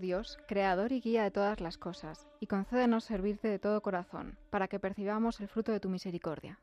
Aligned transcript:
Dios, 0.00 0.38
creador 0.48 0.92
y 0.92 1.00
guía 1.00 1.22
de 1.22 1.30
todas 1.30 1.60
las 1.60 1.78
cosas, 1.78 2.26
y 2.40 2.46
concédenos 2.46 3.04
servirte 3.04 3.48
de 3.48 3.58
todo 3.58 3.80
corazón, 3.82 4.38
para 4.50 4.66
que 4.66 4.80
percibamos 4.80 5.40
el 5.40 5.48
fruto 5.48 5.70
de 5.70 5.80
tu 5.80 5.88
misericordia. 5.88 6.58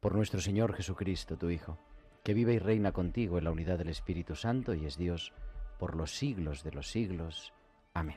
Por 0.00 0.14
nuestro 0.14 0.40
Señor 0.40 0.74
Jesucristo, 0.74 1.38
tu 1.38 1.48
Hijo, 1.48 1.78
que 2.22 2.34
vive 2.34 2.54
y 2.54 2.58
reina 2.58 2.92
contigo 2.92 3.38
en 3.38 3.44
la 3.44 3.52
unidad 3.52 3.78
del 3.78 3.88
Espíritu 3.88 4.34
Santo 4.34 4.74
y 4.74 4.84
es 4.84 4.98
Dios 4.98 5.32
por 5.78 5.96
los 5.96 6.16
siglos 6.16 6.64
de 6.64 6.72
los 6.72 6.90
siglos. 6.90 7.52
Amén. 7.94 8.16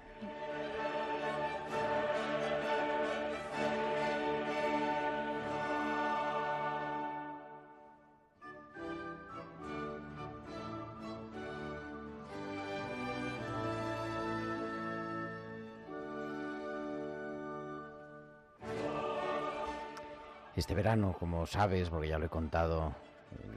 Este 20.55 20.73
verano, 20.73 21.15
como 21.17 21.45
sabes, 21.45 21.89
porque 21.89 22.09
ya 22.09 22.19
lo 22.19 22.25
he 22.25 22.29
contado 22.29 22.95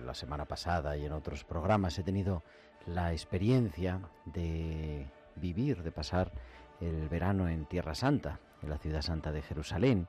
la 0.05 0.15
semana 0.15 0.45
pasada 0.45 0.97
y 0.97 1.07
en 1.07 1.13
otros 1.13 1.45
programas, 1.45 1.99
he 1.99 2.03
tenido 2.03 2.43
la 2.87 3.13
experiencia 3.13 4.01
de 4.27 5.07
vivir, 5.37 5.83
de 5.83 5.93
pasar 5.93 6.33
el 6.81 7.09
verano 7.09 7.49
en 7.49 7.65
Tierra 7.65 7.95
Santa, 7.95 8.41
en 8.63 8.71
la 8.71 8.79
ciudad 8.79 9.03
santa 9.03 9.33
de 9.33 9.43
Jerusalén, 9.43 10.07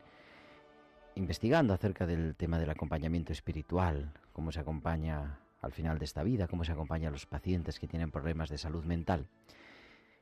investigando 1.15 1.73
acerca 1.73 2.05
del 2.05 2.35
tema 2.35 2.59
del 2.59 2.69
acompañamiento 2.69 3.31
espiritual, 3.31 4.11
cómo 4.33 4.51
se 4.51 4.59
acompaña 4.59 5.39
al 5.61 5.71
final 5.71 5.97
de 5.97 6.05
esta 6.05 6.23
vida, 6.23 6.47
cómo 6.47 6.63
se 6.63 6.73
acompaña 6.73 7.07
a 7.07 7.11
los 7.11 7.25
pacientes 7.25 7.79
que 7.79 7.87
tienen 7.87 8.11
problemas 8.11 8.49
de 8.49 8.57
salud 8.57 8.83
mental. 8.83 9.27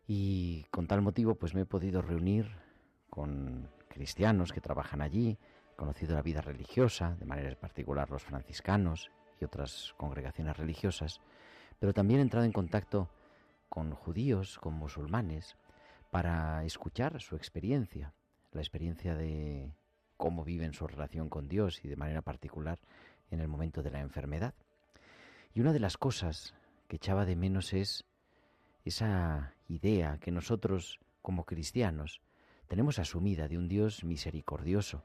Y 0.08 0.66
con 0.72 0.88
tal 0.88 1.02
motivo, 1.02 1.36
pues 1.36 1.56
me 1.56 1.62
he 1.62 1.66
podido 1.66 2.02
reunir 2.02 2.48
con 3.10 3.70
cristianos 3.88 4.52
que 4.52 4.62
trabajan 4.62 5.02
allí, 5.02 5.38
conocido 5.82 6.14
la 6.14 6.22
vida 6.22 6.42
religiosa, 6.42 7.16
de 7.20 7.26
manera 7.26 7.56
particular 7.56 8.08
los 8.12 8.22
franciscanos 8.22 9.10
y 9.40 9.46
otras 9.46 9.96
congregaciones 9.98 10.56
religiosas, 10.56 11.22
pero 11.80 11.92
también 11.92 12.20
he 12.20 12.22
entrado 12.22 12.46
en 12.46 12.52
contacto 12.52 13.10
con 13.68 13.96
judíos, 13.96 14.60
con 14.60 14.76
musulmanes, 14.76 15.56
para 16.12 16.64
escuchar 16.66 17.20
su 17.20 17.36
experiencia, 17.36 18.14
la 18.52 18.62
experiencia 18.62 19.16
de 19.16 19.74
cómo 20.18 20.44
viven 20.44 20.74
su 20.74 20.86
relación 20.86 21.30
con 21.30 21.48
Dios 21.50 21.84
y 21.84 21.88
de 21.88 21.96
manera 21.96 22.22
particular 22.22 22.78
en 23.32 23.40
el 23.40 23.48
momento 23.48 23.82
de 23.82 23.90
la 23.90 24.02
enfermedad. 24.02 24.54
Y 25.52 25.62
una 25.62 25.74
de 25.74 25.80
las 25.80 25.98
cosas 25.98 26.54
que 26.88 26.98
echaba 26.98 27.26
de 27.26 27.36
menos 27.36 27.74
es 27.74 28.06
esa 28.86 29.56
idea 29.68 30.20
que 30.20 30.30
nosotros 30.30 31.00
como 31.24 31.44
cristianos 31.44 32.22
tenemos 32.68 33.00
asumida 33.00 33.48
de 33.48 33.58
un 33.58 33.68
Dios 33.68 34.04
misericordioso, 34.04 35.04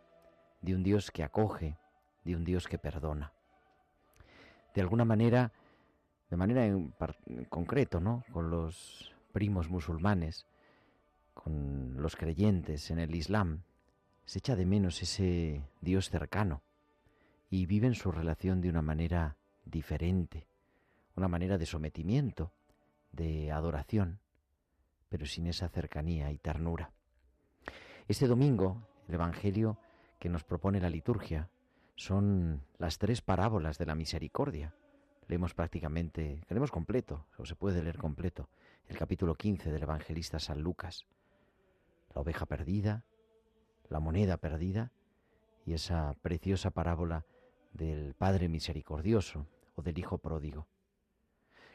de 0.66 0.74
un 0.74 0.82
Dios 0.82 1.12
que 1.12 1.22
acoge, 1.22 1.78
de 2.24 2.34
un 2.34 2.44
Dios 2.44 2.66
que 2.66 2.76
perdona. 2.76 3.32
De 4.74 4.80
alguna 4.80 5.04
manera, 5.04 5.52
de 6.28 6.36
manera 6.36 6.66
en, 6.66 6.92
concreto, 7.48 8.00
¿no? 8.00 8.24
Con 8.32 8.50
los 8.50 9.14
primos 9.32 9.70
musulmanes, 9.70 10.44
con 11.34 12.02
los 12.02 12.16
creyentes 12.16 12.90
en 12.90 12.98
el 12.98 13.14
Islam, 13.14 13.62
se 14.24 14.40
echa 14.40 14.56
de 14.56 14.66
menos 14.66 15.00
ese 15.02 15.62
Dios 15.80 16.10
cercano 16.10 16.62
y 17.48 17.66
viven 17.66 17.94
su 17.94 18.10
relación 18.10 18.60
de 18.60 18.68
una 18.68 18.82
manera 18.82 19.36
diferente, 19.64 20.48
una 21.14 21.28
manera 21.28 21.58
de 21.58 21.66
sometimiento, 21.66 22.50
de 23.12 23.52
adoración, 23.52 24.18
pero 25.08 25.26
sin 25.26 25.46
esa 25.46 25.68
cercanía 25.68 26.32
y 26.32 26.38
ternura. 26.38 26.90
Este 28.08 28.26
domingo 28.26 28.88
el 29.06 29.14
Evangelio 29.14 29.78
que 30.26 30.30
nos 30.30 30.42
propone 30.42 30.80
la 30.80 30.90
liturgia 30.90 31.48
son 31.94 32.64
las 32.78 32.98
tres 32.98 33.22
parábolas 33.22 33.78
de 33.78 33.86
la 33.86 33.94
misericordia. 33.94 34.74
Leemos 35.28 35.54
prácticamente, 35.54 36.42
leemos 36.48 36.72
completo, 36.72 37.26
o 37.38 37.46
se 37.46 37.54
puede 37.54 37.80
leer 37.80 37.96
completo, 37.96 38.48
el 38.88 38.98
capítulo 38.98 39.36
15 39.36 39.70
del 39.70 39.84
evangelista 39.84 40.40
San 40.40 40.62
Lucas. 40.62 41.06
La 42.12 42.22
oveja 42.22 42.44
perdida, 42.44 43.04
la 43.88 44.00
moneda 44.00 44.36
perdida 44.36 44.90
y 45.64 45.74
esa 45.74 46.16
preciosa 46.22 46.72
parábola 46.72 47.24
del 47.72 48.14
Padre 48.14 48.48
misericordioso 48.48 49.46
o 49.76 49.82
del 49.82 49.96
Hijo 49.96 50.18
pródigo, 50.18 50.66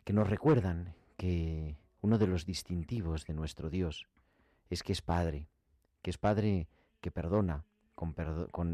que 0.03 0.11
nos 0.11 0.29
recuerdan 0.29 0.93
que 1.15 1.77
uno 2.01 2.17
de 2.17 2.27
los 2.27 2.45
distintivos 2.45 3.25
de 3.25 3.33
nuestro 3.33 3.69
Dios 3.69 4.07
es 4.69 4.83
que 4.83 4.91
es 4.91 5.01
Padre, 5.01 5.47
que 6.01 6.09
es 6.09 6.17
Padre 6.17 6.67
que 6.99 7.11
perdona, 7.11 7.63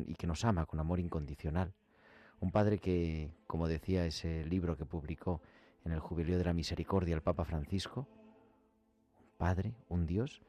y 0.08 0.16
que 0.16 0.28
nos 0.28 0.46
ama 0.46 0.66
con 0.66 0.80
amor 0.80 1.00
incondicional. 1.00 1.74
Un 2.40 2.52
Padre 2.52 2.80
que, 2.80 3.32
como 3.48 3.68
decía 3.68 4.06
ese 4.06 4.46
libro 4.46 4.78
que 4.78 4.86
publicó 4.86 5.42
en 5.86 5.92
el 5.92 6.00
Jubileo 6.00 6.38
de 6.38 6.46
la 6.46 6.54
Misericordia 6.54 7.16
el 7.16 7.22
Papa 7.22 7.46
Francisco, 7.46 8.08
un 9.20 9.38
Padre, 9.38 9.74
un 9.90 10.06
Dios 10.06 10.42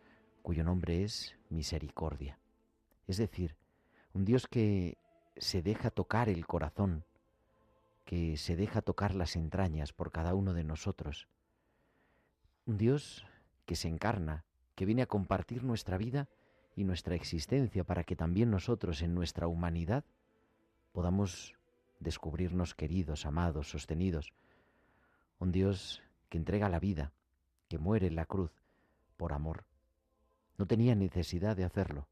cuyo 0.42 0.64
nombre 0.64 1.02
es 1.04 1.36
misericordia. 1.50 2.38
Es 3.06 3.16
decir, 3.16 3.56
un 4.12 4.24
Dios 4.24 4.46
que 4.46 4.98
se 5.36 5.62
deja 5.62 5.90
tocar 5.90 6.28
el 6.28 6.46
corazón, 6.46 7.04
que 8.04 8.36
se 8.36 8.56
deja 8.56 8.82
tocar 8.82 9.14
las 9.14 9.36
entrañas 9.36 9.92
por 9.92 10.10
cada 10.10 10.34
uno 10.34 10.54
de 10.54 10.64
nosotros. 10.64 11.28
Un 12.66 12.78
Dios 12.78 13.26
que 13.66 13.76
se 13.76 13.88
encarna, 13.88 14.44
que 14.74 14.86
viene 14.86 15.02
a 15.02 15.06
compartir 15.06 15.64
nuestra 15.64 15.98
vida 15.98 16.28
y 16.78 16.84
nuestra 16.84 17.16
existencia 17.16 17.82
para 17.82 18.04
que 18.04 18.14
también 18.14 18.52
nosotros 18.52 19.02
en 19.02 19.12
nuestra 19.12 19.48
humanidad 19.48 20.04
podamos 20.92 21.56
descubrirnos 21.98 22.76
queridos, 22.76 23.26
amados, 23.26 23.68
sostenidos. 23.68 24.32
Un 25.40 25.50
Dios 25.50 26.04
que 26.28 26.38
entrega 26.38 26.68
la 26.68 26.78
vida, 26.78 27.10
que 27.68 27.78
muere 27.78 28.06
en 28.06 28.14
la 28.14 28.26
cruz 28.26 28.52
por 29.16 29.32
amor. 29.32 29.64
No 30.56 30.66
tenía 30.66 30.94
necesidad 30.94 31.56
de 31.56 31.64
hacerlo, 31.64 32.06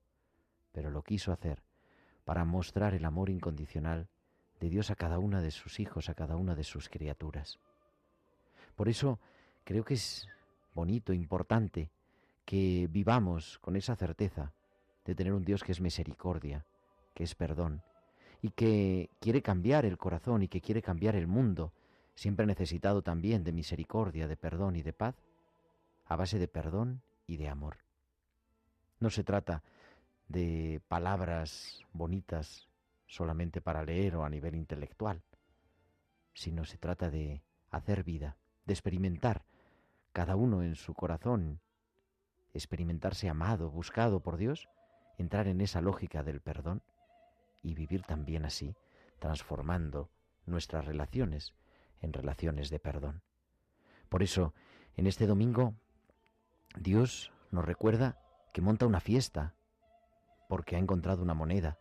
pero 0.73 0.91
lo 0.91 1.05
quiso 1.05 1.31
hacer 1.31 1.63
para 2.25 2.45
mostrar 2.45 2.93
el 2.93 3.05
amor 3.05 3.31
incondicional 3.31 4.09
de 4.59 4.69
Dios 4.69 4.91
a 4.91 4.97
cada 4.97 5.21
una 5.21 5.43
de 5.43 5.53
sus 5.53 5.79
hijos, 5.79 6.09
a 6.09 6.15
cada 6.15 6.35
una 6.35 6.57
de 6.57 6.65
sus 6.65 6.89
criaturas. 6.89 7.61
Por 8.75 8.89
eso 8.89 9.21
creo 9.63 9.85
que 9.85 9.95
es 9.95 10.27
bonito, 10.75 11.13
importante, 11.13 11.89
que 12.47 12.89
vivamos 12.89 13.59
con 13.59 13.77
esa 13.77 13.97
certeza 13.97 14.53
de 15.05 15.15
tener 15.15 15.35
un 15.35 15.45
Dios 15.45 15.63
que 15.63 15.73
es 15.73 15.81
misericordia, 15.81 16.65
que 17.13 17.25
es 17.25 17.35
perdón, 17.35 17.83
y 18.41 18.51
que 18.51 19.11
quiere 19.21 19.43
cambiar 19.43 19.85
el 19.85 19.99
corazón 19.99 20.43
y 20.43 20.49
que 20.49 20.61
quiere 20.61 20.81
cambiar 20.81 21.17
el 21.17 21.27
mundo, 21.27 21.73
siempre 22.15 22.47
necesitado 22.47 23.03
también 23.03 23.43
de 23.43 23.53
misericordia, 23.53 24.29
de 24.29 24.37
perdón 24.37 24.77
y 24.77 24.83
de 24.83 24.93
paz, 24.93 25.17
a 26.07 26.15
base 26.15 26.39
de 26.39 26.47
perdón 26.47 27.03
y 27.27 27.37
de 27.37 27.49
amor. 27.49 27.79
No 29.01 29.11
se 29.11 29.25
trata 29.25 29.65
de 30.29 30.81
palabras 30.87 31.85
bonitas 31.93 32.69
solamente 33.07 33.61
para 33.61 33.85
leer 33.85 34.15
o 34.17 34.25
a 34.25 34.31
nivel 34.31 34.55
intelectual, 34.55 35.21
sino 36.33 36.65
se 36.65 36.79
trata 36.79 37.11
de 37.11 37.43
hacer 37.71 38.05
vida, 38.05 38.37
de 38.67 38.73
experimentar 38.73 39.45
cada 40.13 40.37
uno 40.37 40.63
en 40.63 40.77
su 40.77 40.95
corazón 40.95 41.61
experimentarse 42.57 43.29
amado, 43.29 43.71
buscado 43.71 44.21
por 44.21 44.37
Dios, 44.37 44.69
entrar 45.19 45.47
en 45.49 45.61
esa 45.61 45.81
lógica 45.81 46.23
del 46.23 46.41
perdón 46.41 46.83
y 47.63 47.75
vivir 47.75 48.03
también 48.03 48.45
así, 48.45 48.77
transformando 49.19 50.11
nuestras 50.47 50.85
relaciones, 50.85 51.55
en 52.01 52.13
relaciones 52.13 52.71
de 52.71 52.79
perdón. 52.79 53.23
Por 54.09 54.23
eso, 54.23 54.55
en 54.97 55.07
este 55.07 55.27
domingo, 55.27 55.75
Dios 56.79 57.33
nos 57.51 57.65
recuerda 57.65 58.19
que 58.53 58.61
monta 58.61 58.87
una 58.87 59.01
fiesta 59.01 59.55
porque 60.49 60.77
ha 60.77 60.79
encontrado 60.79 61.23
una 61.23 61.35
moneda. 61.35 61.79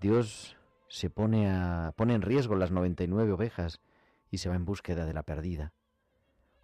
Dios 0.00 0.56
se 0.88 1.08
pone, 1.08 1.50
a, 1.50 1.94
pone 1.96 2.14
en 2.14 2.22
riesgo 2.22 2.54
las 2.54 2.70
99 2.70 3.32
ovejas 3.32 3.80
y 4.30 4.38
se 4.38 4.48
va 4.48 4.56
en 4.56 4.64
búsqueda 4.64 5.06
de 5.06 5.14
la 5.14 5.22
perdida. 5.22 5.72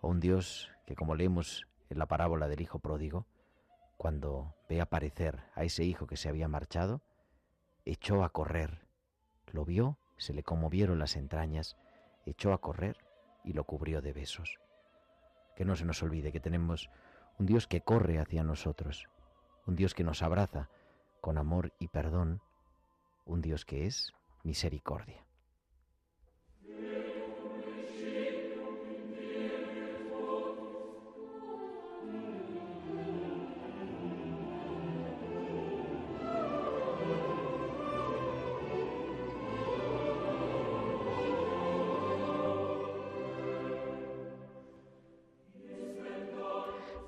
O 0.00 0.08
un 0.08 0.20
Dios 0.20 0.70
que, 0.86 0.94
como 0.94 1.14
leemos 1.14 1.66
en 1.90 1.98
la 1.98 2.06
parábola 2.06 2.48
del 2.48 2.60
Hijo 2.60 2.78
Pródigo, 2.78 3.26
cuando 3.98 4.54
ve 4.68 4.80
aparecer 4.80 5.42
a 5.54 5.64
ese 5.64 5.84
hijo 5.84 6.06
que 6.06 6.16
se 6.16 6.28
había 6.28 6.48
marchado, 6.48 7.02
echó 7.84 8.22
a 8.24 8.30
correr. 8.30 8.86
Lo 9.48 9.64
vio, 9.64 9.98
se 10.16 10.32
le 10.32 10.44
conmovieron 10.44 11.00
las 11.00 11.16
entrañas, 11.16 11.76
echó 12.24 12.52
a 12.52 12.60
correr 12.60 12.96
y 13.44 13.52
lo 13.52 13.64
cubrió 13.64 14.00
de 14.00 14.12
besos. 14.12 14.60
Que 15.56 15.64
no 15.64 15.74
se 15.74 15.84
nos 15.84 16.02
olvide 16.02 16.32
que 16.32 16.40
tenemos 16.40 16.90
un 17.38 17.46
Dios 17.46 17.66
que 17.66 17.80
corre 17.80 18.20
hacia 18.20 18.44
nosotros, 18.44 19.08
un 19.66 19.74
Dios 19.74 19.94
que 19.94 20.04
nos 20.04 20.22
abraza 20.22 20.70
con 21.20 21.36
amor 21.36 21.72
y 21.80 21.88
perdón, 21.88 22.40
un 23.24 23.42
Dios 23.42 23.64
que 23.64 23.86
es 23.86 24.14
misericordia. 24.44 25.27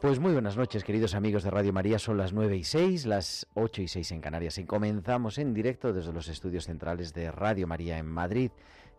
Pues 0.01 0.19
muy 0.19 0.33
buenas 0.33 0.57
noches, 0.57 0.83
queridos 0.83 1.15
amigos 1.15 1.43
de 1.43 1.51
Radio 1.51 1.75
María. 1.75 1.99
Son 1.99 2.17
las 2.17 2.33
9 2.33 2.57
y 2.57 2.65
6, 2.65 3.05
las 3.05 3.47
8 3.53 3.83
y 3.83 3.89
6 3.89 4.13
en 4.13 4.23
Canarias. 4.23 4.57
Y 4.57 4.65
comenzamos 4.65 5.37
en 5.37 5.53
directo 5.53 5.93
desde 5.93 6.11
los 6.11 6.29
estudios 6.29 6.65
centrales 6.65 7.13
de 7.13 7.31
Radio 7.31 7.67
María 7.67 7.99
en 7.99 8.07
Madrid 8.07 8.51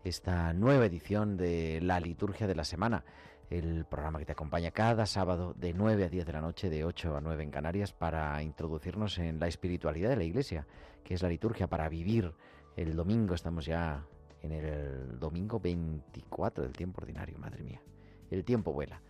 esta 0.04 0.52
nueva 0.52 0.86
edición 0.86 1.36
de 1.36 1.80
La 1.82 1.98
Liturgia 1.98 2.46
de 2.46 2.54
la 2.54 2.62
Semana, 2.62 3.04
el 3.50 3.84
programa 3.84 4.20
que 4.20 4.26
te 4.26 4.30
acompaña 4.30 4.70
cada 4.70 5.04
sábado 5.06 5.54
de 5.54 5.74
9 5.74 6.04
a 6.04 6.08
10 6.08 6.24
de 6.24 6.32
la 6.32 6.40
noche, 6.40 6.70
de 6.70 6.84
8 6.84 7.16
a 7.16 7.20
9 7.20 7.42
en 7.42 7.50
Canarias, 7.50 7.92
para 7.92 8.40
introducirnos 8.40 9.18
en 9.18 9.40
la 9.40 9.48
espiritualidad 9.48 10.10
de 10.10 10.16
la 10.16 10.24
Iglesia, 10.24 10.68
que 11.02 11.14
es 11.14 11.22
la 11.22 11.28
liturgia 11.28 11.66
para 11.66 11.88
vivir 11.88 12.32
el 12.76 12.94
domingo. 12.94 13.34
Estamos 13.34 13.66
ya 13.66 14.06
en 14.40 14.52
el 14.52 15.18
domingo 15.18 15.58
24 15.58 16.62
del 16.62 16.74
tiempo 16.74 17.00
ordinario, 17.00 17.38
madre 17.38 17.64
mía. 17.64 17.82
El 18.30 18.44
tiempo 18.44 18.72
vuela 18.72 19.02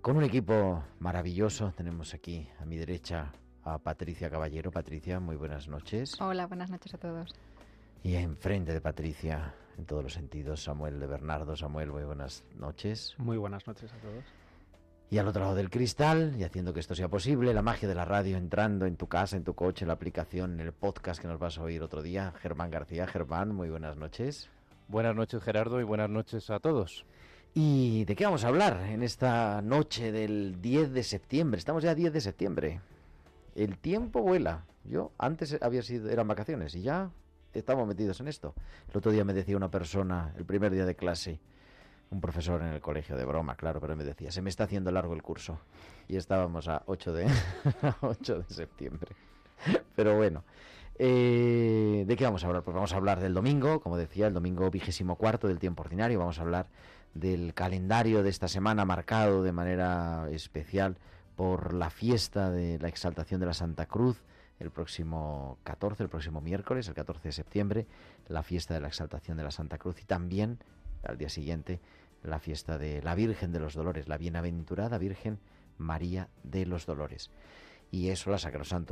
con 0.00 0.16
un 0.16 0.24
equipo 0.24 0.82
maravilloso. 0.98 1.72
Tenemos 1.76 2.14
aquí 2.14 2.48
a 2.58 2.64
mi 2.64 2.76
derecha 2.76 3.32
a 3.64 3.78
Patricia 3.78 4.30
Caballero. 4.30 4.70
Patricia, 4.70 5.20
muy 5.20 5.36
buenas 5.36 5.68
noches. 5.68 6.18
Hola, 6.20 6.46
buenas 6.46 6.70
noches 6.70 6.94
a 6.94 6.98
todos. 6.98 7.34
Y 8.02 8.14
enfrente 8.14 8.72
de 8.72 8.80
Patricia, 8.80 9.54
en 9.76 9.84
todos 9.84 10.02
los 10.02 10.14
sentidos, 10.14 10.62
Samuel 10.62 10.98
de 10.98 11.06
Bernardo. 11.06 11.54
Samuel, 11.54 11.90
muy 11.90 12.04
buenas 12.04 12.44
noches. 12.56 13.14
Muy 13.18 13.36
buenas 13.36 13.66
noches 13.66 13.92
a 13.92 13.96
todos. 13.98 14.24
Y 15.10 15.18
al 15.18 15.28
otro 15.28 15.42
lado 15.42 15.56
del 15.56 15.70
cristal, 15.70 16.36
y 16.38 16.44
haciendo 16.44 16.72
que 16.72 16.80
esto 16.80 16.94
sea 16.94 17.08
posible, 17.08 17.52
la 17.52 17.62
magia 17.62 17.88
de 17.88 17.96
la 17.96 18.04
radio 18.04 18.36
entrando 18.36 18.86
en 18.86 18.96
tu 18.96 19.08
casa, 19.08 19.36
en 19.36 19.44
tu 19.44 19.54
coche, 19.54 19.84
en 19.84 19.88
la 19.88 19.94
aplicación, 19.94 20.54
en 20.54 20.60
el 20.60 20.72
podcast 20.72 21.20
que 21.20 21.26
nos 21.26 21.40
vas 21.40 21.58
a 21.58 21.62
oír 21.62 21.82
otro 21.82 22.00
día, 22.00 22.32
Germán 22.40 22.70
García. 22.70 23.08
Germán, 23.08 23.52
muy 23.54 23.68
buenas 23.68 23.96
noches. 23.96 24.48
Buenas 24.86 25.16
noches, 25.16 25.42
Gerardo, 25.42 25.80
y 25.80 25.84
buenas 25.84 26.08
noches 26.08 26.48
a 26.48 26.60
todos. 26.60 27.04
¿Y 27.52 28.04
de 28.04 28.14
qué 28.14 28.24
vamos 28.24 28.44
a 28.44 28.48
hablar 28.48 28.80
en 28.88 29.02
esta 29.02 29.60
noche 29.60 30.12
del 30.12 30.62
10 30.62 30.92
de 30.92 31.02
septiembre? 31.02 31.58
Estamos 31.58 31.82
ya 31.82 31.96
10 31.96 32.12
de 32.12 32.20
septiembre. 32.20 32.80
El 33.56 33.76
tiempo 33.78 34.22
vuela. 34.22 34.64
Yo 34.84 35.10
antes 35.18 35.58
había 35.60 35.82
sido 35.82 36.08
eran 36.10 36.28
vacaciones 36.28 36.74
y 36.76 36.82
ya 36.82 37.10
estamos 37.52 37.88
metidos 37.88 38.20
en 38.20 38.28
esto. 38.28 38.54
El 38.88 38.98
otro 38.98 39.10
día 39.10 39.24
me 39.24 39.34
decía 39.34 39.56
una 39.56 39.70
persona, 39.70 40.32
el 40.36 40.44
primer 40.44 40.72
día 40.72 40.86
de 40.86 40.94
clase, 40.94 41.40
un 42.10 42.20
profesor 42.20 42.62
en 42.62 42.68
el 42.68 42.80
colegio 42.80 43.16
de 43.16 43.24
broma, 43.24 43.56
claro, 43.56 43.80
pero 43.80 43.96
me 43.96 44.04
decía, 44.04 44.30
se 44.30 44.42
me 44.42 44.48
está 44.50 44.64
haciendo 44.64 44.92
largo 44.92 45.14
el 45.14 45.22
curso. 45.22 45.58
Y 46.06 46.16
estábamos 46.16 46.68
a 46.68 46.84
8 46.86 47.12
de, 47.12 47.26
8 48.00 48.38
de 48.48 48.54
septiembre. 48.54 49.10
Pero 49.96 50.16
bueno, 50.16 50.44
eh, 50.98 52.04
¿de 52.06 52.16
qué 52.16 52.24
vamos 52.24 52.44
a 52.44 52.46
hablar? 52.46 52.62
Pues 52.62 52.74
vamos 52.74 52.92
a 52.92 52.96
hablar 52.96 53.20
del 53.20 53.34
domingo, 53.34 53.80
como 53.80 53.96
decía, 53.96 54.28
el 54.28 54.34
domingo 54.34 54.70
vigésimo 54.70 55.16
cuarto 55.16 55.48
del 55.48 55.58
tiempo 55.58 55.82
ordinario. 55.82 56.20
Vamos 56.20 56.38
a 56.38 56.42
hablar 56.42 56.68
del 57.14 57.54
calendario 57.54 58.22
de 58.22 58.30
esta 58.30 58.48
semana 58.48 58.84
marcado 58.84 59.42
de 59.42 59.52
manera 59.52 60.28
especial 60.30 60.96
por 61.36 61.74
la 61.74 61.90
fiesta 61.90 62.50
de 62.50 62.78
la 62.78 62.88
exaltación 62.88 63.40
de 63.40 63.46
la 63.46 63.54
Santa 63.54 63.86
Cruz 63.86 64.22
el 64.60 64.70
próximo 64.70 65.58
14, 65.64 66.02
el 66.02 66.08
próximo 66.10 66.40
miércoles, 66.40 66.86
el 66.86 66.94
14 66.94 67.28
de 67.28 67.32
septiembre, 67.32 67.86
la 68.28 68.42
fiesta 68.42 68.74
de 68.74 68.80
la 68.80 68.88
exaltación 68.88 69.38
de 69.38 69.42
la 69.42 69.50
Santa 69.50 69.78
Cruz 69.78 70.00
y 70.02 70.04
también 70.04 70.58
al 71.02 71.16
día 71.16 71.30
siguiente 71.30 71.80
la 72.22 72.38
fiesta 72.38 72.76
de 72.76 73.02
la 73.02 73.14
Virgen 73.14 73.52
de 73.52 73.60
los 73.60 73.74
Dolores, 73.74 74.06
la 74.06 74.18
bienaventurada 74.18 74.98
Virgen 74.98 75.38
María 75.78 76.28
de 76.42 76.66
los 76.66 76.84
Dolores. 76.84 77.30
Y 77.90 78.10
eso 78.10 78.30
la 78.30 78.38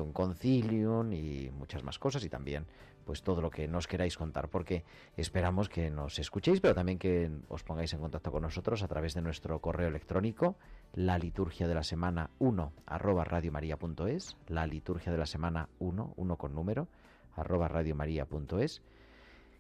un 0.03 0.13
Concilium 0.13 1.13
y 1.13 1.51
muchas 1.51 1.85
más 1.85 1.99
cosas 1.99 2.25
y 2.25 2.31
también 2.31 2.65
pues 3.09 3.23
todo 3.23 3.41
lo 3.41 3.49
que 3.49 3.67
nos 3.69 3.87
queráis 3.87 4.19
contar 4.19 4.51
porque 4.51 4.85
esperamos 5.17 5.71
que 5.71 5.89
nos 5.89 6.19
escuchéis 6.19 6.61
pero 6.61 6.75
también 6.75 6.99
que 6.99 7.31
os 7.49 7.65
pongáis 7.65 7.95
en 7.95 8.01
contacto 8.01 8.31
con 8.31 8.43
nosotros 8.43 8.83
a 8.83 8.87
través 8.87 9.15
de 9.15 9.23
nuestro 9.23 9.59
correo 9.63 9.89
electrónico 9.89 10.57
la 10.93 11.17
liturgia 11.17 11.67
de 11.67 11.75
la 11.75 11.85
semana 11.85 12.29
1 12.39 12.71
arroba 12.85 13.25
radiomaria.es 13.25 14.37
la 14.47 14.67
liturgia 14.67 15.11
de 15.11 15.17
la 15.17 15.25
semana 15.25 15.71
1 15.79 16.13
1 16.17 16.37
con 16.37 16.55
número 16.55 16.87
arroba 17.35 17.67
radiomaria.es 17.69 18.83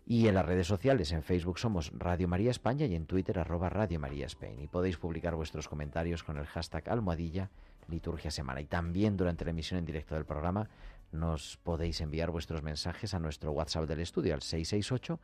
y 0.04 0.28
en 0.28 0.34
las 0.34 0.44
redes 0.46 0.66
sociales, 0.66 1.12
en 1.12 1.22
Facebook 1.22 1.58
somos 1.58 1.92
Radio 1.94 2.28
María 2.28 2.50
España 2.50 2.86
y 2.86 2.94
en 2.94 3.04
Twitter 3.04 3.38
arroba 3.38 3.68
Radio 3.68 4.00
María 4.00 4.24
Spain. 4.24 4.58
Y 4.58 4.66
podéis 4.66 4.96
publicar 4.96 5.34
vuestros 5.34 5.68
comentarios 5.68 6.24
con 6.24 6.38
el 6.38 6.46
hashtag 6.46 6.88
almohadilla 6.88 7.50
liturgia 7.88 8.30
semana. 8.30 8.62
Y 8.62 8.64
también 8.64 9.18
durante 9.18 9.44
la 9.44 9.50
emisión 9.50 9.78
en 9.78 9.84
directo 9.84 10.14
del 10.14 10.24
programa 10.24 10.70
nos 11.12 11.56
podéis 11.58 12.00
enviar 12.00 12.30
vuestros 12.30 12.62
mensajes 12.62 13.14
a 13.14 13.18
nuestro 13.18 13.52
WhatsApp 13.52 13.88
del 13.88 14.00
estudio 14.00 14.34
al 14.34 14.42
668 14.42 15.20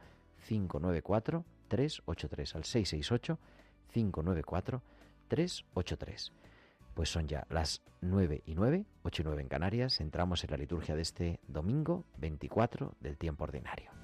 594 0.46 1.44
383 1.68 2.54
al 2.54 2.64
668 2.64 3.38
594 3.92 4.82
383. 5.28 6.32
Pues 6.94 7.08
son 7.08 7.26
ya 7.26 7.46
las 7.50 7.82
9 8.02 8.42
y 8.46 8.54
9, 8.54 8.84
8 9.02 9.22
y 9.22 9.24
9 9.24 9.42
en 9.42 9.48
Canarias. 9.48 10.00
Entramos 10.00 10.44
en 10.44 10.50
la 10.50 10.56
liturgia 10.56 10.94
de 10.94 11.02
este 11.02 11.40
domingo 11.48 12.04
24 12.18 12.94
del 13.00 13.18
tiempo 13.18 13.44
ordinario. 13.44 14.03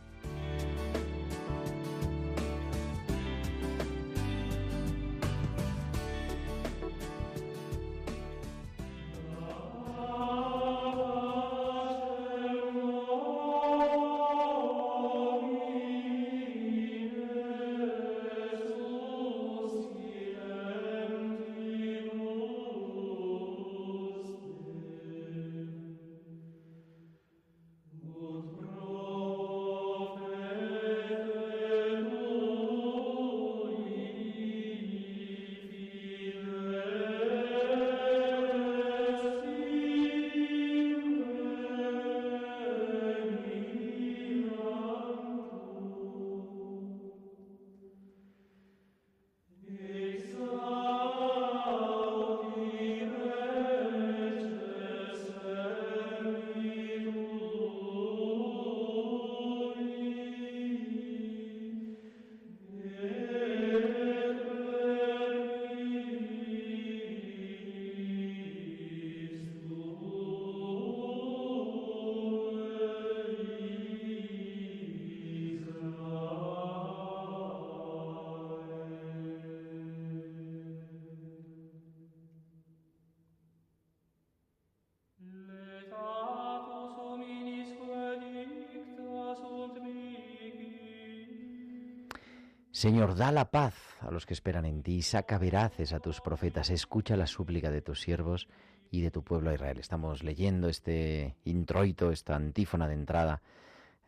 Señor, 92.81 93.15
da 93.15 93.31
la 93.31 93.51
paz 93.51 93.75
a 94.01 94.11
los 94.11 94.25
que 94.25 94.33
esperan 94.33 94.65
en 94.65 94.83
ti, 94.83 95.03
saca 95.03 95.37
veraces 95.37 95.93
a 95.93 96.01
tus 96.01 96.23
profetas, 96.23 96.71
escucha 96.71 97.15
la 97.15 97.27
súplica 97.27 97.71
de 97.71 97.83
tus 97.83 98.01
siervos 98.01 98.49
y 98.91 99.03
de 99.03 99.11
tu 99.11 99.23
pueblo 99.23 99.53
Israel. 99.53 99.79
Estamos 99.79 100.23
leyendo 100.23 100.67
este 100.67 101.37
introito, 101.45 102.11
esta 102.11 102.37
antífona 102.37 102.89
de 102.89 102.95
entrada 102.95 103.43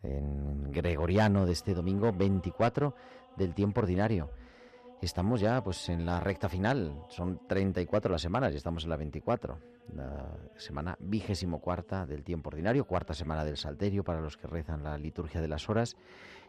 en 0.03 0.73
gregoriano 0.73 1.45
de 1.45 1.53
este 1.53 1.75
domingo 1.75 2.15
24 2.15 2.95
del 3.37 3.53
tiempo 3.53 3.83
ordinario. 3.83 4.31
Estamos 5.03 5.43
ya 5.43 5.63
pues 5.63 5.91
en 5.91 6.07
la 6.07 6.21
recta 6.21 6.49
final, 6.49 7.05
son 7.11 7.47
34 7.47 8.11
las 8.11 8.23
semanas 8.23 8.55
y 8.55 8.57
estamos 8.57 8.85
en 8.85 8.91
la 8.91 8.97
24, 8.97 9.59
la 9.95 10.35
semana 10.57 10.97
vigésimo 10.99 11.61
cuarta 11.61 12.07
del 12.07 12.25
tiempo 12.25 12.49
ordinario, 12.49 12.87
cuarta 12.87 13.13
semana 13.13 13.45
del 13.45 13.59
Salterio 13.59 14.03
para 14.03 14.23
los 14.23 14.39
que 14.39 14.47
rezan 14.47 14.83
la 14.83 14.97
liturgia 14.97 15.43
de 15.43 15.49
las 15.49 15.69
horas 15.69 15.95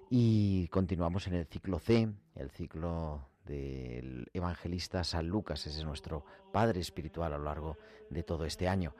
y 0.09 0.67
continuamos 0.69 1.27
en 1.27 1.35
el 1.35 1.45
ciclo 1.45 1.79
C, 1.79 2.09
el 2.35 2.49
ciclo 2.51 3.27
del 3.45 4.29
evangelista 4.33 5.03
San 5.03 5.27
Lucas, 5.27 5.65
ese 5.67 5.79
es 5.79 5.85
nuestro 5.85 6.25
Padre 6.51 6.79
espiritual 6.79 7.33
a 7.33 7.37
lo 7.37 7.43
largo 7.45 7.77
de 8.09 8.23
todo 8.23 8.45
este 8.45 8.67
año. 8.67 8.95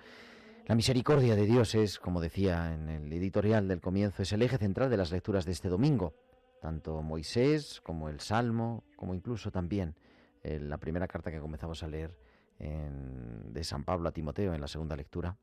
La 0.66 0.76
misericordia 0.76 1.36
de 1.36 1.46
Dios 1.46 1.76
es, 1.76 2.00
como 2.00 2.22
decía 2.22 2.74
en 2.74 2.90
el 2.90 3.12
editorial 3.14 3.68
del 3.68 3.82
comienzo, 3.82 4.24
es 4.24 4.32
el 4.32 4.42
eje 4.42 4.58
central 4.58 4.90
de 4.90 4.98
las 4.98 5.12
lecturas 5.12 5.46
de 5.46 5.52
este 5.52 5.70
domingo 5.70 6.14
tanto 6.64 7.02
Moisés 7.02 7.82
como 7.82 8.08
el 8.08 8.22
Salmo, 8.22 8.86
como 8.96 9.14
incluso 9.14 9.52
también 9.52 9.98
eh, 10.44 10.62
la 10.62 10.78
primera 10.78 11.10
carta 11.10 11.30
que 11.30 11.42
comenzamos 11.42 11.84
a 11.84 11.90
leer 11.90 12.18
de 12.58 13.64
San 13.66 13.84
Pablo 13.84 14.08
a 14.08 14.14
Timoteo 14.14 14.54
en 14.54 14.62
la 14.62 14.70
segunda 14.70 14.96
lectura, 14.96 15.36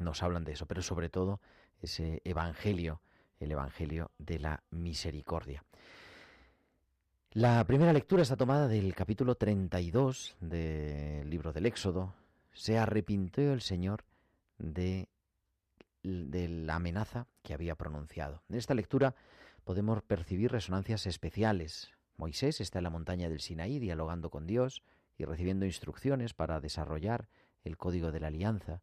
nos 0.00 0.24
hablan 0.24 0.42
de 0.42 0.52
eso, 0.52 0.66
pero 0.66 0.82
sobre 0.82 1.08
todo 1.08 1.40
ese 1.80 2.20
Evangelio, 2.24 3.00
el 3.40 3.52
Evangelio 3.52 4.10
de 4.18 4.38
la 4.38 4.62
misericordia. 4.70 5.64
La 7.32 7.64
primera 7.66 7.92
lectura 7.92 8.22
está 8.22 8.36
tomada 8.36 8.66
del 8.66 8.94
capítulo 8.94 9.34
32 9.34 10.36
del 10.40 11.28
libro 11.28 11.52
del 11.52 11.66
Éxodo. 11.66 12.14
Se 12.52 12.78
arrepintió 12.78 13.52
el 13.52 13.60
Señor 13.60 14.04
de, 14.58 15.08
de 16.02 16.48
la 16.48 16.76
amenaza 16.76 17.26
que 17.42 17.52
había 17.52 17.74
pronunciado. 17.74 18.42
En 18.48 18.56
esta 18.56 18.74
lectura 18.74 19.14
podemos 19.64 20.02
percibir 20.02 20.52
resonancias 20.52 21.06
especiales. 21.06 21.90
Moisés 22.16 22.60
está 22.60 22.78
en 22.78 22.84
la 22.84 22.90
montaña 22.90 23.28
del 23.28 23.40
Sinaí 23.40 23.78
dialogando 23.78 24.30
con 24.30 24.46
Dios 24.46 24.82
y 25.18 25.24
recibiendo 25.24 25.66
instrucciones 25.66 26.34
para 26.34 26.60
desarrollar 26.60 27.28
el 27.64 27.76
código 27.76 28.12
de 28.12 28.20
la 28.20 28.28
alianza, 28.28 28.82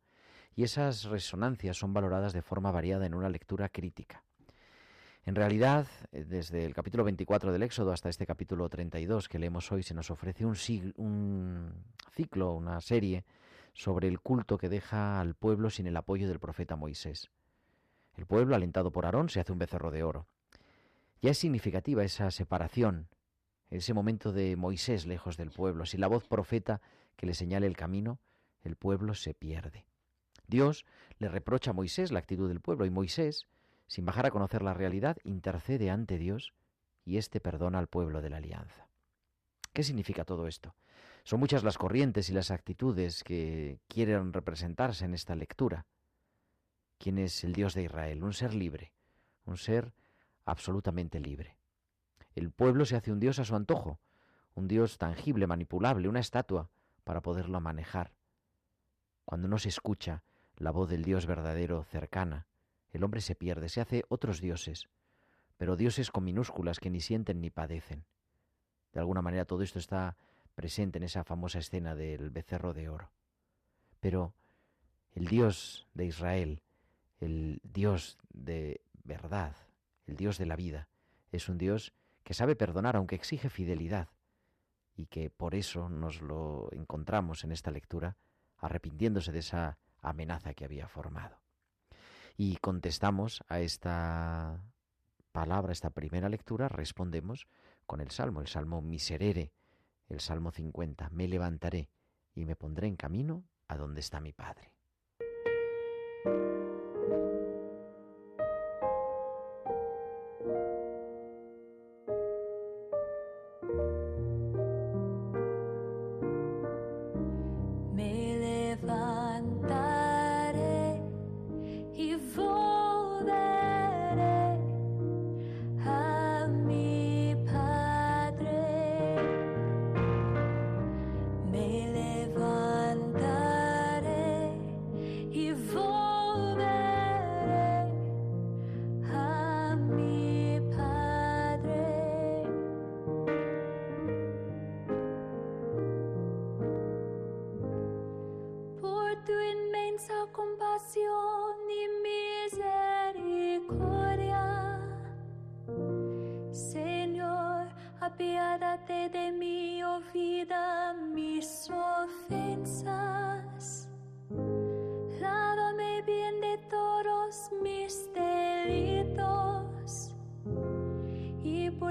y 0.56 0.64
esas 0.64 1.06
resonancias 1.06 1.78
son 1.78 1.94
valoradas 1.94 2.34
de 2.34 2.42
forma 2.42 2.72
variada 2.72 3.06
en 3.06 3.16
una 3.16 3.30
lectura 3.30 3.70
crítica. 3.70 4.24
En 5.26 5.36
realidad, 5.36 5.88
eh, 6.12 6.26
desde 6.26 6.66
el 6.66 6.74
capítulo 6.74 7.06
24 7.06 7.54
del 7.54 7.64
Éxodo 7.64 7.92
hasta 7.92 8.10
este 8.10 8.26
capítulo 8.26 8.68
32 8.68 9.30
que 9.30 9.40
leemos 9.40 9.72
hoy, 9.72 9.82
se 9.82 9.94
nos 9.94 10.12
ofrece 10.12 10.46
un, 10.46 10.56
un 10.98 11.74
ciclo, 12.12 12.54
una 12.54 12.82
serie 12.82 13.24
sobre 13.74 14.10
el 14.10 14.20
culto 14.20 14.58
que 14.58 14.70
deja 14.70 15.22
al 15.22 15.34
pueblo 15.36 15.70
sin 15.70 15.88
el 15.88 15.96
apoyo 15.96 16.28
del 16.28 16.40
profeta 16.40 16.76
Moisés. 16.76 17.32
El 18.18 18.26
pueblo, 18.26 18.56
alentado 18.56 18.92
por 18.92 19.06
Aarón, 19.06 19.30
se 19.30 19.40
hace 19.40 19.54
un 19.54 19.60
becerro 19.60 19.92
de 19.92 20.04
oro. 20.04 20.28
Ya 21.22 21.32
es 21.32 21.38
significativa 21.38 22.04
esa 22.04 22.30
separación, 22.30 23.08
ese 23.70 23.94
momento 23.94 24.34
de 24.34 24.58
Moisés 24.58 25.06
lejos 25.06 25.38
del 25.38 25.52
pueblo. 25.52 25.86
Sin 25.86 26.02
la 26.02 26.08
voz 26.08 26.28
profeta 26.28 26.82
que 27.16 27.26
le 27.26 27.34
señale 27.34 27.66
el 27.66 27.78
camino, 27.78 28.20
el 28.62 28.76
pueblo 28.76 29.14
se 29.16 29.34
pierde. 29.34 29.86
Dios 30.48 30.86
le 31.18 31.30
reprocha 31.30 31.72
a 31.72 31.74
Moisés 31.74 32.12
la 32.12 32.20
actitud 32.20 32.50
del 32.50 32.60
pueblo 32.60 32.86
y 32.86 32.90
Moisés, 32.90 33.48
sin 33.94 34.06
bajar 34.06 34.26
a 34.26 34.32
conocer 34.32 34.64
la 34.64 34.74
realidad, 34.74 35.18
intercede 35.24 35.92
ante 35.92 36.18
Dios 36.18 36.52
y 37.06 37.18
éste 37.18 37.40
perdona 37.40 37.78
al 37.78 37.86
pueblo 37.86 38.24
de 38.24 38.32
la 38.32 38.38
alianza. 38.38 38.88
¿Qué 39.72 39.84
significa 39.84 40.26
todo 40.26 40.48
esto? 40.48 40.74
Son 41.24 41.40
muchas 41.40 41.64
las 41.64 41.78
corrientes 41.78 42.28
y 42.28 42.34
las 42.34 42.50
actitudes 42.50 43.24
que 43.24 43.78
quieren 43.88 44.34
representarse 44.34 45.06
en 45.06 45.14
esta 45.14 45.36
lectura. 45.36 45.86
¿Quién 46.98 47.20
es 47.20 47.44
el 47.44 47.54
Dios 47.54 47.76
de 47.76 47.84
Israel? 47.84 48.24
Un 48.24 48.34
ser 48.34 48.56
libre, 48.56 48.94
un 49.46 49.58
ser 49.58 49.94
absolutamente 50.44 51.20
libre. 51.20 51.60
El 52.34 52.50
pueblo 52.50 52.86
se 52.86 52.96
hace 52.96 53.12
un 53.12 53.20
Dios 53.20 53.38
a 53.38 53.46
su 53.46 53.56
antojo, 53.56 54.00
un 54.56 54.68
Dios 54.68 54.98
tangible, 54.98 55.46
manipulable, 55.46 56.10
una 56.10 56.20
estatua 56.20 56.72
para 57.04 57.22
poderlo 57.22 57.62
manejar. 57.62 58.12
Cuando 59.24 59.48
no 59.48 59.60
se 59.60 59.70
escucha 59.70 60.24
la 60.58 60.72
voz 60.72 60.90
del 60.90 61.04
Dios 61.04 61.28
verdadero 61.28 61.84
cercana, 61.84 62.48
el 62.94 63.04
hombre 63.04 63.22
se 63.22 63.36
pierde, 63.36 63.70
se 63.70 63.82
hace 63.82 64.06
otros 64.08 64.40
dioses, 64.40 64.88
pero 65.58 65.76
dioses 65.76 66.12
con 66.12 66.24
minúsculas 66.24 66.80
que 66.80 66.90
ni 66.90 67.02
sienten 67.02 67.42
ni 67.42 67.50
padecen. 67.50 68.06
De 68.94 69.00
alguna 69.00 69.22
manera 69.22 69.46
todo 69.46 69.64
esto 69.64 69.80
está 69.80 70.16
presente 70.56 71.00
en 71.00 71.04
esa 71.04 71.24
famosa 71.24 71.60
escena 71.60 71.96
del 71.96 72.30
becerro 72.30 72.74
de 72.74 72.90
oro. 72.90 73.12
Pero 74.00 74.36
el 75.14 75.26
Dios 75.26 75.88
de 75.94 76.06
Israel, 76.06 76.62
el 77.20 77.60
Dios 77.64 78.20
de 78.30 78.82
verdad, 79.04 79.56
el 80.06 80.16
Dios 80.16 80.38
de 80.38 80.46
la 80.46 80.56
vida, 80.56 80.88
es 81.32 81.50
un 81.50 81.58
Dios 81.58 81.94
que 82.24 82.36
sabe 82.36 82.56
perdonar 82.56 82.96
aunque 82.96 83.16
exige 83.16 83.50
fidelidad 83.50 84.10
y 84.96 85.08
que 85.08 85.32
por 85.32 85.56
eso 85.56 85.90
nos 85.90 86.22
lo 86.22 86.70
encontramos 86.72 87.44
en 87.44 87.52
esta 87.52 87.72
lectura 87.72 88.18
arrepintiéndose 88.58 89.32
de 89.32 89.40
esa 89.40 89.80
amenaza 90.02 90.54
que 90.54 90.66
había 90.66 90.88
formado. 90.88 91.43
Y 92.36 92.58
contestamos 92.58 93.44
a 93.48 93.60
esta 93.60 94.64
palabra, 95.32 95.72
esta 95.72 95.90
primera 95.90 96.30
lectura, 96.30 96.68
respondemos 96.68 97.48
con 97.86 98.02
el 98.02 98.12
Salmo, 98.12 98.42
el 98.42 98.48
Salmo 98.48 98.82
Miserere, 98.82 99.52
el 100.08 100.20
Salmo 100.20 100.52
50, 100.52 101.10
me 101.10 101.28
levantaré 101.28 101.90
y 102.36 102.46
me 102.46 102.56
pondré 102.56 102.88
en 102.88 102.96
camino 102.96 103.44
a 103.68 103.78
donde 103.78 104.00
está 104.00 104.20
mi 104.20 104.34
Padre. 104.34 104.74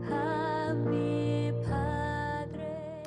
a 0.09 0.73
mi 0.73 1.51
Padre. 1.63 3.03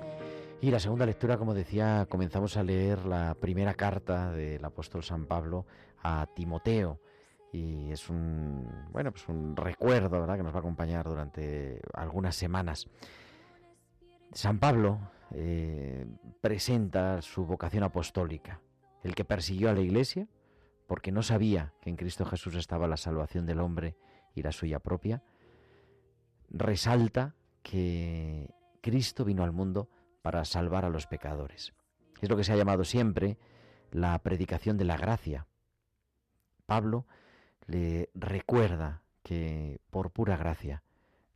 Y 0.61 0.71
la 0.71 0.79
segunda 0.81 1.07
lectura, 1.07 1.39
como 1.39 1.55
decía, 1.55 2.07
comenzamos 2.11 2.59
a 2.59 2.63
leer 2.63 3.07
la 3.07 3.35
primera 3.41 3.73
carta 3.73 4.33
del 4.33 4.63
apóstol 4.63 5.03
San 5.03 5.25
Pablo 5.25 5.65
a 6.03 6.27
Timoteo 6.35 7.01
y 7.55 7.93
es 7.93 8.11
un 8.11 8.69
bueno 8.91 9.13
pues 9.13 9.29
un 9.29 9.55
recuerdo 9.57 10.21
¿verdad? 10.21 10.37
que 10.37 10.43
nos 10.43 10.53
va 10.53 10.57
a 10.57 10.61
acompañar 10.61 11.07
durante 11.07 11.81
algunas 11.93 12.35
semanas 12.35 12.89
San 14.33 14.59
Pablo 14.59 14.99
eh, 15.31 16.05
presenta 16.41 17.23
su 17.23 17.47
vocación 17.47 17.85
apostólica 17.85 18.61
el 19.05 19.15
que 19.15 19.25
persiguió 19.25 19.71
a 19.71 19.73
la 19.73 19.83
Iglesia 19.83 20.27
porque 20.89 21.13
no 21.13 21.23
sabía 21.23 21.73
que 21.81 21.91
en 21.91 21.97
Cristo 21.97 22.25
Jesús 22.25 22.57
estaba 22.57 22.89
la 22.89 22.97
salvación 22.97 23.47
del 23.47 23.61
hombre 23.61 23.97
y 24.35 24.43
la 24.43 24.51
suya 24.51 24.81
propia 24.81 25.23
resalta 26.51 27.37
que 27.63 28.53
Cristo 28.81 29.25
vino 29.25 29.45
al 29.45 29.53
mundo 29.53 29.89
para 30.23 30.45
salvar 30.45 30.85
a 30.85 30.91
los 30.91 31.07
pecadores. 31.07 31.73
Es 32.21 32.29
lo 32.29 32.37
que 32.37 32.45
se 32.45 32.53
ha 32.53 32.57
llamado 32.57 32.85
siempre 32.85 33.39
la 33.91 34.19
predicación 34.19 34.77
de 34.77 34.85
la 34.85 34.97
gracia. 34.97 35.47
Pablo 36.67 37.07
le 37.67 38.11
recuerda 38.15 39.03
que 39.23 39.81
por 39.91 40.11
pura 40.11 40.37
gracia 40.37 40.83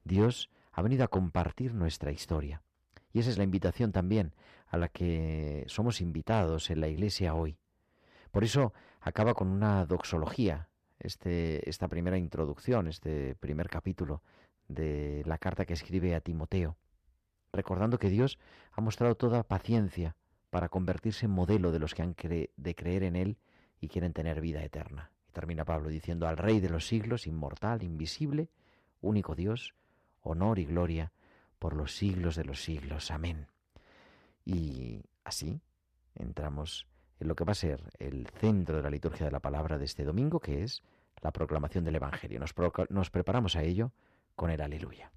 Dios 0.05 0.51
ha 0.73 0.83
venido 0.83 1.05
a 1.05 1.09
compartir 1.09 1.75
nuestra 1.75 2.13
historia. 2.13 2.63
Y 3.13 3.21
esa 3.21 3.31
es 3.31 3.39
la 3.39 3.45
invitación 3.45 3.93
también 3.93 4.35
a 4.69 4.77
la 4.77 4.89
que 4.89 5.65
somos 5.67 6.01
invitados 6.01 6.71
en 6.71 6.81
la 6.81 6.89
Iglesia 6.89 7.35
hoy. 7.35 7.59
Por 8.31 8.45
eso 8.45 8.73
acaba 9.01 9.35
con 9.35 9.49
una 9.49 9.87
doxología, 9.87 10.69
este, 11.01 11.69
esta 11.69 11.89
primera 11.89 12.19
introducción, 12.19 12.87
este 12.87 13.35
primer 13.37 13.69
capítulo 13.69 14.23
de 14.69 15.23
la 15.25 15.39
carta 15.39 15.65
que 15.65 15.73
escribe 15.73 16.15
a 16.15 16.21
Timoteo, 16.21 16.77
recordando 17.53 17.99
que 17.99 18.11
Dios 18.11 18.39
ha 18.73 18.81
mostrado 18.83 19.17
toda 19.17 19.43
paciencia 19.43 20.17
para 20.51 20.69
convertirse 20.69 21.27
en 21.27 21.33
modelo 21.33 21.73
de 21.73 21.79
los 21.79 21.95
que 21.95 22.03
han 22.03 22.15
de 22.15 22.75
creer 22.75 23.03
en 23.03 23.17
Él 23.17 23.39
y 23.81 23.89
quieren 23.89 24.13
tener 24.13 24.41
vida 24.41 24.63
eterna. 24.63 25.11
Y 25.29 25.33
termina 25.33 25.65
Pablo 25.65 25.89
diciendo 25.89 26.27
al 26.27 26.37
Rey 26.37 26.61
de 26.61 26.71
los 26.71 26.87
siglos, 26.87 27.27
inmortal, 27.27 27.83
invisible, 27.83 28.49
único 29.01 29.35
Dios, 29.35 29.75
honor 30.23 30.59
y 30.59 30.65
gloria 30.65 31.13
por 31.59 31.75
los 31.75 31.95
siglos 31.95 32.37
de 32.37 32.45
los 32.45 32.63
siglos. 32.63 33.11
Amén. 33.11 33.47
Y 34.45 35.03
así 35.25 35.61
entramos 36.15 36.87
en 37.21 37.29
lo 37.29 37.35
que 37.35 37.45
va 37.45 37.53
a 37.53 37.57
ser 37.57 37.83
el 37.99 38.29
centro 38.29 38.77
de 38.77 38.83
la 38.83 38.91
liturgia 38.91 39.27
de 39.27 39.33
la 39.33 39.41
palabra 39.41 39.79
de 39.79 39.85
este 39.85 40.05
domingo, 40.05 40.41
que 40.41 40.63
es 40.63 40.83
la 41.21 41.33
proclamación 41.33 41.85
del 41.85 41.97
Evangelio. 41.97 42.39
Nos, 42.39 42.55
nos 42.91 43.11
preparamos 43.11 43.57
a 43.57 43.63
ello 43.63 43.93
con 44.37 44.51
el 44.51 44.61
aleluya. 44.61 45.11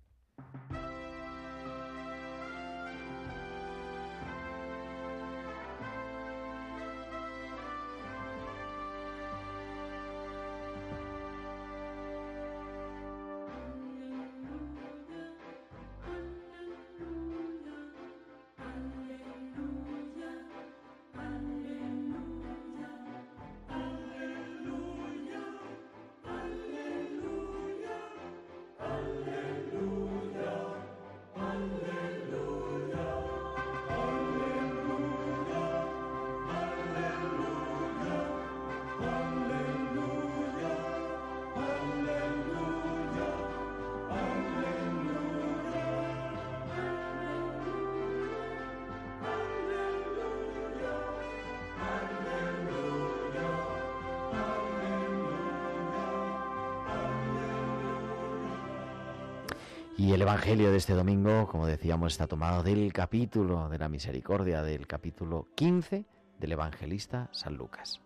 Y 60.02 60.14
el 60.14 60.24
Evangelio 60.24 60.72
de 60.72 60.78
este 60.78 60.96
domingo, 60.96 61.48
como 61.48 61.68
decíamos, 61.68 62.14
está 62.14 62.26
tomado 62.26 62.64
del 62.64 62.92
capítulo 62.92 63.70
de 63.70 63.78
la 63.78 63.88
misericordia, 63.88 64.64
del 64.64 64.88
capítulo 64.88 65.48
15 65.54 66.06
del 66.40 66.52
evangelista 66.54 67.30
San 67.32 67.56
Lucas. 67.56 68.02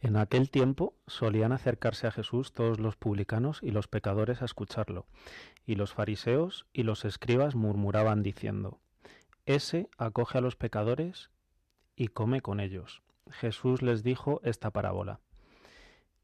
En 0.00 0.16
aquel 0.16 0.48
tiempo 0.48 0.94
solían 1.06 1.52
acercarse 1.52 2.06
a 2.06 2.10
Jesús 2.10 2.54
todos 2.54 2.80
los 2.80 2.96
publicanos 2.96 3.58
y 3.62 3.70
los 3.70 3.86
pecadores 3.86 4.40
a 4.40 4.46
escucharlo, 4.46 5.04
y 5.66 5.74
los 5.74 5.92
fariseos 5.92 6.64
y 6.72 6.84
los 6.84 7.04
escribas 7.04 7.54
murmuraban 7.54 8.22
diciendo, 8.22 8.80
Ese 9.44 9.90
acoge 9.98 10.38
a 10.38 10.40
los 10.40 10.56
pecadores 10.56 11.28
y 11.96 12.08
come 12.08 12.40
con 12.40 12.60
ellos. 12.60 13.02
Jesús 13.30 13.82
les 13.82 14.02
dijo 14.02 14.40
esta 14.42 14.70
parábola. 14.70 15.20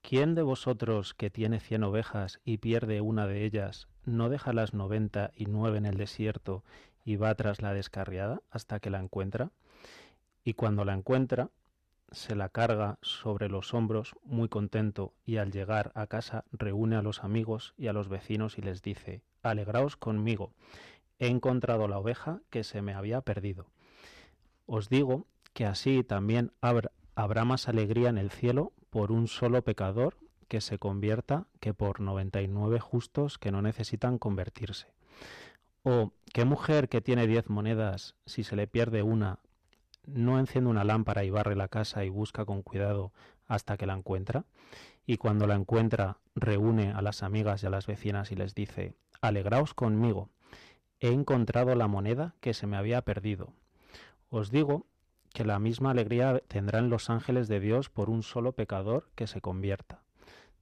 ¿Quién 0.03 0.35
de 0.35 0.43
vosotros 0.43 1.15
que 1.15 1.31
tiene 1.31 1.61
cien 1.61 1.85
ovejas 1.85 2.41
y 2.45 2.59
pierde 2.59 3.01
una 3.01 3.29
de 3.29 3.45
ellas, 3.45 3.88
no 4.05 4.29
deja 4.29 4.53
las 4.53 4.75
noventa 4.75 5.31
y 5.37 5.47
nueve 5.47 5.79
en 5.79 5.87
el 5.87 5.97
desierto 5.97 6.65
y 7.05 7.17
va 7.17 7.35
tras 7.37 7.62
la 7.62 7.73
descarriada 7.73 8.43
hasta 8.51 8.81
que 8.81 8.91
la 8.91 8.99
encuentra? 8.99 9.53
Y 10.45 10.55
cuando 10.55 10.85
la 10.85 10.93
encuentra, 10.93 11.51
se 12.11 12.35
la 12.35 12.49
carga 12.49 12.99
sobre 13.01 13.49
los 13.49 13.75
hombros 13.75 14.17
muy 14.25 14.49
contento 14.49 15.15
y 15.25 15.37
al 15.37 15.53
llegar 15.53 15.93
a 15.95 16.09
casa 16.09 16.45
reúne 16.51 16.97
a 16.97 17.03
los 17.03 17.23
amigos 17.23 17.73
y 17.79 17.87
a 17.87 17.93
los 17.93 18.09
vecinos 18.09 18.59
y 18.59 18.62
les 18.62 18.83
dice, 18.83 19.23
Alegraos 19.43 19.97
conmigo, 19.97 20.53
he 21.21 21.29
encontrado 21.29 21.87
la 21.87 21.99
oveja 21.99 22.41
que 22.51 22.65
se 22.65 22.83
me 22.83 22.93
había 22.93 23.21
perdido. 23.21 23.71
Os 24.67 24.88
digo 24.88 25.27
que 25.55 25.65
así 25.65 26.03
también 26.03 26.53
habrá, 26.61 26.91
habrá 27.14 27.44
más 27.44 27.68
alegría 27.68 28.09
en 28.09 28.18
el 28.18 28.31
cielo 28.31 28.72
por 28.90 29.12
un 29.12 29.29
solo 29.29 29.62
pecador 29.62 30.16
que 30.48 30.61
se 30.61 30.79
convierta 30.79 31.46
que 31.61 31.75
por 31.75 32.01
noventa 32.01 32.42
y 32.42 32.48
nueve 32.48 32.79
justos 32.79 33.38
que 33.38 33.51
no 33.51 33.62
necesitan 33.62 34.18
convertirse. 34.18 34.88
O 35.83 36.12
qué 36.33 36.44
mujer 36.44 36.88
que 36.88 37.01
tiene 37.01 37.27
diez 37.27 37.48
monedas, 37.48 38.14
si 38.27 38.44
se 38.44 38.57
le 38.57 38.66
pierde 38.66 39.03
una, 39.03 39.38
no 40.07 40.38
enciende 40.38 40.70
una 40.70 40.85
lámpara 40.85 41.25
y 41.25 41.31
barre 41.31 41.57
la 41.57 41.68
casa 41.68 42.05
y 42.05 42.09
busca 42.09 42.44
con 42.44 42.62
cuidado 42.62 43.12
hasta 43.46 43.77
que 43.77 43.87
la 43.87 43.94
encuentra, 43.94 44.44
y 45.07 45.16
cuando 45.16 45.46
la 45.46 45.55
encuentra 45.55 46.18
reúne 46.35 46.92
a 46.92 47.03
las 47.03 47.22
amigas 47.22 47.62
y 47.62 47.66
a 47.66 47.70
las 47.70 47.87
vecinas 47.87 48.31
y 48.31 48.37
les 48.37 48.55
dice, 48.55 48.94
Alegraos 49.20 49.75
conmigo, 49.75 50.29
he 51.01 51.09
encontrado 51.09 51.75
la 51.75 51.88
moneda 51.88 52.35
que 52.40 52.55
se 52.55 52.66
me 52.66 52.77
había 52.77 53.03
perdido. 53.03 53.53
Os 54.31 54.51
digo 54.51 54.87
que 55.33 55.45
la 55.45 55.59
misma 55.59 55.90
alegría 55.90 56.40
tendrán 56.49 56.90
los 56.90 57.11
ángeles 57.11 57.49
de 57.49 57.61
Dios 57.61 57.88
por 57.88 58.11
un 58.11 58.23
solo 58.23 58.53
pecador 58.53 59.11
que 59.14 59.27
se 59.27 59.40
convierta. 59.40 60.03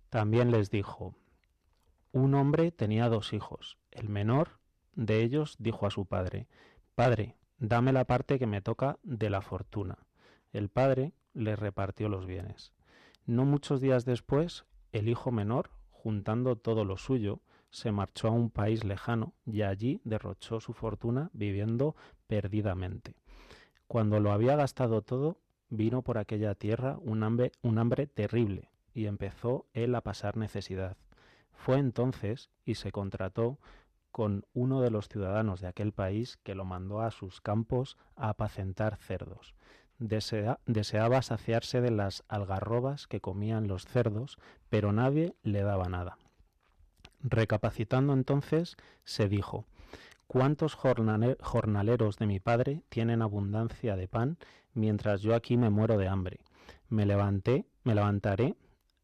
También 0.08 0.50
les 0.50 0.70
dijo, 0.70 1.14
un 2.12 2.34
hombre 2.34 2.72
tenía 2.72 3.08
dos 3.08 3.32
hijos. 3.32 3.78
El 3.90 4.08
menor 4.08 4.58
de 4.94 5.22
ellos 5.22 5.56
dijo 5.58 5.86
a 5.86 5.90
su 5.90 6.06
padre, 6.06 6.48
Padre, 6.94 7.36
dame 7.58 7.92
la 7.92 8.04
parte 8.04 8.38
que 8.38 8.46
me 8.46 8.60
toca 8.60 8.98
de 9.02 9.30
la 9.30 9.42
fortuna. 9.42 9.98
El 10.52 10.68
padre 10.68 11.12
le 11.32 11.54
repartió 11.56 12.08
los 12.08 12.26
bienes. 12.26 12.72
No 13.26 13.44
muchos 13.44 13.80
días 13.80 14.04
después, 14.04 14.64
el 14.92 15.08
hijo 15.08 15.30
menor, 15.30 15.70
juntando 15.90 16.56
todo 16.56 16.84
lo 16.84 16.96
suyo, 16.96 17.40
se 17.70 17.92
marchó 17.92 18.28
a 18.28 18.32
un 18.32 18.50
país 18.50 18.82
lejano 18.82 19.34
y 19.46 19.62
allí 19.62 20.00
derrochó 20.04 20.60
su 20.60 20.72
fortuna 20.72 21.30
viviendo 21.32 21.94
perdidamente. 22.26 23.19
Cuando 23.90 24.20
lo 24.20 24.30
había 24.30 24.54
gastado 24.54 25.02
todo, 25.02 25.40
vino 25.68 26.02
por 26.02 26.16
aquella 26.16 26.54
tierra 26.54 26.96
un 27.02 27.24
hambre, 27.24 28.06
terrible 28.06 28.70
y 28.94 29.06
empezó 29.06 29.66
él 29.72 29.96
a 29.96 30.00
pasar 30.00 30.36
necesidad. 30.36 30.96
Fue 31.54 31.76
entonces 31.76 32.50
y 32.64 32.76
se 32.76 32.92
contrató 32.92 33.58
con 34.12 34.46
uno 34.54 34.80
de 34.80 34.90
los 34.90 35.08
ciudadanos 35.08 35.60
de 35.60 35.66
aquel 35.66 35.90
país 35.90 36.36
que 36.44 36.54
lo 36.54 36.64
mandó 36.64 37.00
a 37.00 37.10
sus 37.10 37.40
campos 37.40 37.96
a 38.14 38.28
apacentar 38.28 38.96
cerdos. 38.96 39.56
deseaba 39.98 41.20
saciarse 41.22 41.80
de 41.80 41.90
las 41.90 42.22
algarrobas 42.28 43.08
que 43.08 43.20
comían 43.20 43.66
los 43.66 43.86
cerdos, 43.86 44.38
pero 44.68 44.92
nadie 44.92 45.34
le 45.42 45.62
daba 45.62 45.88
nada. 45.88 46.16
Recapacitando 47.24 48.12
entonces, 48.12 48.76
se 49.02 49.28
dijo, 49.28 49.66
¿Cuántos 50.32 50.76
jornaleros 50.76 52.16
de 52.16 52.26
mi 52.28 52.38
padre 52.38 52.84
tienen 52.88 53.20
abundancia 53.20 53.96
de 53.96 54.06
pan, 54.06 54.38
mientras 54.74 55.22
yo 55.22 55.34
aquí 55.34 55.56
me 55.56 55.70
muero 55.70 55.98
de 55.98 56.06
hambre? 56.06 56.38
Me 56.88 57.04
levanté, 57.04 57.66
me 57.82 57.96
levantaré, 57.96 58.54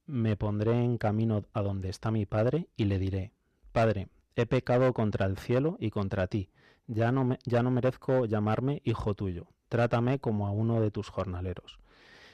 me 0.07 0.37
pondré 0.37 0.85
en 0.85 0.99
camino 0.99 1.43
a 1.53 1.62
donde 1.62 1.89
está 1.89 2.12
mi 2.12 2.27
padre 2.27 2.69
y 2.77 2.85
le 2.85 3.01
diré, 3.01 3.33
Padre, 3.73 4.07
he 4.37 4.47
pecado 4.47 4.93
contra 4.93 5.27
el 5.27 5.37
cielo 5.37 5.77
y 5.81 5.91
contra 5.91 6.29
ti, 6.29 6.49
ya 6.87 7.11
no, 7.11 7.37
ya 7.45 7.65
no 7.65 7.73
merezco 7.73 8.27
llamarme 8.27 8.81
hijo 8.85 9.15
tuyo, 9.15 9.49
trátame 9.69 10.21
como 10.21 10.47
a 10.47 10.53
uno 10.53 10.81
de 10.81 10.93
tus 10.93 11.09
jornaleros. 11.09 11.81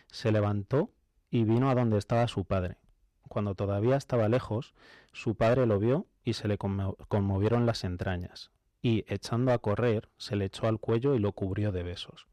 Se 0.08 0.32
levantó 0.32 0.90
y 1.30 1.44
vino 1.44 1.70
a 1.70 1.74
donde 1.74 1.96
estaba 1.96 2.28
su 2.28 2.44
padre. 2.44 2.76
Cuando 3.30 3.54
todavía 3.54 3.96
estaba 3.96 4.28
lejos, 4.28 4.74
su 5.12 5.34
padre 5.34 5.64
lo 5.64 5.78
vio 5.78 6.08
y 6.24 6.34
se 6.34 6.46
le 6.46 6.58
conmovieron 6.58 7.64
las 7.64 7.84
entrañas, 7.84 8.50
y, 8.82 9.04
echando 9.06 9.52
a 9.52 9.58
correr, 9.58 10.08
se 10.18 10.36
le 10.36 10.46
echó 10.46 10.66
al 10.66 10.78
cuello 10.80 11.14
y 11.14 11.18
lo 11.20 11.32
cubrió 11.32 11.72
de 11.72 11.82
besos. 11.84 12.26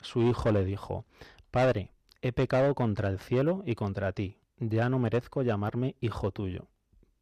Su 0.00 0.22
hijo 0.22 0.50
le 0.50 0.64
dijo, 0.64 1.04
Padre, 1.50 1.92
he 2.22 2.32
pecado 2.32 2.74
contra 2.74 3.08
el 3.08 3.18
cielo 3.18 3.62
y 3.66 3.74
contra 3.74 4.12
ti, 4.12 4.38
ya 4.58 4.88
no 4.88 4.98
merezco 4.98 5.42
llamarme 5.42 5.94
hijo 6.00 6.30
tuyo. 6.30 6.66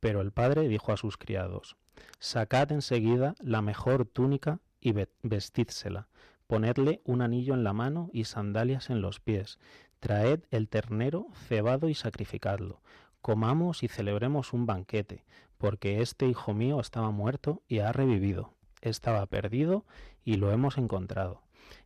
Pero 0.00 0.20
el 0.20 0.32
padre 0.32 0.68
dijo 0.68 0.92
a 0.92 0.96
sus 0.96 1.16
criados, 1.16 1.76
Sacad 2.18 2.72
enseguida 2.72 3.34
la 3.40 3.62
mejor 3.62 4.04
túnica 4.06 4.60
y 4.80 4.92
ve- 4.92 5.08
vestídsela, 5.22 6.08
ponedle 6.46 7.00
un 7.04 7.22
anillo 7.22 7.54
en 7.54 7.64
la 7.64 7.72
mano 7.72 8.10
y 8.12 8.24
sandalias 8.24 8.90
en 8.90 9.00
los 9.00 9.20
pies, 9.20 9.58
traed 10.00 10.40
el 10.50 10.68
ternero 10.68 11.26
cebado 11.48 11.88
y 11.88 11.94
sacrificadlo, 11.94 12.80
comamos 13.22 13.82
y 13.82 13.88
celebremos 13.88 14.52
un 14.52 14.66
banquete, 14.66 15.24
porque 15.64 16.02
este 16.02 16.26
hijo 16.26 16.52
mío 16.52 16.78
estaba 16.78 17.10
muerto 17.10 17.62
y 17.68 17.78
ha 17.78 17.90
revivido, 17.90 18.52
estaba 18.82 19.24
perdido 19.24 19.86
y 20.22 20.36
lo 20.36 20.52
hemos 20.52 20.76
encontrado. 20.76 21.40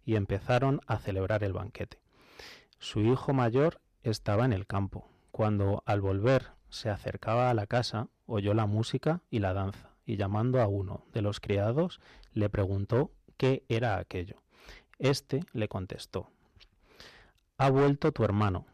Y 0.04 0.16
empezaron 0.16 0.80
a 0.88 0.98
celebrar 0.98 1.44
el 1.44 1.52
banquete. 1.52 2.00
Su 2.80 3.02
hijo 3.02 3.32
mayor 3.34 3.80
estaba 4.02 4.44
en 4.44 4.52
el 4.52 4.66
campo. 4.66 5.08
Cuando 5.30 5.84
al 5.86 6.00
volver 6.00 6.48
se 6.70 6.90
acercaba 6.90 7.50
a 7.50 7.54
la 7.54 7.68
casa, 7.68 8.08
oyó 8.26 8.52
la 8.52 8.66
música 8.66 9.20
y 9.30 9.38
la 9.38 9.52
danza, 9.52 9.90
y 10.04 10.16
llamando 10.16 10.60
a 10.60 10.66
uno 10.66 11.04
de 11.12 11.22
los 11.22 11.38
criados, 11.38 12.00
le 12.32 12.50
preguntó 12.50 13.12
qué 13.36 13.62
era 13.68 13.98
aquello. 13.98 14.42
Este 14.98 15.44
le 15.52 15.68
contestó, 15.68 16.32
Ha 17.58 17.70
vuelto 17.70 18.10
tu 18.10 18.24
hermano, 18.24 18.66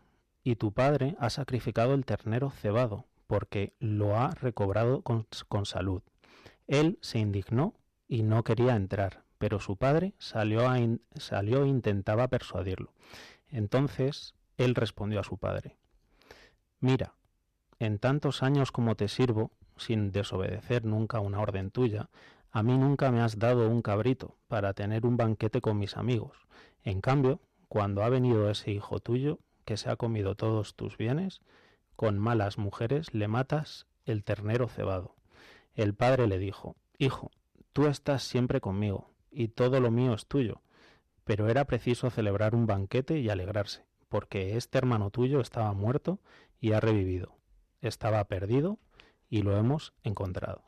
y 0.44 0.56
tu 0.56 0.72
padre 0.72 1.14
ha 1.20 1.28
sacrificado 1.28 1.92
el 1.92 2.06
ternero 2.06 2.48
cebado, 2.48 3.04
porque 3.26 3.74
lo 3.78 4.16
ha 4.16 4.30
recobrado 4.30 5.02
con, 5.02 5.26
salud. 5.64 6.02
Él 6.66 6.98
se 7.00 7.18
indignó 7.18 7.74
y 8.08 8.22
no 8.22 8.44
quería 8.44 8.76
entrar, 8.76 9.24
pero 9.38 9.60
su 9.60 9.76
padre 9.76 10.14
salió, 10.18 10.62
salió 11.16 11.64
e 11.64 11.68
intentaba 11.68 12.28
persuadirlo. 12.28 12.92
Entonces 13.48 14.34
él 14.56 14.74
respondió 14.74 15.20
a 15.20 15.24
su 15.24 15.38
padre, 15.38 15.76
Mira, 16.80 17.14
en 17.78 17.98
tantos 17.98 18.42
años 18.42 18.70
como 18.70 18.94
te 18.94 19.08
sirvo, 19.08 19.50
sin 19.76 20.12
desobedecer 20.12 20.84
nunca 20.84 21.20
una 21.20 21.40
orden 21.40 21.70
tuya, 21.70 22.10
a 22.50 22.62
mí 22.62 22.76
nunca 22.78 23.10
me 23.10 23.20
has 23.20 23.38
dado 23.38 23.68
un 23.68 23.82
cabrito 23.82 24.36
para 24.48 24.74
tener 24.74 25.06
un 25.06 25.16
banquete 25.16 25.60
con 25.60 25.78
mis 25.78 25.96
amigos. 25.96 26.36
En 26.84 27.00
cambio, 27.00 27.40
cuando 27.68 28.04
ha 28.04 28.08
venido 28.08 28.48
ese 28.50 28.70
hijo 28.70 29.00
tuyo, 29.00 29.40
que 29.64 29.76
se 29.76 29.90
ha 29.90 29.96
comido 29.96 30.36
todos 30.36 30.74
tus 30.74 30.96
bienes, 30.96 31.40
con 31.96 32.18
malas 32.18 32.58
mujeres 32.58 33.14
le 33.14 33.28
matas 33.28 33.86
el 34.04 34.24
ternero 34.24 34.68
cebado. 34.68 35.14
El 35.74 35.94
padre 35.94 36.26
le 36.26 36.38
dijo, 36.38 36.76
Hijo, 36.98 37.30
tú 37.72 37.86
estás 37.86 38.22
siempre 38.22 38.60
conmigo, 38.60 39.10
y 39.30 39.48
todo 39.48 39.80
lo 39.80 39.90
mío 39.90 40.14
es 40.14 40.26
tuyo. 40.26 40.62
Pero 41.24 41.48
era 41.48 41.64
preciso 41.64 42.10
celebrar 42.10 42.54
un 42.54 42.66
banquete 42.66 43.18
y 43.18 43.30
alegrarse, 43.30 43.84
porque 44.08 44.56
este 44.56 44.78
hermano 44.78 45.10
tuyo 45.10 45.40
estaba 45.40 45.72
muerto 45.72 46.20
y 46.60 46.72
ha 46.72 46.80
revivido. 46.80 47.36
Estaba 47.80 48.22
perdido 48.24 48.78
y 49.28 49.42
lo 49.42 49.56
hemos 49.56 49.94
encontrado. 50.02 50.62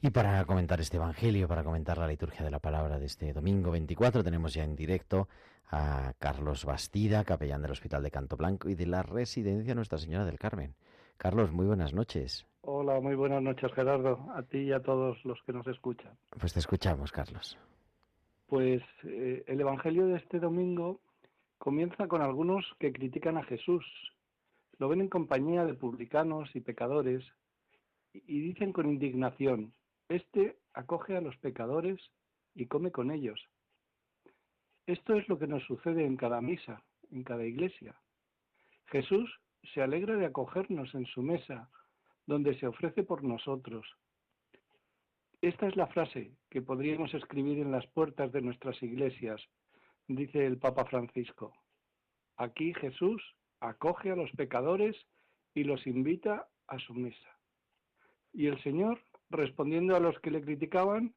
Y 0.00 0.10
para 0.10 0.44
comentar 0.44 0.80
este 0.80 0.96
Evangelio, 0.96 1.48
para 1.48 1.64
comentar 1.64 1.98
la 1.98 2.06
liturgia 2.06 2.44
de 2.44 2.52
la 2.52 2.60
palabra 2.60 3.00
de 3.00 3.06
este 3.06 3.32
domingo 3.32 3.72
24, 3.72 4.22
tenemos 4.22 4.54
ya 4.54 4.62
en 4.62 4.76
directo 4.76 5.26
a 5.72 6.12
Carlos 6.20 6.64
Bastida, 6.64 7.24
capellán 7.24 7.62
del 7.62 7.72
Hospital 7.72 8.04
de 8.04 8.12
Canto 8.12 8.36
Blanco 8.36 8.68
y 8.68 8.76
de 8.76 8.86
la 8.86 9.02
Residencia 9.02 9.74
Nuestra 9.74 9.98
Señora 9.98 10.24
del 10.24 10.38
Carmen. 10.38 10.76
Carlos, 11.16 11.50
muy 11.50 11.66
buenas 11.66 11.94
noches. 11.94 12.46
Hola, 12.60 13.00
muy 13.00 13.16
buenas 13.16 13.42
noches 13.42 13.72
Gerardo, 13.72 14.24
a 14.36 14.42
ti 14.44 14.58
y 14.58 14.72
a 14.72 14.80
todos 14.80 15.18
los 15.24 15.42
que 15.42 15.52
nos 15.52 15.66
escuchan. 15.66 16.12
Pues 16.38 16.52
te 16.52 16.60
escuchamos, 16.60 17.10
Carlos. 17.10 17.58
Pues 18.46 18.82
eh, 19.02 19.42
el 19.48 19.60
Evangelio 19.60 20.06
de 20.06 20.18
este 20.18 20.38
domingo 20.38 21.00
comienza 21.58 22.06
con 22.06 22.22
algunos 22.22 22.64
que 22.78 22.92
critican 22.92 23.36
a 23.36 23.42
Jesús. 23.42 23.84
Lo 24.78 24.88
ven 24.88 25.00
en 25.00 25.08
compañía 25.08 25.64
de 25.64 25.74
publicanos 25.74 26.54
y 26.54 26.60
pecadores 26.60 27.24
y 27.24 28.22
y 28.26 28.40
dicen 28.40 28.72
con 28.72 28.88
indignación, 28.88 29.72
este 30.08 30.58
acoge 30.72 31.16
a 31.16 31.20
los 31.20 31.36
pecadores 31.38 32.00
y 32.54 32.66
come 32.66 32.90
con 32.90 33.10
ellos. 33.10 33.40
Esto 34.86 35.14
es 35.14 35.28
lo 35.28 35.38
que 35.38 35.46
nos 35.46 35.62
sucede 35.64 36.04
en 36.04 36.16
cada 36.16 36.40
misa, 36.40 36.82
en 37.10 37.22
cada 37.22 37.44
iglesia. 37.44 37.94
Jesús 38.86 39.30
se 39.74 39.82
alegra 39.82 40.16
de 40.16 40.26
acogernos 40.26 40.94
en 40.94 41.04
su 41.06 41.22
mesa, 41.22 41.70
donde 42.26 42.58
se 42.58 42.66
ofrece 42.66 43.02
por 43.02 43.22
nosotros. 43.22 43.86
Esta 45.40 45.68
es 45.68 45.76
la 45.76 45.86
frase 45.88 46.32
que 46.50 46.62
podríamos 46.62 47.12
escribir 47.14 47.58
en 47.58 47.70
las 47.70 47.86
puertas 47.88 48.32
de 48.32 48.40
nuestras 48.40 48.82
iglesias, 48.82 49.40
dice 50.06 50.46
el 50.46 50.58
Papa 50.58 50.84
Francisco. 50.86 51.52
Aquí 52.36 52.72
Jesús 52.74 53.22
acoge 53.60 54.10
a 54.10 54.16
los 54.16 54.30
pecadores 54.32 54.96
y 55.54 55.64
los 55.64 55.86
invita 55.86 56.48
a 56.66 56.78
su 56.78 56.94
mesa. 56.94 57.38
Y 58.32 58.46
el 58.46 58.62
Señor, 58.62 59.00
respondiendo 59.30 59.96
a 59.96 60.00
los 60.00 60.18
que 60.20 60.30
le 60.30 60.40
criticaban, 60.40 61.14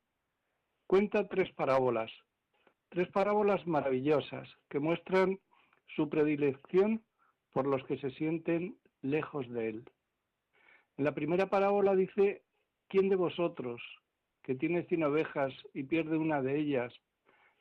cuenta 0.87 1.27
tres 1.27 1.51
parábolas, 1.53 2.11
tres 2.89 3.09
parábolas 3.09 3.65
maravillosas 3.65 4.49
que 4.69 4.79
muestran 4.79 5.39
su 5.95 6.09
predilección 6.09 7.03
por 7.51 7.67
los 7.67 7.83
que 7.85 7.97
se 7.97 8.11
sienten 8.11 8.77
lejos 9.01 9.49
de 9.49 9.69
Él. 9.69 9.89
En 10.97 11.05
la 11.05 11.13
primera 11.13 11.47
parábola 11.47 11.95
dice, 11.95 12.43
¿quién 12.87 13.09
de 13.09 13.15
vosotros, 13.15 13.81
que 14.43 14.55
tiene 14.55 14.83
cien 14.83 15.03
ovejas 15.03 15.53
y 15.73 15.83
pierde 15.83 16.17
una 16.17 16.41
de 16.41 16.59
ellas, 16.59 16.93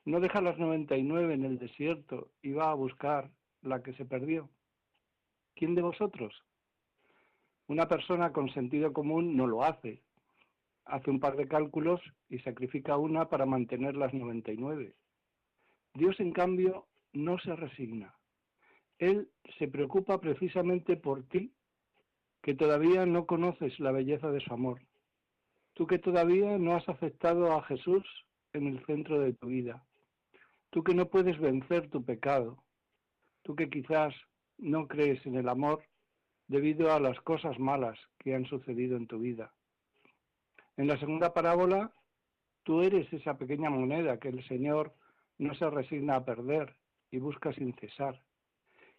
no 0.04 0.20
deja 0.20 0.40
las 0.40 0.58
noventa 0.58 0.96
y 0.96 1.02
nueve 1.02 1.34
en 1.34 1.44
el 1.44 1.58
desierto 1.58 2.30
y 2.42 2.52
va 2.52 2.70
a 2.70 2.74
buscar 2.74 3.30
la 3.62 3.82
que 3.82 3.92
se 3.94 4.04
perdió? 4.04 4.48
¿Quién 5.54 5.74
de 5.74 5.82
vosotros? 5.82 6.34
Una 7.66 7.86
persona 7.86 8.32
con 8.32 8.52
sentido 8.52 8.92
común 8.92 9.36
no 9.36 9.46
lo 9.46 9.62
hace. 9.62 10.02
Hace 10.90 11.10
un 11.10 11.20
par 11.20 11.36
de 11.36 11.46
cálculos 11.46 12.00
y 12.28 12.40
sacrifica 12.40 12.96
una 12.96 13.28
para 13.28 13.46
mantener 13.46 13.96
las 13.96 14.12
99. 14.12 14.92
Dios, 15.94 16.18
en 16.18 16.32
cambio, 16.32 16.88
no 17.12 17.38
se 17.38 17.54
resigna. 17.54 18.16
Él 18.98 19.30
se 19.58 19.68
preocupa 19.68 20.20
precisamente 20.20 20.96
por 20.96 21.22
ti, 21.28 21.52
que 22.42 22.54
todavía 22.54 23.06
no 23.06 23.26
conoces 23.26 23.78
la 23.78 23.92
belleza 23.92 24.32
de 24.32 24.40
su 24.40 24.52
amor. 24.52 24.80
Tú 25.74 25.86
que 25.86 26.00
todavía 26.00 26.58
no 26.58 26.74
has 26.74 26.88
aceptado 26.88 27.52
a 27.52 27.62
Jesús 27.62 28.04
en 28.52 28.66
el 28.66 28.84
centro 28.84 29.20
de 29.20 29.32
tu 29.32 29.46
vida. 29.46 29.86
Tú 30.70 30.82
que 30.82 30.94
no 30.94 31.08
puedes 31.08 31.38
vencer 31.38 31.88
tu 31.88 32.04
pecado. 32.04 32.64
Tú 33.42 33.54
que 33.54 33.70
quizás 33.70 34.12
no 34.58 34.88
crees 34.88 35.24
en 35.24 35.36
el 35.36 35.48
amor 35.48 35.84
debido 36.48 36.92
a 36.92 36.98
las 36.98 37.20
cosas 37.20 37.60
malas 37.60 37.96
que 38.18 38.34
han 38.34 38.44
sucedido 38.46 38.96
en 38.96 39.06
tu 39.06 39.20
vida. 39.20 39.54
En 40.80 40.86
la 40.86 40.98
segunda 40.98 41.34
parábola, 41.34 41.92
tú 42.62 42.80
eres 42.80 43.12
esa 43.12 43.36
pequeña 43.36 43.68
moneda 43.68 44.18
que 44.18 44.28
el 44.28 44.42
Señor 44.48 44.94
no 45.36 45.54
se 45.54 45.68
resigna 45.68 46.16
a 46.16 46.24
perder 46.24 46.74
y 47.10 47.18
busca 47.18 47.52
sin 47.52 47.74
cesar. 47.74 48.22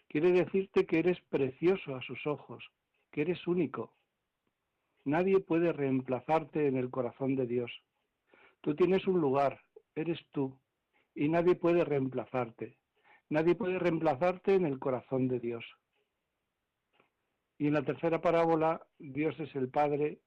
Quiere 0.07 0.31
decirte 0.31 0.85
que 0.85 0.99
eres 0.99 1.19
precioso 1.21 1.95
a 1.95 2.01
sus 2.03 2.27
ojos, 2.27 2.63
que 3.09 3.21
eres 3.21 3.47
único. 3.47 3.95
Nadie 5.05 5.39
puede 5.39 5.73
reemplazarte 5.73 6.67
en 6.67 6.77
el 6.77 6.91
corazón 6.91 7.35
de 7.35 7.47
Dios. 7.47 7.71
Tú 8.61 8.75
tienes 8.75 9.07
un 9.07 9.19
lugar, 9.19 9.61
eres 9.95 10.19
tú, 10.31 10.55
y 11.15 11.29
nadie 11.29 11.55
puede 11.55 11.83
reemplazarte. 11.83 12.77
Nadie 13.27 13.55
puede 13.55 13.79
reemplazarte 13.79 14.53
en 14.53 14.67
el 14.67 14.77
corazón 14.77 15.27
de 15.27 15.39
Dios. 15.39 15.65
Y 17.57 17.65
en 17.65 17.73
la 17.73 17.81
tercera 17.81 18.21
parábola, 18.21 18.85
Dios 18.99 19.39
es 19.39 19.55
el 19.55 19.69
Padre 19.69 20.19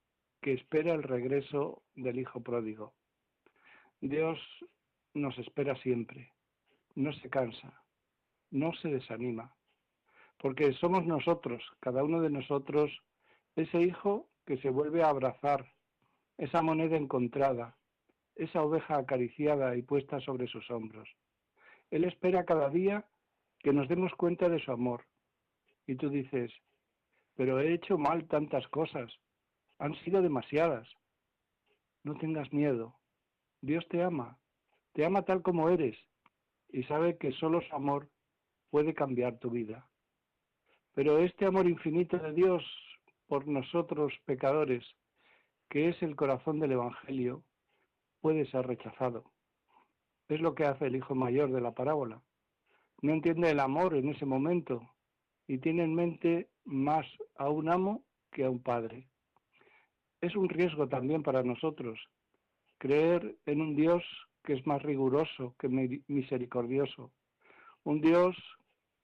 que 0.45 0.53
espera 0.53 0.93
el 0.93 1.03
regreso 1.03 1.83
del 1.95 2.19
Hijo 2.19 2.43
pródigo. 2.43 2.93
Dios 4.03 4.39
nos 5.15 5.39
espera 5.39 5.75
siempre, 5.77 6.35
no 6.95 7.15
se 7.15 7.31
cansa, 7.31 7.83
no 8.51 8.75
se 8.75 8.89
desanima, 8.89 9.55
porque 10.37 10.75
somos 10.75 11.07
nosotros, 11.07 11.63
cada 11.81 12.05
uno 12.05 12.21
de 12.21 12.29
nosotros, 12.29 12.93
ese 13.57 13.81
hijo 13.81 14.29
que 14.45 14.59
se 14.59 14.69
vuelve 14.69 15.03
a 15.03 15.09
abrazar, 15.09 15.73
esa 16.37 16.61
moneda 16.61 16.99
encontrada, 16.99 17.79
esa 18.35 18.61
oveja 18.61 18.99
acariciada 18.99 19.75
y 19.77 19.81
puesta 19.81 20.21
sobre 20.21 20.47
sus 20.47 20.71
hombros. 20.71 21.09
Él 21.91 22.05
espera 22.05 22.45
cada 22.45 22.69
día 22.69 23.07
que 23.61 23.73
nos 23.73 23.89
demos 23.89 24.13
cuenta 24.15 24.51
de 24.51 24.63
su 24.63 24.73
amor. 24.73 25.07
Y 25.87 25.95
tú 25.95 26.11
dices, 26.11 26.53
pero 27.35 27.61
he 27.61 27.73
hecho 27.73 27.97
mal 27.97 28.29
tantas 28.29 28.69
cosas, 28.69 29.11
han 29.85 29.94
sido 29.97 30.23
demasiadas. 30.23 30.88
No 32.05 32.14
tengas 32.14 32.51
miedo, 32.55 32.97
Dios 33.61 33.87
te 33.90 34.03
ama, 34.03 34.38
te 34.94 35.05
ama 35.05 35.27
tal 35.27 35.42
como 35.42 35.68
eres 35.68 35.94
y 36.70 36.85
sabe 36.85 37.18
que 37.18 37.33
solo 37.33 37.61
su 37.61 37.77
amor 37.77 38.09
puede 38.70 38.94
cambiar 38.94 39.38
tu 39.38 39.51
vida. 39.51 39.87
Pero 40.94 41.18
este 41.18 41.44
amor 41.44 41.68
infinito 41.68 42.16
de 42.16 42.33
Dios 42.33 42.64
por 43.27 43.47
nosotros 43.47 44.14
pecadores, 44.25 44.83
que 45.68 45.90
es 45.90 46.03
el 46.03 46.16
corazón 46.16 46.61
del 46.61 46.73
Evangelio, 46.73 47.42
puede 48.23 48.47
ser 48.51 48.66
rechazado. 48.66 49.33
Es 50.31 50.40
lo 50.40 50.55
que 50.55 50.64
hace 50.64 50.87
el 50.87 50.97
hijo 50.97 51.14
mayor 51.14 51.53
de 51.53 51.61
la 51.61 51.73
parábola. 51.73 52.23
No 53.03 53.12
entiende 53.12 53.51
el 53.51 53.61
amor 53.61 53.94
en 53.97 54.09
ese 54.09 54.25
momento 54.25 54.88
y 55.47 55.59
tiene 55.59 55.85
en 55.85 55.94
mente 55.94 56.49
más 56.64 57.07
a 57.37 57.51
un 57.51 57.68
amo 57.68 58.03
que 58.31 58.47
a 58.47 58.51
un 58.51 58.62
padre. 58.62 59.11
Es 60.25 60.37
un 60.37 60.49
riesgo 60.49 60.89
también 60.89 61.23
para 61.23 61.43
nosotros 61.43 62.01
creer 62.79 63.37
en 63.47 63.61
un 63.61 63.77
Dios 63.77 64.03
que 64.43 64.55
es 64.55 64.67
más 64.67 64.83
riguroso 64.83 65.55
que 65.59 65.69
misericordioso, 66.07 67.13
un 67.83 68.01
Dios 68.01 68.37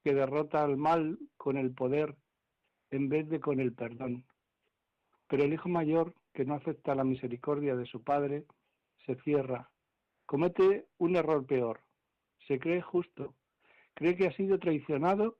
que 0.05 0.15
derrota 0.15 0.63
al 0.63 0.77
mal 0.77 1.19
con 1.37 1.57
el 1.57 1.73
poder 1.73 2.15
en 2.91 3.09
vez 3.09 3.29
de 3.29 3.41
con 3.41 3.61
el 3.61 3.73
perdón. 3.73 4.25
Pero 5.29 5.45
el 5.45 5.53
hijo 5.53 5.69
mayor, 5.69 6.15
que 6.33 6.45
no 6.45 6.55
acepta 6.55 6.95
la 6.95 7.05
misericordia 7.05 7.77
de 7.77 7.87
su 7.87 8.03
padre, 8.03 8.45
se 9.07 9.15
cierra, 9.17 9.71
comete 10.27 10.87
un 10.99 11.17
error 11.17 11.47
peor, 11.47 11.81
se 12.47 12.59
cree 12.59 12.83
justo, 12.83 13.35
cree 13.95 14.17
que 14.17 14.27
ha 14.27 14.33
sido 14.33 14.59
traicionado 14.59 15.37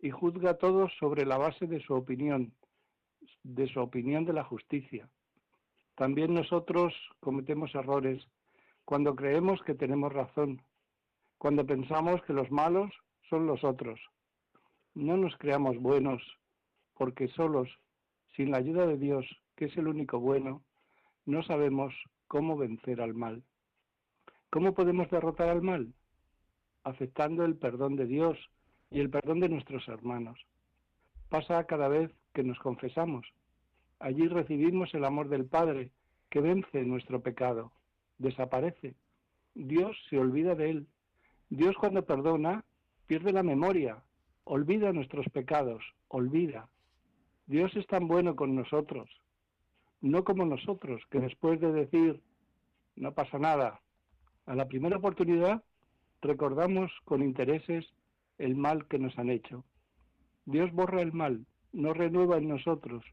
y 0.00 0.10
juzga 0.10 0.50
a 0.50 0.58
todos 0.58 0.92
sobre 0.98 1.26
la 1.26 1.38
base 1.38 1.66
de 1.66 1.80
su 1.80 1.94
opinión, 1.94 2.52
de 3.42 3.66
su 3.68 3.80
opinión 3.80 4.24
de 4.24 4.32
la 4.32 4.44
justicia. 4.44 5.08
También 5.94 6.34
nosotros 6.34 6.94
cometemos 7.20 7.74
errores 7.74 8.26
cuando 8.84 9.14
creemos 9.14 9.62
que 9.62 9.74
tenemos 9.74 10.12
razón, 10.12 10.62
cuando 11.38 11.66
pensamos 11.66 12.22
que 12.22 12.32
los 12.32 12.50
malos 12.50 12.92
son 13.28 13.46
los 13.46 13.64
otros. 13.64 14.00
No 14.94 15.16
nos 15.16 15.36
creamos 15.36 15.78
buenos, 15.78 16.22
porque 16.94 17.28
solos, 17.28 17.68
sin 18.36 18.50
la 18.50 18.58
ayuda 18.58 18.86
de 18.86 18.98
Dios, 18.98 19.26
que 19.56 19.66
es 19.66 19.76
el 19.76 19.88
único 19.88 20.20
bueno, 20.20 20.62
no 21.24 21.42
sabemos 21.42 21.94
cómo 22.28 22.56
vencer 22.56 23.00
al 23.00 23.14
mal. 23.14 23.42
¿Cómo 24.50 24.74
podemos 24.74 25.08
derrotar 25.10 25.48
al 25.48 25.62
mal? 25.62 25.94
Aceptando 26.84 27.44
el 27.44 27.56
perdón 27.56 27.96
de 27.96 28.06
Dios 28.06 28.38
y 28.90 29.00
el 29.00 29.08
perdón 29.08 29.40
de 29.40 29.48
nuestros 29.48 29.86
hermanos. 29.88 30.38
Pasa 31.28 31.64
cada 31.64 31.88
vez 31.88 32.10
que 32.34 32.42
nos 32.42 32.58
confesamos. 32.58 33.26
Allí 34.02 34.26
recibimos 34.26 34.92
el 34.94 35.04
amor 35.04 35.28
del 35.28 35.46
Padre 35.46 35.92
que 36.28 36.40
vence 36.40 36.82
nuestro 36.82 37.22
pecado, 37.22 37.70
desaparece. 38.18 38.96
Dios 39.54 39.96
se 40.10 40.18
olvida 40.18 40.56
de 40.56 40.70
él. 40.70 40.86
Dios 41.50 41.76
cuando 41.76 42.04
perdona 42.04 42.64
pierde 43.06 43.32
la 43.32 43.44
memoria, 43.44 44.02
olvida 44.42 44.92
nuestros 44.92 45.28
pecados, 45.28 45.84
olvida. 46.08 46.68
Dios 47.46 47.76
es 47.76 47.86
tan 47.86 48.08
bueno 48.08 48.34
con 48.34 48.56
nosotros, 48.56 49.08
no 50.00 50.24
como 50.24 50.46
nosotros, 50.46 51.00
que 51.08 51.20
después 51.20 51.60
de 51.60 51.70
decir, 51.70 52.20
no 52.96 53.14
pasa 53.14 53.38
nada, 53.38 53.82
a 54.46 54.56
la 54.56 54.66
primera 54.66 54.96
oportunidad 54.96 55.62
recordamos 56.22 56.90
con 57.04 57.22
intereses 57.22 57.86
el 58.38 58.56
mal 58.56 58.88
que 58.88 58.98
nos 58.98 59.16
han 59.16 59.30
hecho. 59.30 59.64
Dios 60.44 60.72
borra 60.72 61.02
el 61.02 61.12
mal, 61.12 61.46
no 61.72 61.94
renueva 61.94 62.38
en 62.38 62.48
nosotros, 62.48 63.04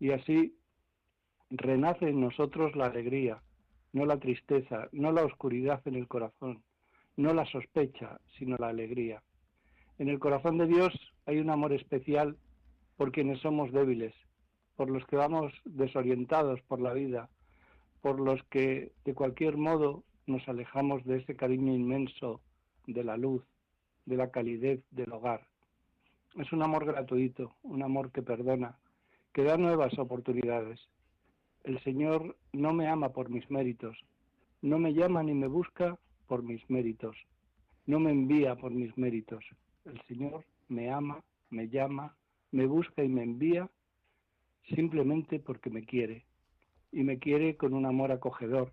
y 0.00 0.10
así 0.12 0.56
renace 1.50 2.08
en 2.08 2.20
nosotros 2.20 2.74
la 2.74 2.86
alegría, 2.86 3.42
no 3.92 4.06
la 4.06 4.18
tristeza, 4.18 4.88
no 4.92 5.12
la 5.12 5.24
oscuridad 5.24 5.82
en 5.84 5.94
el 5.94 6.08
corazón, 6.08 6.62
no 7.16 7.34
la 7.34 7.44
sospecha, 7.44 8.18
sino 8.38 8.56
la 8.56 8.68
alegría. 8.68 9.22
En 9.98 10.08
el 10.08 10.18
corazón 10.18 10.58
de 10.58 10.66
Dios 10.66 10.94
hay 11.26 11.38
un 11.38 11.50
amor 11.50 11.72
especial 11.72 12.36
por 12.96 13.12
quienes 13.12 13.40
somos 13.40 13.72
débiles, 13.72 14.14
por 14.74 14.88
los 14.88 15.04
que 15.06 15.16
vamos 15.16 15.52
desorientados 15.64 16.60
por 16.62 16.80
la 16.80 16.94
vida, 16.94 17.28
por 18.00 18.18
los 18.18 18.42
que 18.44 18.92
de 19.04 19.14
cualquier 19.14 19.58
modo 19.58 20.04
nos 20.26 20.48
alejamos 20.48 21.04
de 21.04 21.18
ese 21.18 21.36
cariño 21.36 21.74
inmenso 21.74 22.40
de 22.86 23.04
la 23.04 23.18
luz, 23.18 23.44
de 24.06 24.16
la 24.16 24.30
calidez 24.30 24.80
del 24.90 25.12
hogar. 25.12 25.46
Es 26.36 26.52
un 26.52 26.62
amor 26.62 26.86
gratuito, 26.86 27.54
un 27.62 27.82
amor 27.82 28.10
que 28.12 28.22
perdona, 28.22 28.78
que 29.32 29.44
da 29.44 29.56
nuevas 29.56 29.96
oportunidades. 29.98 30.80
El 31.64 31.78
Señor 31.84 32.36
no 32.52 32.72
me 32.72 32.88
ama 32.88 33.10
por 33.10 33.28
mis 33.28 33.48
méritos, 33.50 33.96
no 34.62 34.78
me 34.78 34.92
llama 34.92 35.22
ni 35.22 35.34
me 35.34 35.46
busca 35.46 35.98
por 36.26 36.42
mis 36.42 36.68
méritos, 36.70 37.16
no 37.86 38.00
me 38.00 38.10
envía 38.10 38.56
por 38.56 38.72
mis 38.72 38.96
méritos. 38.96 39.44
El 39.84 40.00
Señor 40.02 40.44
me 40.68 40.90
ama, 40.90 41.22
me 41.50 41.68
llama, 41.68 42.16
me 42.52 42.66
busca 42.66 43.04
y 43.04 43.08
me 43.08 43.22
envía 43.22 43.68
simplemente 44.74 45.38
porque 45.38 45.70
me 45.70 45.84
quiere, 45.84 46.24
y 46.92 47.02
me 47.02 47.18
quiere 47.18 47.56
con 47.56 47.74
un 47.74 47.86
amor 47.86 48.12
acogedor, 48.12 48.72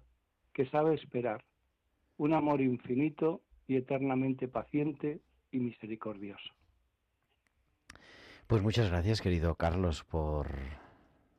que 0.53 0.65
sabe 0.67 0.95
esperar, 0.95 1.43
un 2.17 2.33
amor 2.33 2.61
infinito 2.61 3.41
y 3.67 3.75
eternamente 3.75 4.47
paciente 4.47 5.21
y 5.51 5.59
misericordioso. 5.59 6.56
Pues 8.47 8.61
muchas 8.61 8.89
gracias, 8.89 9.21
querido 9.21 9.55
Carlos, 9.55 10.05
por 10.05 10.47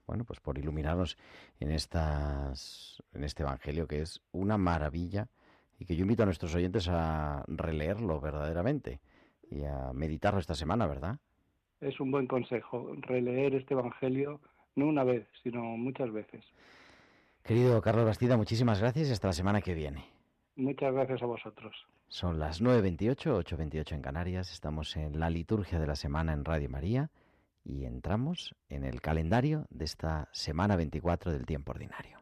bueno, 0.06 0.24
pues 0.24 0.40
por 0.40 0.58
iluminarnos 0.58 1.16
en 1.58 1.70
estas 1.70 3.02
en 3.14 3.24
este 3.24 3.44
evangelio 3.44 3.88
que 3.88 4.02
es 4.02 4.20
una 4.30 4.58
maravilla 4.58 5.28
y 5.78 5.86
que 5.86 5.96
yo 5.96 6.02
invito 6.02 6.22
a 6.22 6.26
nuestros 6.26 6.54
oyentes 6.54 6.86
a 6.90 7.44
releerlo 7.46 8.20
verdaderamente 8.20 9.00
y 9.50 9.64
a 9.64 9.94
meditarlo 9.94 10.38
esta 10.38 10.54
semana, 10.54 10.86
¿verdad? 10.86 11.18
Es 11.80 11.98
un 11.98 12.10
buen 12.10 12.26
consejo 12.26 12.94
releer 13.00 13.54
este 13.54 13.72
evangelio 13.72 14.42
no 14.76 14.86
una 14.86 15.02
vez, 15.02 15.26
sino 15.42 15.62
muchas 15.62 16.12
veces. 16.12 16.44
Querido 17.42 17.80
Carlos 17.80 18.04
Bastida, 18.04 18.36
muchísimas 18.36 18.80
gracias 18.80 19.08
y 19.08 19.12
hasta 19.12 19.28
la 19.28 19.32
semana 19.32 19.62
que 19.62 19.72
viene. 19.72 20.04
Muchas 20.56 20.92
gracias 20.92 21.22
a 21.22 21.26
vosotros. 21.26 21.74
Son 22.08 22.38
las 22.38 22.62
9.28, 22.62 23.44
8.28 23.44 23.92
en 23.92 24.00
Canarias. 24.00 24.50
Estamos 24.50 24.96
en 24.96 25.20
la 25.20 25.28
liturgia 25.28 25.78
de 25.78 25.86
la 25.86 25.94
semana 25.94 26.32
en 26.32 26.42
Radio 26.42 26.70
María 26.70 27.10
y 27.64 27.84
entramos 27.84 28.54
en 28.70 28.84
el 28.84 29.02
calendario 29.02 29.66
de 29.68 29.84
esta 29.84 30.30
semana 30.32 30.76
24 30.76 31.32
del 31.32 31.44
tiempo 31.44 31.72
ordinario. 31.72 32.18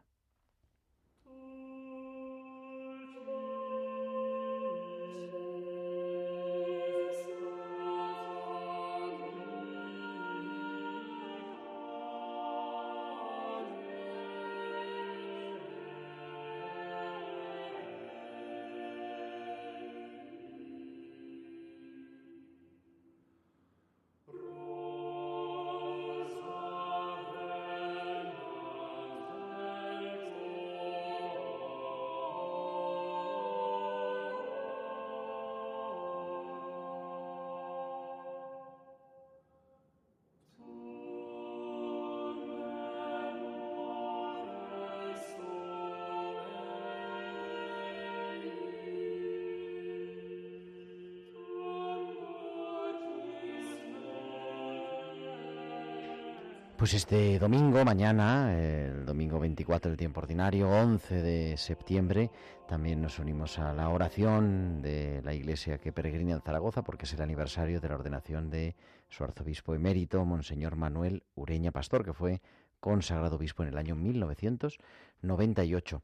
Pues 56.87 56.95
este 56.95 57.37
domingo, 57.37 57.83
mañana, 57.83 58.57
el 58.57 59.05
domingo 59.05 59.41
24 59.41 59.91
del 59.91 59.97
tiempo 59.97 60.21
ordinario, 60.21 60.69
11 60.69 61.21
de 61.21 61.57
septiembre, 61.57 62.31
también 62.65 63.01
nos 63.01 63.19
unimos 63.19 63.59
a 63.59 63.73
la 63.73 63.89
oración 63.89 64.81
de 64.81 65.21
la 65.21 65.33
iglesia 65.33 65.79
que 65.79 65.91
peregrina 65.91 66.31
en 66.31 66.41
Zaragoza 66.41 66.83
porque 66.83 67.03
es 67.03 67.11
el 67.11 67.21
aniversario 67.21 67.81
de 67.81 67.89
la 67.89 67.95
ordenación 67.95 68.49
de 68.49 68.77
su 69.09 69.25
arzobispo 69.25 69.75
emérito, 69.75 70.23
Monseñor 70.23 70.77
Manuel 70.77 71.23
Ureña 71.35 71.73
Pastor, 71.73 72.05
que 72.05 72.13
fue 72.13 72.41
consagrado 72.79 73.35
obispo 73.35 73.63
en 73.63 73.69
el 73.69 73.77
año 73.77 73.95
1998. 73.95 76.01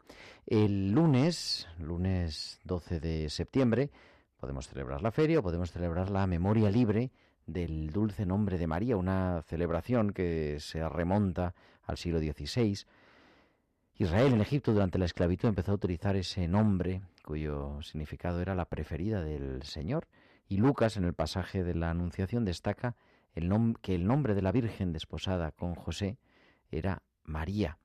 El 0.48 0.92
lunes, 0.92 1.70
lunes 1.80 2.60
12 2.66 3.00
de 3.00 3.30
septiembre, 3.30 3.90
podemos 4.36 4.68
celebrar 4.68 5.02
la 5.02 5.12
feria 5.12 5.40
o 5.40 5.44
podemos 5.44 5.72
celebrar 5.72 6.10
la 6.10 6.28
memoria 6.28 6.70
libre 6.70 7.10
del 7.46 7.90
dulce 7.92 8.26
nombre 8.26 8.58
de 8.58 8.68
María, 8.68 8.98
una 8.98 9.42
celebración 9.44 10.12
que 10.12 10.58
se 10.60 10.88
remonta 10.88 11.54
al 11.84 11.98
siglo 11.98 12.20
XVI. 12.20 12.86
Israel 13.96 14.34
en 14.34 14.42
Egipto 14.42 14.74
durante 14.74 14.98
la 14.98 15.06
esclavitud 15.06 15.50
empezó 15.50 15.72
a 15.72 15.76
utilizar 15.76 16.16
ese 16.16 16.48
nombre 16.48 17.02
cuyo 17.24 17.82
significado 17.82 18.42
era 18.42 18.56
la 18.56 18.66
preferida 18.66 19.24
del 19.24 19.64
Señor 19.64 20.08
y 20.48 20.58
Lucas 20.58 20.98
en 20.98 21.06
el 21.06 21.14
pasaje 21.14 21.64
de 21.64 21.76
la 21.76 21.90
Anunciación 21.90 22.46
destaca 22.46 22.96
el 23.34 23.52
que 23.82 23.96
el 23.96 24.06
nombre 24.06 24.36
de 24.36 24.42
la 24.42 24.52
Virgen 24.52 24.94
desposada 24.94 25.52
con 25.52 25.76
José 25.76 26.18
era 26.70 27.02
María, 27.24 27.78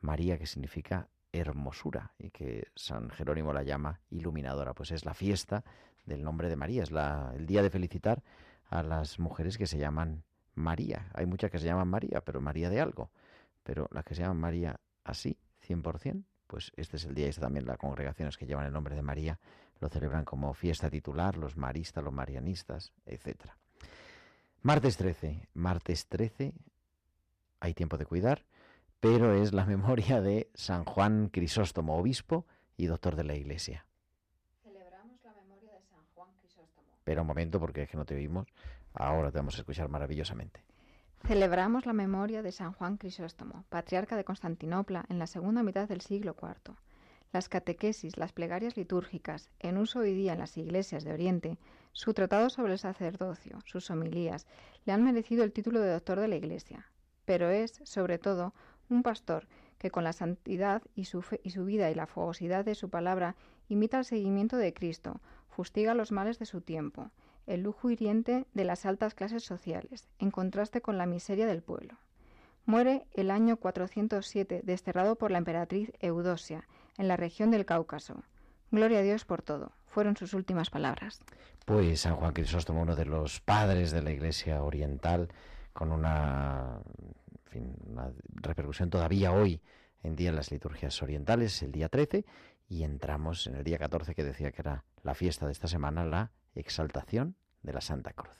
María 0.00 0.38
que 0.38 0.46
significa 0.46 1.08
hermosura 1.32 2.12
y 2.18 2.30
que 2.30 2.68
San 2.74 3.10
Jerónimo 3.10 3.52
la 3.52 3.62
llama 3.62 4.00
iluminadora, 4.10 4.74
pues 4.74 4.90
es 4.90 5.04
la 5.04 5.14
fiesta 5.14 5.64
del 6.04 6.22
nombre 6.22 6.48
de 6.48 6.56
María, 6.56 6.82
es 6.82 6.90
la, 6.90 7.32
el 7.34 7.46
día 7.46 7.62
de 7.62 7.70
felicitar 7.70 8.22
a 8.68 8.82
las 8.82 9.18
mujeres 9.18 9.58
que 9.58 9.66
se 9.66 9.78
llaman 9.78 10.24
María. 10.54 11.10
Hay 11.14 11.26
muchas 11.26 11.50
que 11.50 11.58
se 11.58 11.66
llaman 11.66 11.88
María, 11.88 12.20
pero 12.22 12.40
María 12.40 12.70
de 12.70 12.80
algo. 12.80 13.10
pero 13.62 13.88
las 13.90 14.04
que 14.04 14.14
se 14.14 14.22
llaman 14.22 14.38
María 14.38 14.80
así, 15.02 15.38
100%, 15.66 16.24
pues 16.46 16.70
este 16.76 16.96
es 16.96 17.04
el 17.04 17.14
día 17.14 17.28
y 17.28 17.32
también 17.32 17.66
las 17.66 17.78
congregaciones 17.78 18.36
que 18.36 18.46
llevan 18.46 18.66
el 18.66 18.72
nombre 18.72 18.94
de 18.94 19.02
María 19.02 19.40
lo 19.80 19.88
celebran 19.88 20.24
como 20.24 20.54
fiesta 20.54 20.88
titular, 20.88 21.36
los 21.36 21.56
maristas, 21.56 22.02
los 22.02 22.12
marianistas, 22.12 22.92
etcétera. 23.04 23.58
Martes 24.62 24.96
13, 24.96 25.48
martes 25.54 26.06
13, 26.06 26.54
hay 27.60 27.74
tiempo 27.74 27.98
de 27.98 28.06
cuidar, 28.06 28.46
pero 29.00 29.34
es 29.34 29.52
la 29.52 29.64
memoria 29.74 30.20
de 30.20 30.50
San 30.54 30.84
Juan 30.84 31.28
Crisóstomo, 31.28 31.98
obispo 31.98 32.46
y 32.76 32.86
doctor 32.86 33.16
de 33.16 33.24
la 33.24 33.34
Iglesia. 33.34 33.86
Celebramos 34.62 35.22
la 35.24 35.34
memoria 35.34 35.72
de 35.72 35.82
San 35.82 36.04
Juan 36.14 36.30
Pero 37.06 37.20
un 37.22 37.28
momento, 37.28 37.60
porque 37.60 37.82
es 37.82 37.88
que 37.88 37.96
no 37.96 38.04
te 38.04 38.16
oímos, 38.16 38.48
ahora 38.92 39.30
te 39.30 39.38
vamos 39.38 39.54
a 39.54 39.58
escuchar 39.58 39.88
maravillosamente. 39.88 40.64
Celebramos 41.24 41.86
la 41.86 41.92
memoria 41.92 42.42
de 42.42 42.50
San 42.50 42.72
Juan 42.72 42.96
Crisóstomo, 42.96 43.64
patriarca 43.68 44.16
de 44.16 44.24
Constantinopla 44.24 45.04
en 45.08 45.20
la 45.20 45.28
segunda 45.28 45.62
mitad 45.62 45.88
del 45.88 46.00
siglo 46.00 46.34
IV. 46.40 46.74
Las 47.32 47.48
catequesis, 47.48 48.16
las 48.16 48.32
plegarias 48.32 48.76
litúrgicas, 48.76 49.50
en 49.60 49.78
uso 49.78 50.00
hoy 50.00 50.14
día 50.14 50.32
en 50.32 50.40
las 50.40 50.56
iglesias 50.56 51.04
de 51.04 51.12
Oriente, 51.12 51.58
su 51.92 52.12
tratado 52.12 52.50
sobre 52.50 52.72
el 52.72 52.78
sacerdocio, 52.80 53.60
sus 53.64 53.88
homilías, 53.88 54.44
le 54.84 54.92
han 54.92 55.04
merecido 55.04 55.44
el 55.44 55.52
título 55.52 55.80
de 55.80 55.92
doctor 55.92 56.18
de 56.18 56.26
la 56.26 56.36
Iglesia. 56.36 56.86
Pero 57.24 57.50
es, 57.50 57.80
sobre 57.84 58.18
todo, 58.18 58.52
un 58.88 59.04
pastor 59.04 59.46
que 59.78 59.92
con 59.92 60.02
la 60.02 60.12
santidad 60.12 60.82
y 60.96 61.04
su, 61.04 61.22
fe- 61.22 61.40
y 61.44 61.50
su 61.50 61.64
vida 61.64 61.88
y 61.88 61.94
la 61.94 62.06
fogosidad 62.08 62.64
de 62.64 62.74
su 62.74 62.90
palabra 62.90 63.36
imita 63.68 63.98
el 63.98 64.04
seguimiento 64.04 64.56
de 64.56 64.72
Cristo, 64.72 65.20
fustiga 65.56 65.94
los 65.94 66.12
males 66.12 66.38
de 66.38 66.44
su 66.44 66.60
tiempo, 66.60 67.10
el 67.46 67.62
lujo 67.62 67.88
hiriente 67.88 68.44
de 68.52 68.64
las 68.64 68.84
altas 68.84 69.14
clases 69.14 69.42
sociales, 69.42 70.06
en 70.18 70.30
contraste 70.30 70.82
con 70.82 70.98
la 70.98 71.06
miseria 71.06 71.46
del 71.46 71.62
pueblo. 71.62 71.94
Muere 72.66 73.06
el 73.14 73.30
año 73.30 73.56
407, 73.56 74.60
desterrado 74.64 75.16
por 75.16 75.30
la 75.30 75.38
emperatriz 75.38 75.92
Eudosia, 76.00 76.68
en 76.98 77.08
la 77.08 77.16
región 77.16 77.50
del 77.50 77.64
Cáucaso. 77.64 78.22
Gloria 78.70 78.98
a 78.98 79.02
Dios 79.02 79.24
por 79.24 79.40
todo, 79.40 79.72
fueron 79.86 80.14
sus 80.18 80.34
últimas 80.34 80.68
palabras. 80.68 81.22
Pues 81.64 82.02
San 82.02 82.16
Juan 82.16 82.34
Crisóstomo, 82.34 82.82
uno 82.82 82.94
de 82.94 83.06
los 83.06 83.40
padres 83.40 83.92
de 83.92 84.02
la 84.02 84.10
Iglesia 84.10 84.62
Oriental, 84.62 85.28
con 85.72 85.90
una, 85.90 86.80
una 87.86 88.12
repercusión 88.42 88.90
todavía 88.90 89.32
hoy 89.32 89.62
en 90.02 90.16
día 90.16 90.28
en 90.28 90.36
las 90.36 90.50
liturgias 90.50 91.02
orientales, 91.02 91.62
el 91.62 91.72
día 91.72 91.88
13, 91.88 92.24
y 92.68 92.82
entramos 92.82 93.46
en 93.46 93.56
el 93.56 93.64
día 93.64 93.78
14 93.78 94.14
que 94.14 94.24
decía 94.24 94.52
que 94.52 94.62
era 94.62 94.84
la 95.02 95.14
fiesta 95.14 95.46
de 95.46 95.52
esta 95.52 95.68
semana, 95.68 96.04
la 96.04 96.32
exaltación 96.54 97.36
de 97.62 97.72
la 97.72 97.80
Santa 97.80 98.12
Cruz. 98.12 98.36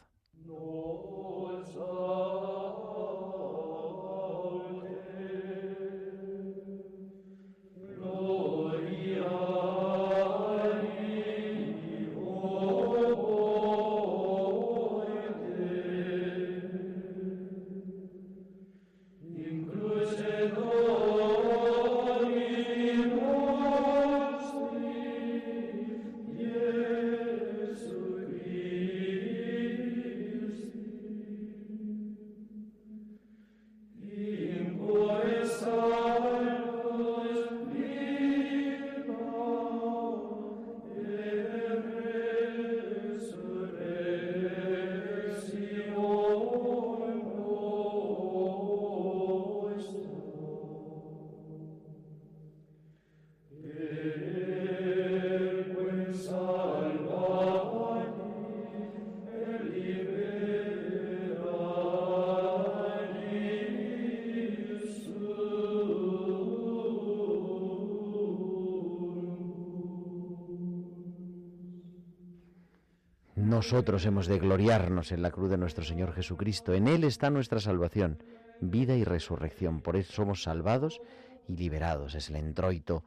Nosotros 73.66 74.06
hemos 74.06 74.28
de 74.28 74.38
gloriarnos 74.38 75.10
en 75.10 75.22
la 75.22 75.32
cruz 75.32 75.50
de 75.50 75.56
nuestro 75.56 75.84
Señor 75.84 76.12
Jesucristo. 76.12 76.72
En 76.72 76.86
Él 76.86 77.02
está 77.02 77.30
nuestra 77.30 77.58
salvación, 77.58 78.22
vida 78.60 78.94
y 78.94 79.02
resurrección. 79.02 79.80
Por 79.80 79.96
eso 79.96 80.12
somos 80.12 80.44
salvados 80.44 81.00
y 81.48 81.56
liberados. 81.56 82.14
Es 82.14 82.30
el 82.30 82.36
entroito 82.36 83.02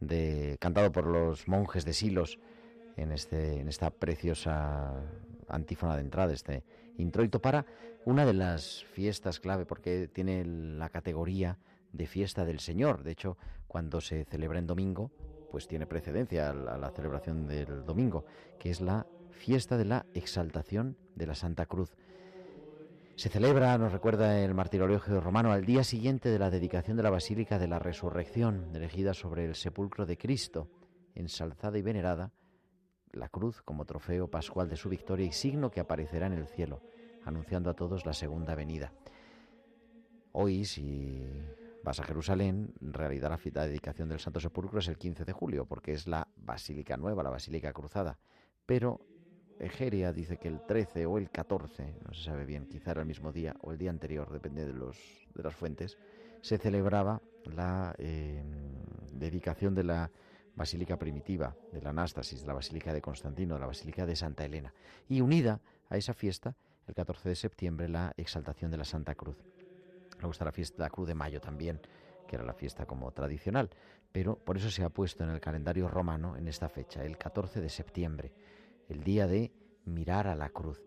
de, 0.00 0.58
cantado 0.60 0.92
por 0.92 1.06
los 1.06 1.48
monjes 1.48 1.86
de 1.86 1.94
Silos 1.94 2.38
en, 2.98 3.10
este, 3.10 3.60
en 3.60 3.68
esta 3.68 3.88
preciosa 3.88 4.92
antífona 5.48 5.94
de 5.96 6.02
entrada, 6.02 6.34
este 6.34 6.62
introito 6.98 7.40
para 7.40 7.64
una 8.04 8.26
de 8.26 8.34
las 8.34 8.84
fiestas 8.92 9.40
clave, 9.40 9.64
porque 9.64 10.08
tiene 10.08 10.44
la 10.44 10.90
categoría 10.90 11.56
de 11.90 12.06
fiesta 12.06 12.44
del 12.44 12.60
Señor. 12.60 13.02
De 13.02 13.12
hecho, 13.12 13.38
cuando 13.66 14.02
se 14.02 14.26
celebra 14.26 14.58
en 14.58 14.66
domingo, 14.66 15.10
pues 15.50 15.66
tiene 15.66 15.86
precedencia 15.86 16.50
a 16.50 16.52
la, 16.52 16.74
a 16.74 16.76
la 16.78 16.90
celebración 16.90 17.46
del 17.46 17.86
domingo, 17.86 18.26
que 18.58 18.68
es 18.68 18.82
la 18.82 19.06
fiesta 19.32 19.76
de 19.76 19.84
la 19.84 20.06
exaltación 20.14 20.96
de 21.14 21.26
la 21.26 21.34
Santa 21.34 21.66
Cruz. 21.66 21.96
Se 23.16 23.28
celebra, 23.28 23.76
nos 23.76 23.92
recuerda 23.92 24.40
el 24.40 24.54
martirologio 24.54 25.20
romano, 25.20 25.52
al 25.52 25.64
día 25.64 25.84
siguiente 25.84 26.30
de 26.30 26.38
la 26.38 26.50
dedicación 26.50 26.96
de 26.96 27.02
la 27.02 27.10
Basílica 27.10 27.58
de 27.58 27.68
la 27.68 27.78
Resurrección, 27.78 28.74
elegida 28.74 29.14
sobre 29.14 29.44
el 29.44 29.54
sepulcro 29.54 30.06
de 30.06 30.16
Cristo, 30.16 30.68
ensalzada 31.14 31.76
y 31.78 31.82
venerada, 31.82 32.32
la 33.12 33.28
cruz 33.28 33.60
como 33.62 33.84
trofeo 33.84 34.28
pascual 34.28 34.68
de 34.68 34.76
su 34.76 34.88
victoria 34.88 35.26
y 35.26 35.32
signo 35.32 35.70
que 35.70 35.80
aparecerá 35.80 36.26
en 36.26 36.32
el 36.32 36.46
cielo, 36.46 36.80
anunciando 37.24 37.70
a 37.70 37.74
todos 37.74 38.06
la 38.06 38.14
segunda 38.14 38.54
venida. 38.54 38.92
Hoy, 40.32 40.64
si 40.64 41.22
vas 41.84 42.00
a 42.00 42.04
Jerusalén, 42.04 42.72
en 42.80 42.94
realidad 42.94 43.28
la, 43.28 43.38
la 43.52 43.66
dedicación 43.66 44.08
del 44.08 44.20
Santo 44.20 44.40
Sepulcro 44.40 44.78
es 44.78 44.88
el 44.88 44.96
15 44.96 45.26
de 45.26 45.32
julio, 45.32 45.66
porque 45.66 45.92
es 45.92 46.06
la 46.06 46.26
Basílica 46.36 46.96
Nueva, 46.96 47.22
la 47.22 47.30
Basílica 47.30 47.72
Cruzada. 47.74 48.18
Pero 48.64 49.00
Egeria 49.62 50.12
dice 50.12 50.38
que 50.38 50.48
el 50.48 50.60
13 50.66 51.06
o 51.06 51.18
el 51.18 51.30
14, 51.30 51.94
no 52.04 52.12
se 52.12 52.24
sabe 52.24 52.44
bien, 52.44 52.66
quizá 52.66 52.90
era 52.90 53.02
el 53.02 53.06
mismo 53.06 53.32
día 53.32 53.54
o 53.60 53.70
el 53.70 53.78
día 53.78 53.90
anterior, 53.90 54.30
depende 54.30 54.66
de, 54.66 54.72
los, 54.72 54.96
de 55.34 55.42
las 55.42 55.54
fuentes, 55.54 55.96
se 56.40 56.58
celebraba 56.58 57.22
la 57.44 57.94
eh, 57.98 58.42
dedicación 59.12 59.74
de 59.74 59.84
la 59.84 60.10
Basílica 60.56 60.98
Primitiva, 60.98 61.56
de 61.72 61.80
la 61.80 61.90
Anástasis, 61.90 62.40
de 62.40 62.46
la 62.48 62.54
Basílica 62.54 62.92
de 62.92 63.00
Constantino, 63.00 63.54
de 63.54 63.60
la 63.60 63.66
Basílica 63.66 64.04
de 64.04 64.16
Santa 64.16 64.44
Elena. 64.44 64.74
Y 65.08 65.20
unida 65.20 65.60
a 65.88 65.96
esa 65.96 66.12
fiesta, 66.12 66.56
el 66.88 66.94
14 66.94 67.28
de 67.28 67.36
septiembre, 67.36 67.88
la 67.88 68.12
exaltación 68.16 68.70
de 68.70 68.76
la 68.76 68.84
Santa 68.84 69.14
Cruz. 69.14 69.36
Luego 70.18 70.32
está 70.32 70.44
la 70.44 70.52
fiesta, 70.52 70.82
la 70.82 70.90
Cruz 70.90 71.06
de 71.06 71.14
Mayo 71.14 71.40
también, 71.40 71.80
que 72.26 72.36
era 72.36 72.44
la 72.44 72.54
fiesta 72.54 72.84
como 72.84 73.10
tradicional, 73.12 73.70
pero 74.10 74.36
por 74.36 74.56
eso 74.56 74.70
se 74.70 74.82
ha 74.82 74.90
puesto 74.90 75.22
en 75.22 75.30
el 75.30 75.40
calendario 75.40 75.88
romano 75.88 76.36
en 76.36 76.48
esta 76.48 76.68
fecha, 76.68 77.04
el 77.04 77.16
14 77.16 77.60
de 77.60 77.68
septiembre 77.68 78.32
el 78.88 79.04
día 79.04 79.26
de 79.26 79.52
mirar 79.84 80.26
a 80.26 80.34
la 80.34 80.50
cruz. 80.50 80.82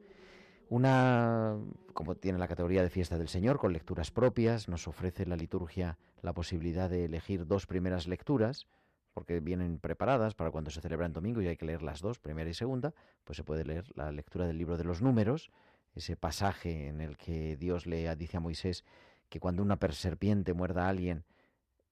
Una, 0.69 1.57
como 1.93 2.15
tiene 2.15 2.39
la 2.39 2.47
categoría 2.47 2.81
de 2.81 2.89
fiesta 2.89 3.17
del 3.17 3.27
Señor, 3.27 3.59
con 3.59 3.73
lecturas 3.73 4.11
propias, 4.11 4.67
nos 4.67 4.87
ofrece 4.87 5.25
la 5.25 5.35
liturgia 5.35 5.97
la 6.21 6.33
posibilidad 6.33 6.89
de 6.89 7.05
elegir 7.05 7.45
dos 7.45 7.67
primeras 7.67 8.07
lecturas, 8.07 8.67
porque 9.13 9.39
vienen 9.39 9.79
preparadas 9.79 10.33
para 10.33 10.51
cuando 10.51 10.71
se 10.71 10.81
celebra 10.81 11.05
en 11.05 11.13
domingo 11.13 11.41
y 11.41 11.47
hay 11.47 11.55
que 11.55 11.65
leer 11.65 11.83
las 11.83 12.01
dos, 12.01 12.19
primera 12.19 12.49
y 12.49 12.53
segunda, 12.53 12.93
pues 13.23 13.37
se 13.37 13.43
puede 13.43 13.63
leer 13.63 13.85
la 13.95 14.11
lectura 14.11 14.47
del 14.47 14.57
libro 14.57 14.75
de 14.75 14.83
los 14.83 15.01
números, 15.01 15.51
ese 15.93 16.17
pasaje 16.17 16.87
en 16.87 16.99
el 16.99 17.15
que 17.15 17.55
Dios 17.55 17.85
le 17.85 18.13
dice 18.15 18.37
a 18.37 18.41
Moisés 18.41 18.83
que 19.29 19.39
cuando 19.39 19.63
una 19.63 19.77
serpiente 19.91 20.53
muerda 20.53 20.85
a 20.85 20.89
alguien, 20.89 21.23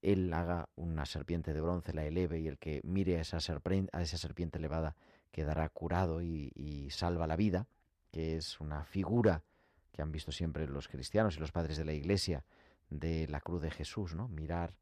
él 0.03 0.31
haga 0.33 0.69
una 0.75 1.05
serpiente 1.05 1.53
de 1.53 1.61
bronce, 1.61 1.93
la 1.93 2.05
eleve, 2.05 2.39
y 2.39 2.47
el 2.47 2.57
que 2.57 2.81
mire 2.83 3.17
a 3.17 3.21
esa, 3.21 3.39
serpiente, 3.39 3.89
a 3.97 4.01
esa 4.01 4.17
serpiente 4.17 4.59
elevada 4.59 4.95
quedará 5.31 5.67
curado 5.69 6.21
y, 6.21 6.51
y, 6.55 6.89
salva 6.91 7.25
la 7.25 7.35
vida, 7.35 7.67
que 8.11 8.35
es 8.35 8.59
una 8.59 8.83
figura 8.83 9.43
que 9.91 10.01
han 10.01 10.11
visto 10.11 10.31
siempre 10.31 10.67
los 10.67 10.87
cristianos 10.87 11.37
y 11.37 11.39
los 11.39 11.51
padres 11.51 11.77
de 11.77 11.85
la 11.85 11.93
Iglesia 11.93 12.43
de 12.89 13.27
la 13.27 13.41
cruz 13.41 13.61
de 13.61 13.71
Jesús, 13.71 14.13
¿no? 14.13 14.27
Mirar 14.27 14.75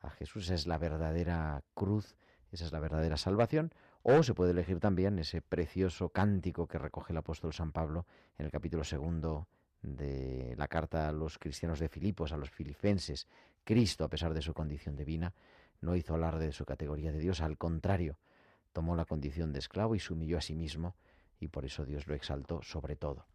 a 0.00 0.10
Jesús 0.10 0.44
esa 0.44 0.54
es 0.54 0.66
la 0.66 0.78
verdadera 0.78 1.62
cruz, 1.74 2.14
esa 2.52 2.64
es 2.64 2.72
la 2.72 2.80
verdadera 2.80 3.16
salvación, 3.16 3.72
o 4.02 4.22
se 4.22 4.34
puede 4.34 4.52
elegir 4.52 4.78
también 4.78 5.18
ese 5.18 5.42
precioso 5.42 6.10
cántico 6.10 6.68
que 6.68 6.78
recoge 6.78 7.12
el 7.12 7.16
apóstol 7.16 7.52
San 7.52 7.72
Pablo 7.72 8.06
en 8.38 8.46
el 8.46 8.52
capítulo 8.52 8.84
segundo 8.84 9.48
de 9.82 10.54
la 10.56 10.68
carta 10.68 11.08
a 11.08 11.12
los 11.12 11.38
cristianos 11.38 11.80
de 11.80 11.88
Filipos, 11.88 12.32
a 12.32 12.36
los 12.36 12.50
filipenses, 12.50 13.26
Cristo, 13.66 14.04
a 14.04 14.08
pesar 14.08 14.32
de 14.32 14.42
su 14.42 14.54
condición 14.54 14.94
divina, 14.94 15.34
no 15.80 15.96
hizo 15.96 16.14
alarde 16.14 16.46
de 16.46 16.52
su 16.52 16.64
categoría 16.64 17.10
de 17.10 17.18
Dios, 17.18 17.40
al 17.40 17.58
contrario, 17.58 18.16
tomó 18.72 18.94
la 18.94 19.04
condición 19.04 19.52
de 19.52 19.58
esclavo 19.58 19.96
y 19.96 19.98
se 19.98 20.12
humilló 20.12 20.38
a 20.38 20.40
sí 20.40 20.54
mismo, 20.54 20.94
y 21.40 21.48
por 21.48 21.64
eso 21.64 21.84
Dios 21.84 22.06
lo 22.06 22.14
exaltó 22.14 22.62
sobre 22.62 22.94
todo. 22.94 23.26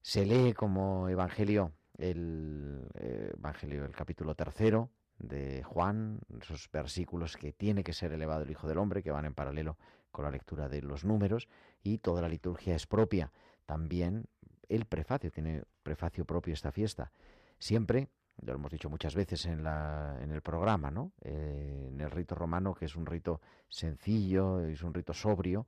Se 0.00 0.24
lee 0.24 0.54
como 0.54 1.10
evangelio 1.10 1.72
el 1.98 2.88
eh, 2.94 3.32
evangelio, 3.36 3.84
el 3.84 3.94
capítulo 3.94 4.34
tercero 4.34 4.90
de 5.18 5.62
Juan, 5.62 6.20
esos 6.40 6.70
versículos 6.72 7.36
que 7.36 7.52
tiene 7.52 7.84
que 7.84 7.92
ser 7.92 8.12
elevado 8.12 8.44
el 8.44 8.50
Hijo 8.50 8.66
del 8.66 8.78
Hombre, 8.78 9.02
que 9.02 9.10
van 9.10 9.26
en 9.26 9.34
paralelo 9.34 9.76
con 10.10 10.24
la 10.24 10.30
lectura 10.30 10.70
de 10.70 10.80
los 10.80 11.04
números, 11.04 11.48
y 11.82 11.98
toda 11.98 12.22
la 12.22 12.30
liturgia 12.30 12.74
es 12.74 12.86
propia. 12.86 13.30
También 13.66 14.24
el 14.70 14.86
prefacio, 14.86 15.30
tiene 15.30 15.64
prefacio 15.82 16.24
propio 16.24 16.54
esta 16.54 16.72
fiesta. 16.72 17.12
Siempre, 17.58 18.08
ya 18.42 18.52
lo 18.52 18.58
hemos 18.58 18.72
dicho 18.72 18.90
muchas 18.90 19.14
veces 19.14 19.46
en, 19.46 19.62
la, 19.62 20.18
en 20.20 20.30
el 20.30 20.42
programa, 20.42 20.90
¿no? 20.90 21.12
Eh, 21.22 21.90
en 21.92 22.00
el 22.00 22.10
rito 22.10 22.34
romano, 22.34 22.74
que 22.74 22.86
es 22.86 22.96
un 22.96 23.06
rito 23.06 23.40
sencillo, 23.68 24.60
es 24.60 24.82
un 24.82 24.92
rito 24.92 25.14
sobrio, 25.14 25.66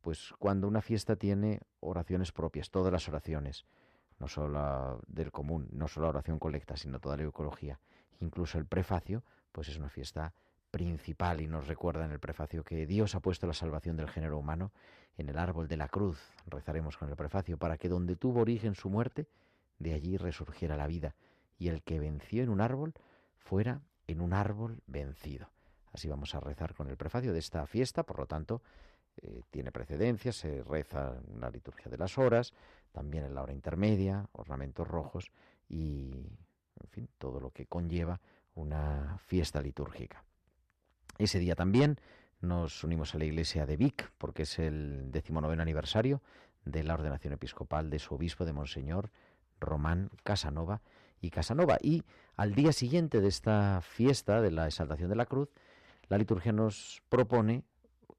pues 0.00 0.32
cuando 0.38 0.68
una 0.68 0.82
fiesta 0.82 1.16
tiene 1.16 1.60
oraciones 1.80 2.32
propias, 2.32 2.70
todas 2.70 2.92
las 2.92 3.08
oraciones, 3.08 3.66
no 4.18 4.28
solo 4.28 5.00
del 5.08 5.32
común, 5.32 5.68
no 5.72 5.88
solo 5.88 6.06
la 6.06 6.10
oración 6.10 6.38
colecta, 6.38 6.76
sino 6.76 7.00
toda 7.00 7.16
la 7.16 7.24
ecología, 7.24 7.80
incluso 8.20 8.58
el 8.58 8.66
prefacio, 8.66 9.24
pues 9.52 9.68
es 9.68 9.76
una 9.76 9.88
fiesta 9.88 10.32
principal 10.70 11.40
y 11.40 11.48
nos 11.48 11.66
recuerda 11.66 12.04
en 12.04 12.12
el 12.12 12.20
prefacio 12.20 12.62
que 12.62 12.86
Dios 12.86 13.14
ha 13.14 13.20
puesto 13.20 13.46
la 13.46 13.52
salvación 13.52 13.96
del 13.96 14.08
género 14.08 14.38
humano 14.38 14.72
en 15.16 15.28
el 15.28 15.38
árbol 15.38 15.68
de 15.68 15.76
la 15.76 15.88
cruz. 15.88 16.20
Rezaremos 16.46 16.96
con 16.96 17.08
el 17.08 17.16
prefacio 17.16 17.56
para 17.56 17.78
que 17.78 17.88
donde 17.88 18.16
tuvo 18.16 18.40
origen 18.40 18.74
su 18.74 18.90
muerte, 18.90 19.26
de 19.78 19.94
allí 19.94 20.16
resurgiera 20.16 20.76
la 20.76 20.86
vida 20.86 21.14
y 21.58 21.68
el 21.68 21.82
que 21.82 22.00
venció 22.00 22.42
en 22.42 22.48
un 22.48 22.60
árbol 22.60 22.94
fuera 23.36 23.80
en 24.06 24.20
un 24.20 24.32
árbol 24.32 24.82
vencido. 24.86 25.48
Así 25.92 26.08
vamos 26.08 26.34
a 26.34 26.40
rezar 26.40 26.74
con 26.74 26.88
el 26.88 26.96
prefacio 26.96 27.32
de 27.32 27.38
esta 27.38 27.66
fiesta, 27.66 28.02
por 28.02 28.18
lo 28.18 28.26
tanto, 28.26 28.62
eh, 29.22 29.42
tiene 29.50 29.72
precedencia, 29.72 30.32
se 30.32 30.62
reza 30.62 31.16
en 31.26 31.40
la 31.40 31.50
liturgia 31.50 31.90
de 31.90 31.96
las 31.96 32.18
horas, 32.18 32.52
también 32.92 33.24
en 33.24 33.34
la 33.34 33.42
hora 33.42 33.52
intermedia, 33.52 34.28
ornamentos 34.32 34.86
rojos 34.86 35.30
y, 35.68 36.12
en 36.80 36.88
fin, 36.90 37.08
todo 37.18 37.40
lo 37.40 37.50
que 37.50 37.66
conlleva 37.66 38.20
una 38.54 39.18
fiesta 39.26 39.60
litúrgica. 39.60 40.22
Ese 41.18 41.38
día 41.38 41.54
también 41.54 41.98
nos 42.40 42.84
unimos 42.84 43.14
a 43.14 43.18
la 43.18 43.24
iglesia 43.24 43.64
de 43.64 43.76
Vic, 43.76 44.12
porque 44.18 44.42
es 44.42 44.58
el 44.58 45.10
decimonoveno 45.10 45.62
aniversario 45.62 46.20
de 46.64 46.84
la 46.84 46.94
ordenación 46.94 47.32
episcopal 47.32 47.88
de 47.88 47.98
su 47.98 48.14
obispo 48.14 48.44
de 48.44 48.52
Monseñor 48.52 49.10
Román 49.60 50.10
Casanova 50.22 50.82
y 51.20 51.30
Casanova. 51.30 51.78
Y 51.80 52.02
al 52.36 52.54
día 52.54 52.72
siguiente 52.72 53.20
de 53.20 53.28
esta 53.28 53.80
fiesta 53.82 54.40
de 54.40 54.50
la 54.50 54.66
exaltación 54.66 55.08
de 55.08 55.16
la 55.16 55.26
cruz, 55.26 55.48
la 56.08 56.18
liturgia 56.18 56.52
nos 56.52 57.02
propone 57.08 57.64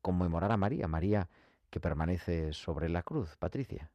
conmemorar 0.02 0.52
a 0.52 0.58
María, 0.58 0.88
María 0.88 1.30
que 1.70 1.80
permanece 1.80 2.54
sobre 2.54 2.90
la 2.90 3.04
cruz. 3.04 3.36
Patricia. 3.38 3.90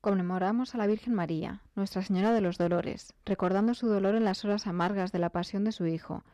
Conmemoramos 0.00 0.74
a 0.74 0.78
la 0.78 0.86
Virgen 0.86 1.14
María, 1.14 1.60
Nuestra 1.76 2.02
Señora 2.02 2.32
de 2.32 2.40
los 2.40 2.58
Dolores, 2.58 3.14
recordando 3.24 3.74
su 3.74 3.86
dolor 3.86 4.16
en 4.16 4.24
las 4.24 4.44
horas 4.44 4.66
amargas 4.66 5.12
de 5.12 5.20
la 5.20 5.30
pasión 5.30 5.62
de 5.62 5.70
su 5.70 5.86
Hijo, 5.86 6.24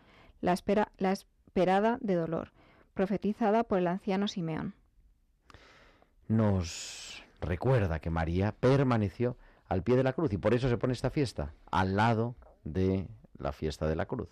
la, 0.41 0.53
espera, 0.53 0.91
la 0.97 1.13
esperada 1.13 1.99
de 2.01 2.15
dolor, 2.15 2.53
profetizada 2.95 3.65
por 3.65 3.79
el 3.79 3.89
anciano 3.89 4.27
Simeón. 4.27 4.75
Nos 6.29 7.23
recuerda 7.41 8.01
que 8.01 8.11
María 8.11 8.53
permaneció 8.53 9.37
al 9.69 9.83
pie 9.83 9.97
de 9.97 10.03
la 10.03 10.13
cruz 10.13 10.33
y 10.33 10.39
por 10.39 10.55
eso 10.55 10.69
se 10.69 10.79
pone 10.79 10.93
esta 10.93 11.11
fiesta, 11.11 11.53
al 11.71 11.97
lado 11.97 12.35
de 12.65 13.07
la 13.39 13.53
fiesta 13.53 13.87
de 13.87 13.97
la 13.97 14.07
cruz. 14.07 14.29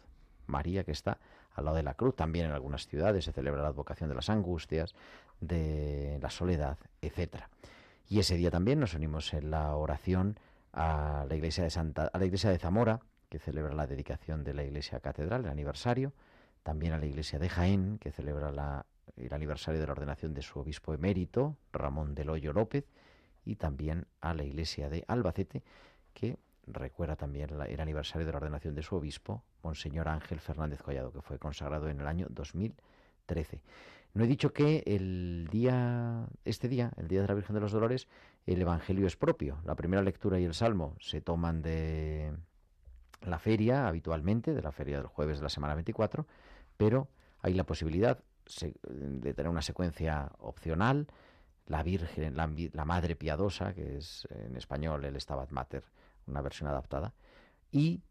María 0.46 0.84
que 0.84 0.92
está 0.92 1.18
al 1.54 1.64
lado 1.64 1.76
de 1.76 1.82
la 1.82 1.94
cruz. 1.94 2.14
También 2.14 2.46
en 2.46 2.52
algunas 2.52 2.86
ciudades 2.86 3.24
se 3.24 3.32
celebra 3.32 3.62
la 3.62 3.68
advocación 3.68 4.08
de 4.08 4.14
las 4.14 4.30
angustias, 4.30 4.94
de 5.40 6.18
la 6.20 6.30
soledad, 6.30 6.78
etcétera. 7.02 7.50
Y 8.08 8.20
ese 8.20 8.36
día 8.36 8.50
también 8.50 8.78
nos 8.78 8.94
unimos 8.94 9.34
en 9.34 9.50
la 9.50 9.74
oración 9.74 10.38
a 10.72 11.26
la 11.28 11.34
iglesia 11.34 11.64
de 11.64 11.70
Santa, 11.70 12.10
a 12.12 12.18
la 12.18 12.24
iglesia 12.24 12.50
de 12.50 12.58
Zamora, 12.58 13.00
que 13.28 13.38
celebra 13.38 13.74
la 13.74 13.86
dedicación 13.86 14.44
de 14.44 14.54
la 14.54 14.62
iglesia 14.62 15.00
catedral, 15.00 15.44
el 15.44 15.50
aniversario, 15.50 16.12
también 16.62 16.92
a 16.92 16.98
la 16.98 17.06
iglesia 17.06 17.38
de 17.38 17.48
Jaén, 17.48 17.98
que 17.98 18.12
celebra 18.12 18.52
la, 18.52 18.86
el 19.16 19.32
aniversario 19.32 19.80
de 19.80 19.86
la 19.86 19.92
ordenación 19.92 20.34
de 20.34 20.42
su 20.42 20.60
obispo 20.60 20.94
emérito, 20.94 21.56
Ramón 21.72 22.14
del 22.14 22.30
Hoyo 22.30 22.52
López, 22.52 22.84
y 23.46 23.56
también 23.56 24.06
a 24.20 24.34
la 24.34 24.44
iglesia 24.44 24.90
de 24.90 25.04
Albacete, 25.08 25.62
que 26.12 26.36
recuerda 26.66 27.16
también 27.16 27.48
el 27.50 27.80
aniversario 27.80 28.26
de 28.26 28.32
la 28.32 28.38
ordenación 28.38 28.74
de 28.74 28.82
su 28.82 28.96
obispo, 28.96 29.44
Monseñor 29.62 30.08
Ángel 30.08 30.40
Fernández 30.40 30.82
Collado, 30.82 31.12
que 31.12 31.22
fue 31.22 31.38
consagrado 31.38 31.88
en 31.88 32.00
el 32.00 32.06
año 32.06 32.26
2013. 32.28 33.62
No 34.14 34.24
he 34.24 34.26
dicho 34.26 34.52
que 34.52 34.82
el 34.86 35.48
día, 35.50 36.26
este 36.44 36.68
día, 36.68 36.90
el 36.96 37.06
día 37.06 37.22
de 37.22 37.28
la 37.28 37.34
Virgen 37.34 37.54
de 37.54 37.60
los 37.60 37.72
Dolores, 37.72 38.08
el 38.46 38.60
Evangelio 38.60 39.06
es 39.06 39.16
propio. 39.16 39.58
La 39.64 39.76
primera 39.76 40.02
lectura 40.02 40.40
y 40.40 40.44
el 40.44 40.54
Salmo 40.54 40.96
se 41.00 41.20
toman 41.20 41.62
de 41.62 42.32
la 43.22 43.38
feria 43.38 43.86
habitualmente, 43.86 44.54
de 44.54 44.62
la 44.62 44.72
feria 44.72 44.96
del 44.98 45.06
jueves 45.06 45.38
de 45.38 45.44
la 45.44 45.48
semana 45.50 45.74
24, 45.74 46.26
pero 46.76 47.08
hay 47.40 47.54
la 47.54 47.64
posibilidad 47.64 48.18
de 48.88 49.34
tener 49.34 49.50
una 49.50 49.62
secuencia 49.62 50.32
opcional, 50.38 51.08
la 51.66 51.82
Virgen, 51.82 52.36
la, 52.36 52.84
Madre 52.84 53.16
Piadosa, 53.16 53.74
que 53.74 53.98
es 53.98 54.26
en 54.30 54.56
español 54.56 55.04
el 55.04 55.20
Stabat 55.20 55.50
Mater, 55.50 55.84
una 56.26 56.40
versión 56.40 56.68
adaptada, 56.68 57.12
y 57.70 58.02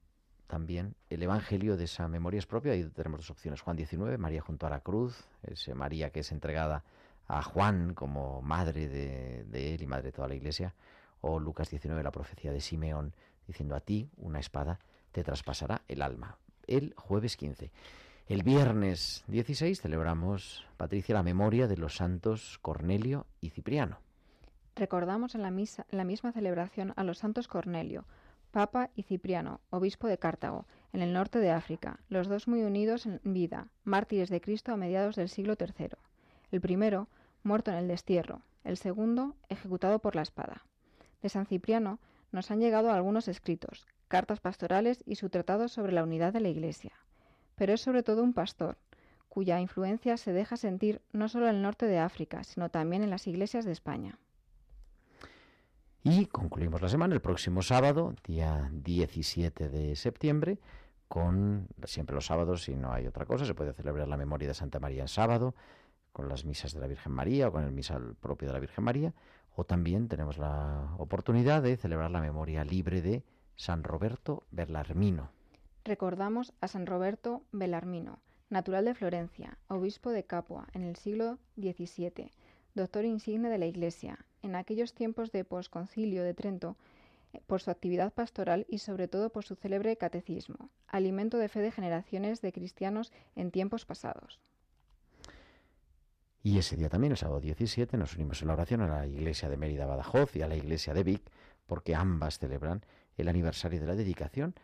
también 0.47 0.95
el 1.10 1.24
Evangelio 1.24 1.78
de 1.78 1.86
esa 1.86 2.08
memoria 2.08 2.38
es 2.38 2.45
propia. 2.45 2.74
Ahí 2.74 2.84
tenemos 2.86 3.22
dos 3.22 3.32
opciones. 3.32 3.62
Juan 3.62 3.78
19, 3.78 4.18
María 4.18 4.41
junto 4.41 4.68
a 4.68 4.70
la 4.70 4.82
cruz, 4.82 5.28
ese 5.43 5.74
María 5.74 6.12
que 6.12 6.20
es 6.20 6.32
entregada 6.32 6.84
a 7.28 7.41
Juan 7.41 7.93
como 7.95 8.41
madre 8.41 8.88
de, 8.88 9.74
él 9.74 9.82
y 9.82 9.88
madre 9.88 10.03
de 10.03 10.12
toda 10.12 10.28
la 10.28 10.36
iglesia. 10.36 10.76
O 11.22 11.39
Lucas 11.39 11.70
19, 11.70 12.03
la 12.03 12.12
profecía 12.12 12.51
de 12.51 12.62
Simeón, 12.62 13.14
diciendo 13.47 13.76
a 13.76 13.80
ti 13.80 14.10
una 14.18 14.39
espada 14.39 14.80
te 15.12 15.24
traspasará 15.24 15.82
el 15.88 16.01
alma. 16.01 16.38
El 16.68 16.93
jueves 16.97 17.38
15. 17.38 17.72
El 18.28 18.41
viernes 18.41 19.23
16 19.28 19.82
celebramos, 19.82 20.65
Patricia, 20.78 21.13
la 21.13 21.21
memoria 21.21 21.67
de 21.67 21.78
los 21.78 21.97
santos 21.97 22.57
Cornelio 22.59 23.28
y 23.39 23.51
Cipriano. 23.51 23.99
Recordamos 24.76 25.36
en 25.36 25.43
la, 25.43 25.51
misa, 25.51 25.86
la 25.91 26.05
misma 26.05 26.32
celebración 26.32 26.91
a 26.95 27.03
los 27.03 27.19
santos 27.19 27.47
Cornelio, 27.47 28.07
Papa 28.49 28.89
y 28.95 29.03
Cipriano, 29.03 29.61
obispo 29.69 30.07
de 30.07 30.17
Cartago, 30.17 30.65
en 30.91 31.03
el 31.03 31.13
norte 31.13 31.38
de 31.38 31.51
África, 31.51 31.99
los 32.09 32.28
dos 32.28 32.47
muy 32.47 32.63
unidos 32.63 33.05
en 33.05 33.21
vida, 33.23 33.67
mártires 33.84 34.30
de 34.32 34.41
Cristo 34.41 34.73
a 34.73 34.78
mediados 34.78 35.15
del 35.15 35.30
siglo 35.30 35.55
III. 35.59 35.89
El 36.49 36.61
primero, 36.61 37.07
muerto 37.43 37.69
en 37.69 37.78
el 37.78 37.88
destierro, 37.88 38.41
el 38.63 38.78
segundo, 38.78 39.36
ejecutado 39.49 39.99
por 39.99 40.15
la 40.15 40.23
espada. 40.23 40.65
De 41.21 41.30
San 41.30 41.45
Cipriano 41.45 41.99
nos 42.32 42.49
han 42.49 42.59
llegado 42.59 42.89
algunos 42.89 43.28
escritos, 43.28 43.86
cartas 44.07 44.39
pastorales 44.39 45.03
y 45.05 45.17
su 45.17 45.30
tratado 45.30 45.67
sobre 45.67 45.93
la 45.93 46.01
unidad 46.01 46.34
de 46.34 46.39
la 46.39 46.49
Iglesia. 46.49 47.05
Pero 47.56 47.74
es 47.74 47.82
sobre 47.82 48.03
todo 48.03 48.24
un 48.24 48.34
pastor, 48.34 48.78
cuya 49.30 49.60
influencia 49.60 50.18
se 50.18 50.32
deja 50.32 50.58
sentir 50.58 51.01
no 51.12 51.28
solo 51.28 51.49
en 51.49 51.56
el 51.56 51.62
norte 51.62 51.88
de 51.88 51.99
África, 51.99 52.43
sino 52.43 52.70
también 52.70 53.03
en 53.03 53.10
las 53.10 53.28
iglesias 53.28 53.66
de 53.66 53.72
España. 53.72 54.18
Y 56.03 56.28
concluimos 56.28 56.82
la 56.82 56.89
semana 56.89 57.16
el 57.16 57.22
próximo 57.22 57.62
sábado, 57.62 58.14
día 58.24 58.70
17 58.72 59.70
de 59.70 59.95
septiembre, 59.95 60.60
con 61.08 61.68
siempre 61.84 62.16
los 62.16 62.28
sábados, 62.28 62.64
si 62.64 62.76
no 62.76 62.93
hay 62.93 63.08
otra 63.08 63.26
cosa, 63.26 63.45
se 63.45 63.56
puede 63.56 63.74
celebrar 63.74 64.08
la 64.08 64.16
memoria 64.16 64.47
de 64.47 64.53
Santa 64.53 64.80
María 64.80 65.01
en 65.01 65.08
sábado, 65.08 65.56
con 66.12 66.30
las 66.30 66.45
misas 66.45 66.74
de 66.74 66.80
la 66.80 66.88
Virgen 66.88 67.12
María 67.12 67.47
o 67.49 67.51
con 67.51 67.64
el 67.64 67.72
misal 67.72 68.16
propio 68.22 68.47
de 68.47 68.53
la 68.53 68.60
Virgen 68.60 68.84
María, 68.84 69.14
o 69.56 69.66
también 69.66 70.08
tenemos 70.08 70.38
la 70.38 70.95
oportunidad 70.97 71.62
de 71.62 71.76
celebrar 71.76 72.12
la 72.12 72.22
memoria 72.22 72.64
libre 72.64 73.01
de 73.01 73.24
San 73.56 73.84
Roberto 73.84 74.43
Belarmino. 74.51 75.35
Recordamos 75.86 76.52
a 76.62 76.68
San 76.68 76.88
Roberto 76.88 77.44
Belarmino, 77.52 78.18
natural 78.50 78.86
de 78.86 78.96
Florencia, 78.96 79.60
obispo 79.68 80.10
de 80.10 80.24
Capua 80.24 80.68
en 80.74 80.82
el 80.82 80.96
siglo 80.96 81.38
XVII, 81.58 82.32
doctor 82.74 83.06
insigne 83.06 83.50
de 83.50 83.60
la 83.60 83.68
Iglesia, 83.68 84.26
en 84.42 84.56
aquellos 84.56 84.96
tiempos 84.96 85.32
de 85.32 85.46
posconcilio 85.46 86.24
de 86.24 86.34
Trento 86.34 86.76
eh, 87.34 87.42
por 87.46 87.62
su 87.62 87.70
actividad 87.70 88.12
pastoral 88.14 88.66
y 88.68 88.80
sobre 88.80 89.08
todo 89.08 89.30
por 89.32 89.46
su 89.46 89.54
célebre 89.54 89.96
catecismo, 89.96 90.72
alimento 90.88 91.38
de 91.38 91.50
fe 91.50 91.60
de 91.60 91.72
generaciones 91.72 92.42
de 92.42 92.52
cristianos 92.52 93.14
en 93.36 93.52
tiempos 93.52 93.86
pasados. 93.86 94.40
Y 96.42 96.58
ese 96.58 96.78
día 96.78 96.90
también, 96.90 97.12
el 97.12 97.18
sábado 97.18 97.42
17, 97.42 97.96
nos 97.96 98.16
unimos 98.16 98.42
en 98.42 98.48
la 98.48 98.56
oración 98.56 98.82
a 98.82 98.88
la 98.88 99.06
iglesia 99.06 99.50
de 99.50 99.58
Mérida 99.58 99.86
Badajoz 99.86 100.36
y 100.36 100.42
a 100.42 100.48
la 100.48 100.56
iglesia 100.56 100.96
de 100.96 101.04
Vic, 101.04 101.22
porque 101.68 101.94
ambas 101.94 102.40
celebran 102.40 102.84
el 103.18 103.28
aniversario 103.28 103.80
de 103.80 103.86
la 103.86 103.96
dedicación 103.96 104.56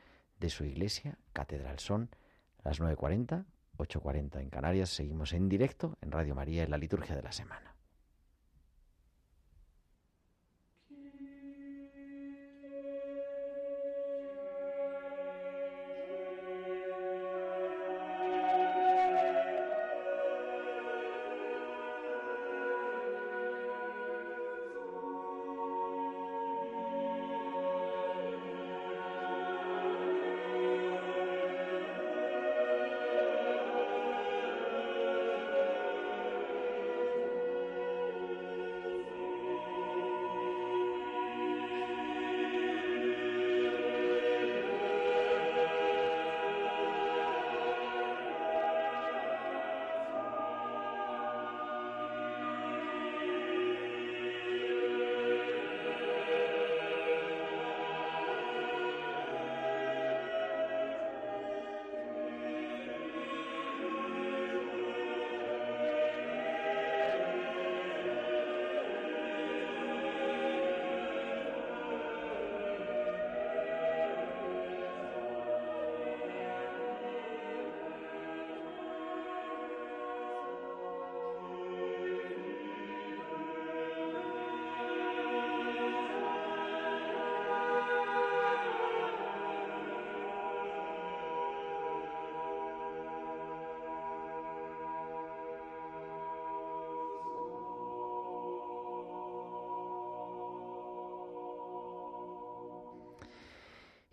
de 0.42 0.50
su 0.50 0.66
iglesia 0.66 1.18
catedral. 1.32 1.80
Son 1.80 2.10
las 2.66 2.82
9.40, 2.82 3.46
8.40 3.78 4.42
en 4.42 4.50
Canarias. 4.50 4.89
Seguimos 4.89 5.32
en 5.34 5.48
directo 5.48 5.98
en 6.02 6.12
Radio 6.12 6.36
María 6.36 6.64
en 6.64 6.72
la 6.72 6.78
liturgia 6.78 7.16
de 7.16 7.22
la 7.22 7.32
semana. 7.32 7.71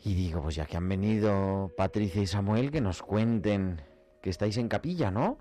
Y 0.05 0.15
digo, 0.15 0.43
pues 0.43 0.55
ya 0.55 0.67
que 0.67 0.77
han 0.77 0.89
venido 0.89 1.73
Patricia 1.77 2.23
y 2.23 2.27
Samuel, 2.27 2.71
que 2.71 2.81
nos 2.81 3.03
cuenten 3.03 3.81
que 4.23 4.31
estáis 4.31 4.57
en 4.57 4.69
capilla, 4.69 5.11
¿no? 5.11 5.39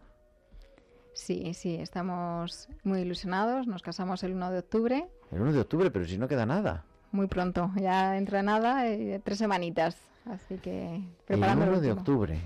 Sí, 1.14 1.54
sí, 1.54 1.76
estamos 1.76 2.68
muy 2.84 3.02
ilusionados. 3.02 3.68
Nos 3.68 3.82
casamos 3.82 4.24
el 4.24 4.34
1 4.34 4.52
de 4.52 4.60
octubre, 4.60 5.08
El 5.32 5.42
1 5.42 5.54
de 5.54 5.60
octubre, 5.62 5.92
pero 5.92 6.06
si 6.06 6.18
no 6.18 6.28
queda 6.28 6.46
nada. 6.46 6.86
muy 7.12 7.28
pronto. 7.28 7.72
Ya 7.76 8.18
entra 8.18 8.44
nada, 8.44 8.88
eh, 8.88 9.20
tres 9.24 9.38
semanitas. 9.40 9.98
Así 10.26 10.58
que 10.58 10.96
El 10.96 11.04
preparando 11.26 11.64
1 11.66 11.72
lo 11.74 11.82
de 11.82 11.88
último. 11.92 12.00
octubre. 12.02 12.40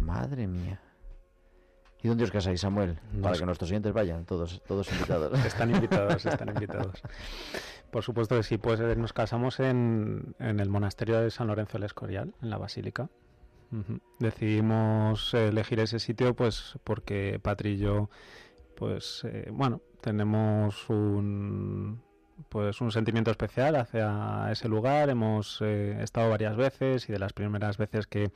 Madre 0.00 0.46
mía. 0.46 0.80
¿Y 2.02 2.08
dónde 2.08 2.24
os 2.24 2.30
casáis, 2.30 2.60
Samuel? 2.60 2.98
Para 3.22 3.36
que 3.36 3.46
nuestros 3.46 3.70
oyentes 3.70 3.92
vayan, 3.92 4.24
todos, 4.26 4.62
todos 4.66 4.90
invitados. 4.92 5.42
Están 5.44 5.70
invitados, 5.70 6.24
están 6.26 6.48
invitados. 6.50 7.02
Por 7.94 8.02
supuesto 8.02 8.34
que 8.34 8.42
sí, 8.42 8.58
pues 8.58 8.80
eh, 8.80 8.96
nos 8.96 9.12
casamos 9.12 9.60
en, 9.60 10.34
en 10.40 10.58
el 10.58 10.68
monasterio 10.68 11.20
de 11.20 11.30
San 11.30 11.46
Lorenzo 11.46 11.74
del 11.74 11.84
Escorial, 11.84 12.34
en 12.42 12.50
la 12.50 12.58
Basílica. 12.58 13.08
Decidimos 14.18 15.32
elegir 15.32 15.78
ese 15.78 16.00
sitio 16.00 16.34
pues 16.34 16.76
porque 16.82 17.38
Patri 17.40 17.74
y 17.74 17.76
yo, 17.76 18.10
pues 18.74 19.22
eh, 19.22 19.48
bueno, 19.52 19.80
tenemos 20.00 20.90
un 20.90 22.02
pues 22.48 22.80
un 22.80 22.90
sentimiento 22.92 23.30
especial 23.30 23.76
hacia 23.76 24.48
ese 24.50 24.68
lugar. 24.68 25.10
Hemos 25.10 25.60
eh, 25.62 26.02
estado 26.02 26.30
varias 26.30 26.56
veces 26.56 27.08
y 27.08 27.12
de 27.12 27.18
las 27.18 27.32
primeras 27.32 27.78
veces 27.78 28.06
que, 28.06 28.30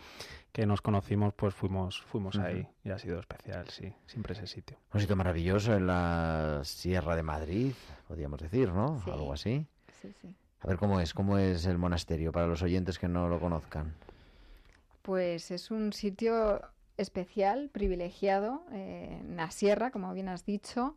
que 0.53 0.67
nos 0.67 0.81
conocimos, 0.81 1.35
pues 1.35 1.55
fuimos, 1.55 2.03
fuimos 2.03 2.39
ahí 2.39 2.67
y 2.85 2.91
ha 2.91 2.99
sido 2.99 3.21
especial, 3.21 3.69
sí, 3.69 3.93
siempre 4.07 4.35
ese 4.35 4.47
sitio. 4.47 4.79
Un 4.93 5.01
sitio 5.01 5.17
maravilloso 5.17 5.75
en 5.75 5.87
la 5.87 6.61
Sierra 6.65 7.17
de 7.17 7.23
Madrid, 7.23 7.73
podríamos 8.07 8.41
decir, 8.41 8.73
¿no? 8.73 9.01
Sí. 9.05 9.11
Algo 9.11 9.33
así. 9.33 9.67
Sí, 10.03 10.13
sí. 10.21 10.35
A 10.61 10.67
ver 10.67 10.77
cómo 10.77 11.01
es, 11.01 11.15
cómo 11.15 11.39
es 11.39 11.67
el 11.67 11.79
monasterio 11.79 12.33
para 12.33 12.47
los 12.47 12.63
oyentes 12.63 12.99
que 12.99 13.09
no 13.09 13.29
lo 13.29 13.39
conozcan. 13.39 13.95
Pues 15.03 15.51
es 15.51 15.71
un 15.71 15.93
sitio 15.93 16.61
especial, 16.97 17.71
privilegiado, 17.73 18.65
eh, 18.73 19.19
en 19.21 19.37
la 19.37 19.51
sierra, 19.51 19.91
como 19.91 20.13
bien 20.13 20.29
has 20.29 20.45
dicho, 20.45 20.97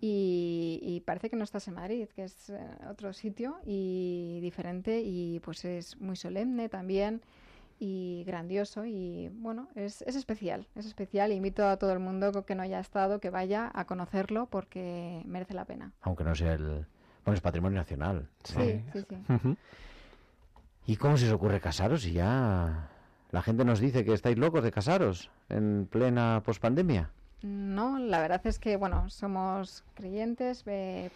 y, 0.00 0.80
y 0.82 1.00
parece 1.00 1.28
que 1.28 1.36
no 1.36 1.44
estás 1.44 1.66
en 1.68 1.74
Madrid, 1.74 2.08
que 2.14 2.24
es 2.24 2.50
eh, 2.50 2.58
otro 2.88 3.12
sitio 3.12 3.58
y 3.64 4.38
diferente, 4.40 5.00
y 5.04 5.40
pues 5.40 5.64
es 5.64 6.00
muy 6.00 6.16
solemne 6.16 6.68
también 6.68 7.20
y 7.80 8.24
grandioso, 8.26 8.84
y 8.84 9.28
bueno, 9.34 9.68
es, 9.74 10.02
es 10.02 10.16
especial, 10.16 10.66
es 10.74 10.86
especial. 10.86 11.32
Invito 11.32 11.66
a 11.66 11.76
todo 11.76 11.92
el 11.92 12.00
mundo 12.00 12.44
que 12.44 12.54
no 12.54 12.62
haya 12.62 12.80
estado 12.80 13.20
que 13.20 13.30
vaya 13.30 13.70
a 13.72 13.84
conocerlo 13.86 14.46
porque 14.46 15.22
merece 15.26 15.54
la 15.54 15.64
pena. 15.64 15.92
Aunque 16.02 16.24
no 16.24 16.34
sea 16.34 16.54
el... 16.54 16.86
Bueno, 17.24 17.34
es 17.36 17.40
patrimonio 17.40 17.78
nacional. 17.78 18.28
¿no? 18.54 18.62
Sí, 18.62 18.82
sí, 18.92 19.04
sí. 19.08 19.56
¿Y 20.86 20.96
cómo 20.96 21.16
se 21.18 21.26
os 21.26 21.32
ocurre 21.32 21.60
casaros 21.60 22.02
si 22.02 22.12
ya 22.12 22.88
la 23.30 23.42
gente 23.42 23.64
nos 23.64 23.78
dice 23.78 24.04
que 24.04 24.14
estáis 24.14 24.38
locos 24.38 24.64
de 24.64 24.70
casaros 24.70 25.30
en 25.48 25.86
plena 25.86 26.42
pospandemia? 26.44 27.10
No, 27.42 27.98
la 27.98 28.20
verdad 28.20 28.44
es 28.46 28.58
que, 28.58 28.76
bueno, 28.76 29.08
somos 29.10 29.84
creyentes, 29.94 30.64
eh, 30.66 31.10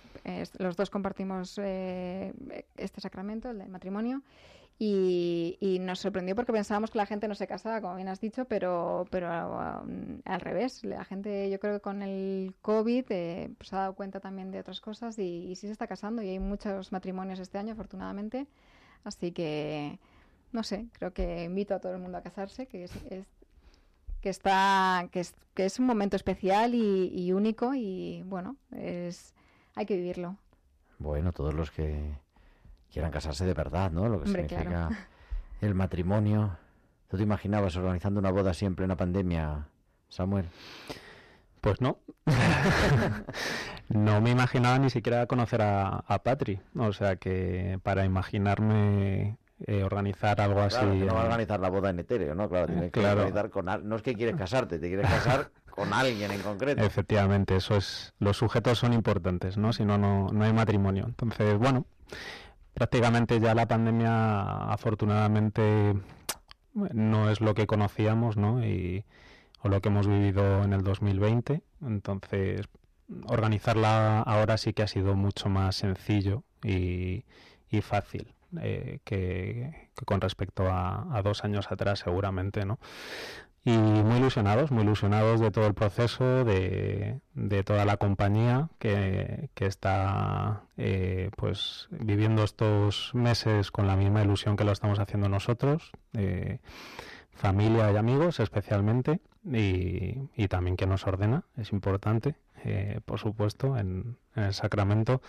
los 0.58 0.76
dos 0.76 0.88
compartimos 0.88 1.58
eh, 1.60 2.32
este 2.76 3.00
sacramento, 3.00 3.50
el 3.50 3.58
del 3.58 3.68
matrimonio, 3.68 4.22
y, 4.78 5.78
nos 5.80 6.00
sorprendió 6.00 6.34
porque 6.34 6.52
pensábamos 6.52 6.90
que 6.90 6.98
la 6.98 7.06
gente 7.06 7.28
no 7.28 7.34
se 7.34 7.46
casaba, 7.46 7.80
como 7.80 7.96
bien 7.96 8.08
has 8.08 8.20
dicho, 8.20 8.44
pero, 8.46 9.06
pero 9.10 9.28
um, 9.84 10.20
al 10.24 10.40
revés. 10.40 10.82
La 10.84 11.04
gente, 11.04 11.50
yo 11.50 11.60
creo 11.60 11.74
que 11.74 11.80
con 11.80 12.02
el 12.02 12.54
COVID 12.62 13.04
eh, 13.10 13.50
pues 13.58 13.68
se 13.68 13.76
ha 13.76 13.80
dado 13.80 13.94
cuenta 13.94 14.18
también 14.20 14.50
de 14.50 14.60
otras 14.60 14.80
cosas 14.80 15.18
y, 15.18 15.54
sí 15.56 15.66
se 15.68 15.72
está 15.72 15.86
casando 15.86 16.22
y 16.22 16.30
hay 16.30 16.38
muchos 16.40 16.90
matrimonios 16.92 17.38
este 17.38 17.58
año, 17.58 17.74
afortunadamente. 17.74 18.46
Así 19.04 19.32
que, 19.32 19.98
no 20.52 20.62
sé, 20.64 20.86
creo 20.92 21.12
que 21.12 21.44
invito 21.44 21.74
a 21.74 21.80
todo 21.80 21.92
el 21.92 21.98
mundo 22.00 22.18
a 22.18 22.22
casarse, 22.22 22.66
que 22.66 22.84
es- 22.84 22.92
que 24.22 24.30
está 24.30 25.08
que 25.10 25.20
es, 25.20 25.34
que 25.52 25.66
es 25.66 25.78
un 25.78 25.86
momento 25.86 26.16
especial 26.16 26.74
y, 26.74 27.12
y 27.14 27.32
único 27.32 27.74
y 27.74 28.22
bueno, 28.24 28.56
es 28.70 29.34
hay 29.74 29.84
que 29.84 29.96
vivirlo. 29.96 30.36
Bueno, 30.98 31.32
todos 31.32 31.52
los 31.52 31.70
que 31.70 32.14
quieran 32.90 33.10
casarse 33.10 33.44
de 33.44 33.54
verdad, 33.54 33.90
¿no? 33.90 34.08
Lo 34.08 34.22
que 34.22 34.28
Hombre, 34.28 34.48
significa 34.48 34.70
claro. 34.70 34.96
el 35.60 35.74
matrimonio. 35.74 36.56
¿Tú 37.08 37.16
te 37.16 37.24
imaginabas 37.24 37.76
organizando 37.76 38.20
una 38.20 38.30
boda 38.30 38.54
siempre 38.54 38.84
en 38.84 38.90
una 38.90 38.96
pandemia, 38.96 39.66
Samuel? 40.08 40.46
Pues 41.60 41.80
no. 41.80 41.98
no 43.88 44.20
me 44.20 44.30
imaginaba 44.30 44.78
ni 44.78 44.90
siquiera 44.90 45.26
conocer 45.26 45.62
a, 45.62 46.04
a 46.06 46.22
Patri. 46.22 46.60
O 46.76 46.92
sea 46.92 47.16
que 47.16 47.78
para 47.82 48.04
imaginarme 48.04 49.36
eh, 49.66 49.82
organizar 49.84 50.40
algo 50.40 50.60
así. 50.60 50.76
Que 50.80 51.04
no 51.06 51.14
va 51.14 51.22
a 51.22 51.24
organizar 51.26 51.60
la 51.60 51.68
boda 51.70 51.90
en 51.90 51.98
etéreo, 52.00 52.34
¿no? 52.34 52.48
Claro, 52.48 52.66
tienes 52.66 52.90
que 52.92 53.00
Claro. 53.00 53.20
organizar 53.22 53.50
con 53.50 53.68
al- 53.68 53.88
No 53.88 53.96
es 53.96 54.02
que 54.02 54.14
quieres 54.14 54.36
casarte, 54.36 54.78
te 54.78 54.88
quieres 54.88 55.08
casar 55.08 55.50
con 55.70 55.92
alguien 55.92 56.30
en 56.30 56.40
concreto. 56.42 56.82
Efectivamente, 56.82 57.56
eso 57.56 57.76
es. 57.76 58.12
Los 58.18 58.36
sujetos 58.36 58.78
son 58.78 58.92
importantes, 58.92 59.56
¿no? 59.56 59.72
Si 59.72 59.84
no, 59.84 59.98
no, 59.98 60.28
no 60.32 60.44
hay 60.44 60.52
matrimonio. 60.52 61.04
Entonces, 61.06 61.56
bueno, 61.58 61.86
prácticamente 62.74 63.40
ya 63.40 63.54
la 63.54 63.66
pandemia, 63.66 64.70
afortunadamente, 64.72 65.94
no 66.74 67.30
es 67.30 67.40
lo 67.40 67.54
que 67.54 67.66
conocíamos, 67.66 68.36
¿no? 68.36 68.64
Y, 68.64 69.04
o 69.62 69.68
lo 69.68 69.80
que 69.80 69.88
hemos 69.90 70.06
vivido 70.08 70.62
en 70.64 70.72
el 70.72 70.82
2020. 70.82 71.62
Entonces, 71.82 72.66
organizarla 73.26 74.20
ahora 74.22 74.56
sí 74.56 74.72
que 74.72 74.82
ha 74.82 74.86
sido 74.88 75.14
mucho 75.14 75.48
más 75.48 75.76
sencillo 75.76 76.42
y, 76.64 77.24
y 77.70 77.80
fácil. 77.82 78.34
Eh, 78.60 79.00
que, 79.04 79.90
con 80.04 80.20
respecto 80.20 80.64
a, 80.68 81.20
dos 81.22 81.44
años 81.44 81.70
atrás 81.70 82.00
seguramente, 82.00 82.64
¿no? 82.64 82.78
Y 83.64 83.76
muy 83.76 84.16
ilusionados, 84.16 84.72
muy 84.72 84.82
ilusionados 84.82 85.40
de 85.40 85.52
todo 85.52 85.68
el 85.68 85.74
proceso, 85.74 86.44
de, 86.44 87.20
toda 87.64 87.84
la 87.84 87.96
compañía 87.96 88.70
que, 88.80 89.50
está 89.54 90.64
eh, 90.76 91.30
pues 91.36 91.86
viviendo 91.90 92.42
estos 92.42 93.14
meses 93.14 93.70
con 93.70 93.86
la 93.86 93.94
misma 93.94 94.22
ilusión 94.22 94.56
que 94.56 94.64
lo 94.64 94.72
estamos 94.72 94.98
haciendo 94.98 95.28
nosotros, 95.28 95.92
familia 97.30 97.92
y 97.92 97.96
amigos 97.96 98.40
especialmente, 98.40 99.20
y, 99.44 100.28
y 100.36 100.48
también 100.48 100.76
que 100.76 100.86
nos 100.86 101.06
ordena, 101.06 101.44
es 101.56 101.72
importante, 101.72 102.34
eh, 102.64 103.00
por 103.04 103.18
supuesto, 103.18 103.76
en, 103.76 104.16
en 104.36 104.44
el 104.44 104.54
sacramento. 104.54 105.20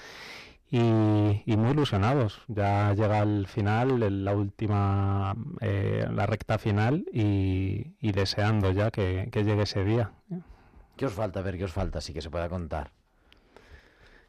Y, 0.76 1.44
y 1.46 1.56
muy 1.56 1.70
ilusionados. 1.70 2.42
Ya 2.48 2.94
llega 2.96 3.20
el 3.20 3.46
final, 3.46 4.02
el- 4.02 4.26
la 4.26 4.34
última, 4.36 5.36
eh, 5.62 6.08
la 6.12 6.26
recta 6.26 6.58
final 6.58 7.06
y, 7.14 7.94
y 8.00 8.12
deseando 8.12 8.72
ya 8.72 8.90
que, 8.90 9.30
que 9.32 9.44
llegue 9.44 9.62
ese 9.64 9.84
día. 9.84 10.14
¿Qué 10.98 11.06
os 11.06 11.14
falta? 11.14 11.42
A 11.42 11.44
ver, 11.44 11.60
¿qué 11.60 11.66
os 11.66 11.72
falta? 11.72 12.00
Así 12.00 12.12
que 12.12 12.22
se 12.22 12.32
pueda 12.32 12.50
contar. 12.50 12.90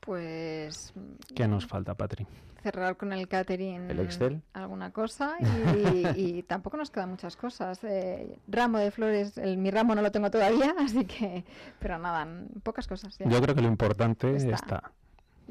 Pues 0.01 0.93
¿Qué 1.35 1.49
nos 1.49 1.67
falta, 1.67 1.95
Patri? 1.95 2.27
cerrar 2.63 2.97
con 2.97 3.13
el 3.13 3.29
catering 3.29 3.91
¿El 3.91 4.01
Excel? 4.01 4.41
alguna 4.55 4.91
cosa 4.91 5.37
y, 5.39 6.09
y 6.39 6.43
tampoco 6.49 6.77
nos 6.79 6.91
quedan 6.91 7.11
muchas 7.11 7.37
cosas. 7.37 7.83
Eh, 7.85 8.39
ramo 8.49 8.79
de 8.79 8.91
flores, 8.91 9.37
el, 9.39 9.57
mi 9.59 9.71
ramo 9.71 9.95
no 9.95 10.03
lo 10.03 10.11
tengo 10.13 10.31
todavía, 10.31 10.75
así 10.81 11.05
que, 11.07 11.45
pero 11.79 11.99
nada, 11.99 12.27
pocas 12.63 12.87
cosas. 12.87 13.17
ya. 13.19 13.29
Yo 13.29 13.41
creo 13.41 13.55
que 13.55 13.63
lo 13.63 13.69
importante 13.69 14.35
Está. 14.37 14.55
está. 14.55 14.93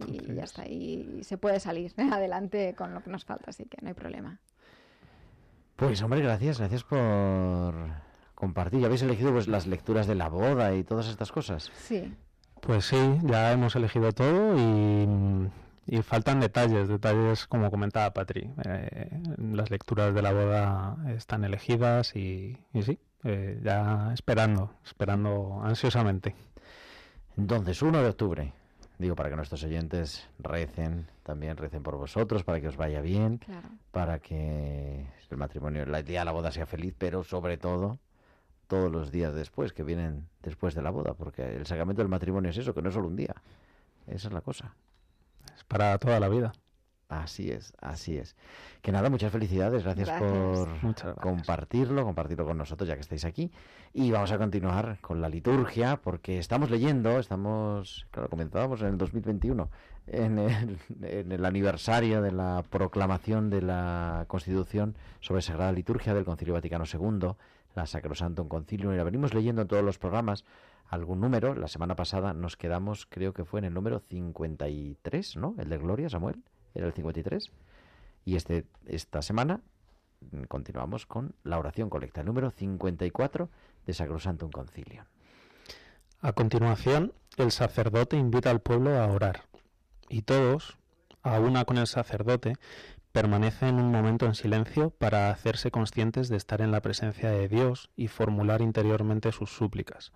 Y 0.08 0.34
ya 0.36 0.44
está, 0.44 0.68
y 0.68 1.24
se 1.24 1.38
puede 1.38 1.60
salir 1.60 1.94
adelante 2.12 2.74
con 2.78 2.94
lo 2.94 3.04
que 3.04 3.10
nos 3.10 3.26
falta, 3.26 3.50
así 3.50 3.66
que 3.66 3.78
no 3.82 3.90
hay 3.90 3.94
problema. 3.94 4.40
Pues 5.76 6.02
hombre, 6.02 6.22
gracias, 6.22 6.60
gracias 6.60 6.84
por 6.84 7.74
compartir. 8.36 8.80
¿Ya 8.80 8.86
habéis 8.88 9.02
elegido 9.02 9.32
pues 9.32 9.48
las 9.48 9.68
lecturas 9.68 10.08
de 10.08 10.16
la 10.16 10.30
boda 10.30 10.74
y 10.76 10.84
todas 10.84 11.08
estas 11.08 11.32
cosas? 11.32 11.72
Sí, 11.74 12.14
Pues 12.62 12.86
sí, 12.86 13.18
ya 13.24 13.52
hemos 13.52 13.76
elegido 13.76 14.12
todo 14.14 14.56
y, 14.58 15.50
y 15.88 16.02
faltan 16.02 16.40
detalles, 16.40 16.88
detalles 16.88 17.48
como 17.48 17.70
comentaba 17.72 18.14
Patri. 18.14 18.52
Eh, 18.66 19.10
las 19.38 19.70
lecturas 19.72 20.14
de 20.14 20.22
la 20.22 20.32
boda 20.32 20.98
están 21.16 21.44
elegidas 21.44 22.16
y, 22.16 22.58
y 22.74 22.84
sí, 22.84 23.00
eh, 23.24 23.60
ya 23.64 24.12
esperando, 24.14 24.72
esperando 24.86 25.62
ansiosamente. 25.64 26.36
Entonces, 27.36 27.82
1 27.82 28.02
de 28.02 28.10
octubre. 28.10 28.54
Digo, 29.04 29.18
para 29.18 29.30
que 29.30 29.36
nuestros 29.36 29.62
oyentes 29.66 30.30
recen, 30.40 31.08
también 31.24 31.58
recen 31.58 31.84
por 31.84 31.98
vosotros, 31.98 32.46
para 32.46 32.62
que 32.62 32.70
os 32.70 32.78
vaya 32.78 33.02
bien, 33.02 33.38
claro. 33.40 33.68
para 33.92 34.20
que 34.20 35.06
el 35.30 35.38
matrimonio, 35.38 35.86
la 35.86 36.00
idea 36.00 36.22
de 36.22 36.26
la 36.26 36.32
boda 36.32 36.54
sea 36.54 36.66
feliz, 36.66 36.96
pero 36.98 37.26
sobre 37.26 37.58
todo 37.58 38.00
todos 38.68 38.90
los 38.90 39.12
días 39.12 39.36
después, 39.36 39.74
que 39.74 39.84
vienen 39.84 40.30
después 40.42 40.74
de 40.74 40.84
la 40.84 40.90
boda, 40.90 41.16
porque 41.16 41.54
el 41.54 41.66
sacramento 41.66 42.02
del 42.02 42.08
matrimonio 42.08 42.50
es 42.50 42.58
eso, 42.58 42.74
que 42.74 42.82
no 42.82 42.88
es 42.88 42.96
solo 42.96 43.10
un 43.10 43.18
día. 43.18 43.36
Esa 44.08 44.30
es 44.30 44.34
la 44.34 44.40
cosa. 44.40 44.74
Es 45.54 45.66
para 45.66 45.98
toda 45.98 46.22
la 46.22 46.30
vida. 46.30 46.54
Así 47.22 47.52
es, 47.52 47.74
así 47.80 48.18
es. 48.18 48.36
Que 48.82 48.92
nada, 48.92 49.10
muchas 49.10 49.32
felicidades, 49.32 49.84
gracias, 49.84 50.10
Gracias. 50.10 50.32
por 50.32 50.84
Muchas 50.84 51.16
compartirlo, 51.16 52.04
compartirlo 52.04 52.46
con 52.46 52.58
nosotros 52.58 52.88
ya 52.88 52.96
que 52.96 53.02
estáis 53.02 53.26
aquí. 53.26 53.52
Y 53.94 54.12
vamos 54.12 54.32
a 54.32 54.38
continuar 54.38 54.98
con 55.02 55.22
la 55.22 55.30
liturgia 55.30 55.98
porque 55.98 56.40
estamos 56.40 56.70
leyendo, 56.70 57.20
estamos, 57.20 58.08
claro, 58.12 58.30
comenzábamos 58.30 58.82
en 58.82 58.88
el 58.88 58.98
2021, 58.98 59.70
en 60.08 60.40
el, 60.40 60.80
en 61.02 61.32
el 61.32 61.46
aniversario 61.46 62.22
de 62.22 62.32
la 62.32 62.64
proclamación 62.70 63.50
de 63.50 63.62
la 63.62 64.26
Constitución 64.28 64.96
sobre 65.20 65.42
Sagrada 65.42 65.72
Liturgia 65.72 66.14
del 66.14 66.26
Concilio 66.26 66.56
Vaticano 66.56 66.86
II, 66.92 67.36
la 67.76 67.86
Sacrosantum 67.86 68.48
Concilium, 68.48 68.94
y 68.94 68.98
la 68.98 69.04
venimos 69.04 69.34
leyendo 69.34 69.62
en 69.62 69.68
todos 69.68 69.84
los 69.84 69.98
programas 69.98 70.44
algún 70.90 71.20
número. 71.20 71.56
La 71.56 71.68
semana 71.68 71.96
pasada 71.96 72.34
nos 72.34 72.58
quedamos, 72.58 73.06
creo 73.06 73.34
que 73.34 73.46
fue 73.46 73.60
en 73.60 73.66
el 73.66 73.74
número 73.74 74.00
53, 74.00 75.38
¿no? 75.38 75.56
El 75.58 75.70
de 75.70 75.78
Gloria, 75.78 76.10
Samuel, 76.10 76.44
era 76.74 76.88
el 76.88 76.94
53. 76.94 77.52
Y 78.26 78.36
este, 78.36 78.66
esta 78.86 79.22
semana 79.22 79.62
mm, 80.32 80.44
continuamos 80.44 81.06
con 81.06 81.36
la 81.44 81.60
oración 81.60 81.90
colecta, 81.90 82.24
número 82.24 82.52
54 82.52 83.50
de 83.86 83.94
Sacrosantum 83.94 84.52
Concilium. 84.52 85.06
A 86.22 86.32
continuación, 86.32 87.14
el 87.38 87.52
sacerdote 87.52 88.16
invita 88.16 88.50
al 88.50 88.62
pueblo 88.62 88.98
a 88.98 89.08
orar, 89.08 89.44
y 90.08 90.22
todos, 90.22 90.78
a 91.22 91.40
una 91.40 91.66
con 91.66 91.78
el 91.78 91.88
sacerdote, 91.88 92.56
permanecen 93.12 93.76
un 93.76 93.92
momento 93.92 94.26
en 94.26 94.34
silencio 94.34 94.90
para 94.90 95.30
hacerse 95.30 95.70
conscientes 95.70 96.30
de 96.30 96.38
estar 96.38 96.62
en 96.62 96.72
la 96.72 96.82
presencia 96.82 97.30
de 97.30 97.48
Dios 97.48 97.90
y 97.96 98.08
formular 98.08 98.62
interiormente 98.62 99.32
sus 99.32 99.52
súplicas. 99.52 100.12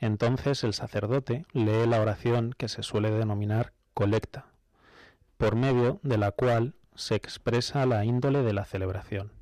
Entonces 0.00 0.64
el 0.64 0.74
sacerdote 0.74 1.46
lee 1.52 1.86
la 1.86 2.00
oración 2.00 2.54
que 2.58 2.68
se 2.68 2.82
suele 2.82 3.10
denominar 3.10 3.72
colecta, 3.94 4.46
por 5.36 5.56
medio 5.56 6.00
de 6.02 6.18
la 6.18 6.30
cual 6.30 6.74
se 6.94 7.14
expresa 7.14 7.86
la 7.86 8.04
índole 8.04 8.42
de 8.42 8.52
la 8.52 8.64
celebración. 8.64 9.32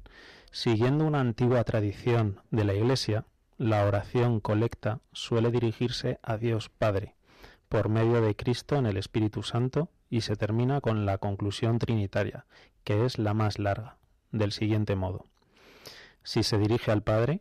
Siguiendo 0.51 1.07
una 1.07 1.21
antigua 1.21 1.65
tradición 1.65 2.41
de 2.51 2.65
la 2.65 2.75
Iglesia, 2.75 3.25
la 3.59 3.85
oración 3.85 4.41
colecta 4.41 5.01
suele 5.13 5.51
dirigirse 5.51 6.19
a 6.23 6.37
Dios 6.37 6.69
Padre, 6.69 7.15
por 7.69 7.89
medio 7.89 8.21
de 8.21 8.37
Cristo 8.37 8.77
en 8.77 8.87
el 8.87 8.97
Espíritu 8.97 9.43
Santo, 9.43 9.89
y 10.11 10.23
se 10.23 10.37
termina 10.37 10.81
con 10.81 11.07
la 11.07 11.19
conclusión 11.19 11.79
trinitaria, 11.79 12.45
que 12.85 13.07
es 13.07 13.19
la 13.19 13.33
más 13.33 13.59
larga, 13.59 13.97
del 14.31 14.53
siguiente 14.53 14.95
modo. 14.95 15.27
Si 16.23 16.43
se 16.43 16.59
dirige 16.59 16.91
al 16.91 17.03
Padre, 17.03 17.41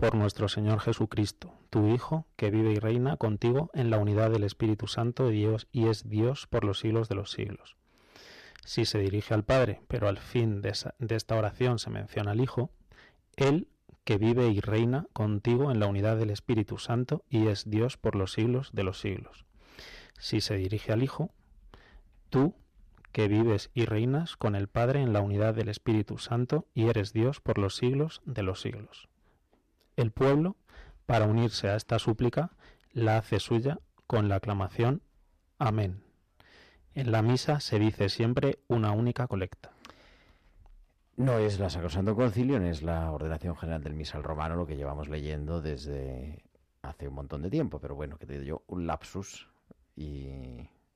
por 0.00 0.14
nuestro 0.14 0.48
Señor 0.48 0.80
Jesucristo, 0.80 1.52
tu 1.68 1.88
Hijo, 1.88 2.26
que 2.36 2.50
vive 2.50 2.72
y 2.72 2.78
reina 2.78 3.18
contigo 3.18 3.70
en 3.74 3.90
la 3.90 3.98
unidad 3.98 4.30
del 4.30 4.44
Espíritu 4.44 4.86
Santo 4.86 5.26
de 5.26 5.32
Dios 5.32 5.68
y 5.72 5.88
es 5.88 6.08
Dios 6.08 6.46
por 6.46 6.64
los 6.64 6.80
siglos 6.80 7.10
de 7.10 7.16
los 7.16 7.30
siglos. 7.30 7.76
Si 8.64 8.86
se 8.86 8.98
dirige 8.98 9.34
al 9.34 9.44
Padre, 9.44 9.82
pero 9.88 10.08
al 10.08 10.16
fin 10.16 10.62
de, 10.62 10.72
de 10.98 11.14
esta 11.14 11.36
oración 11.36 11.78
se 11.78 11.90
menciona 11.90 12.30
al 12.30 12.40
Hijo, 12.40 12.70
Él 13.36 13.68
que 14.04 14.16
vive 14.16 14.48
y 14.48 14.60
reina 14.60 15.06
contigo 15.12 15.70
en 15.70 15.80
la 15.80 15.86
unidad 15.86 16.16
del 16.16 16.30
Espíritu 16.30 16.78
Santo 16.78 17.22
y 17.28 17.48
es 17.48 17.68
Dios 17.68 17.98
por 17.98 18.16
los 18.16 18.32
siglos 18.32 18.70
de 18.72 18.84
los 18.84 19.00
siglos. 19.00 19.44
Si 20.18 20.40
se 20.40 20.56
dirige 20.56 20.94
al 20.94 21.02
Hijo, 21.02 21.30
tú 22.30 22.54
que 23.12 23.28
vives 23.28 23.70
y 23.74 23.84
reinas 23.84 24.38
con 24.38 24.54
el 24.54 24.66
Padre 24.66 25.02
en 25.02 25.12
la 25.12 25.20
unidad 25.20 25.54
del 25.54 25.68
Espíritu 25.68 26.16
Santo 26.16 26.66
y 26.72 26.88
eres 26.88 27.12
Dios 27.12 27.42
por 27.42 27.58
los 27.58 27.76
siglos 27.76 28.22
de 28.24 28.42
los 28.42 28.62
siglos. 28.62 29.09
El 30.00 30.12
pueblo, 30.12 30.56
para 31.04 31.26
unirse 31.26 31.68
a 31.68 31.76
esta 31.76 31.98
súplica, 31.98 32.52
la 32.94 33.18
hace 33.18 33.38
suya 33.38 33.80
con 34.06 34.30
la 34.30 34.36
aclamación 34.36 35.02
Amén. 35.58 36.02
En 36.94 37.12
la 37.12 37.20
misa 37.20 37.60
se 37.60 37.78
dice 37.78 38.08
siempre 38.08 38.60
una 38.66 38.92
única 38.92 39.26
colecta. 39.26 39.72
No 41.18 41.36
es 41.36 41.58
la 41.58 41.68
Sacrosanto 41.68 42.16
Concilium, 42.16 42.64
es 42.64 42.82
la 42.82 43.12
ordenación 43.12 43.54
general 43.58 43.82
del 43.82 43.92
misal 43.92 44.22
romano, 44.22 44.56
lo 44.56 44.66
que 44.66 44.76
llevamos 44.76 45.10
leyendo 45.10 45.60
desde 45.60 46.44
hace 46.80 47.08
un 47.08 47.14
montón 47.16 47.42
de 47.42 47.50
tiempo, 47.50 47.78
pero 47.78 47.94
bueno, 47.94 48.16
que 48.16 48.24
te 48.24 48.38
digo 48.38 48.44
yo, 48.44 48.62
un 48.68 48.86
lapsus 48.86 49.50
y, 49.96 50.28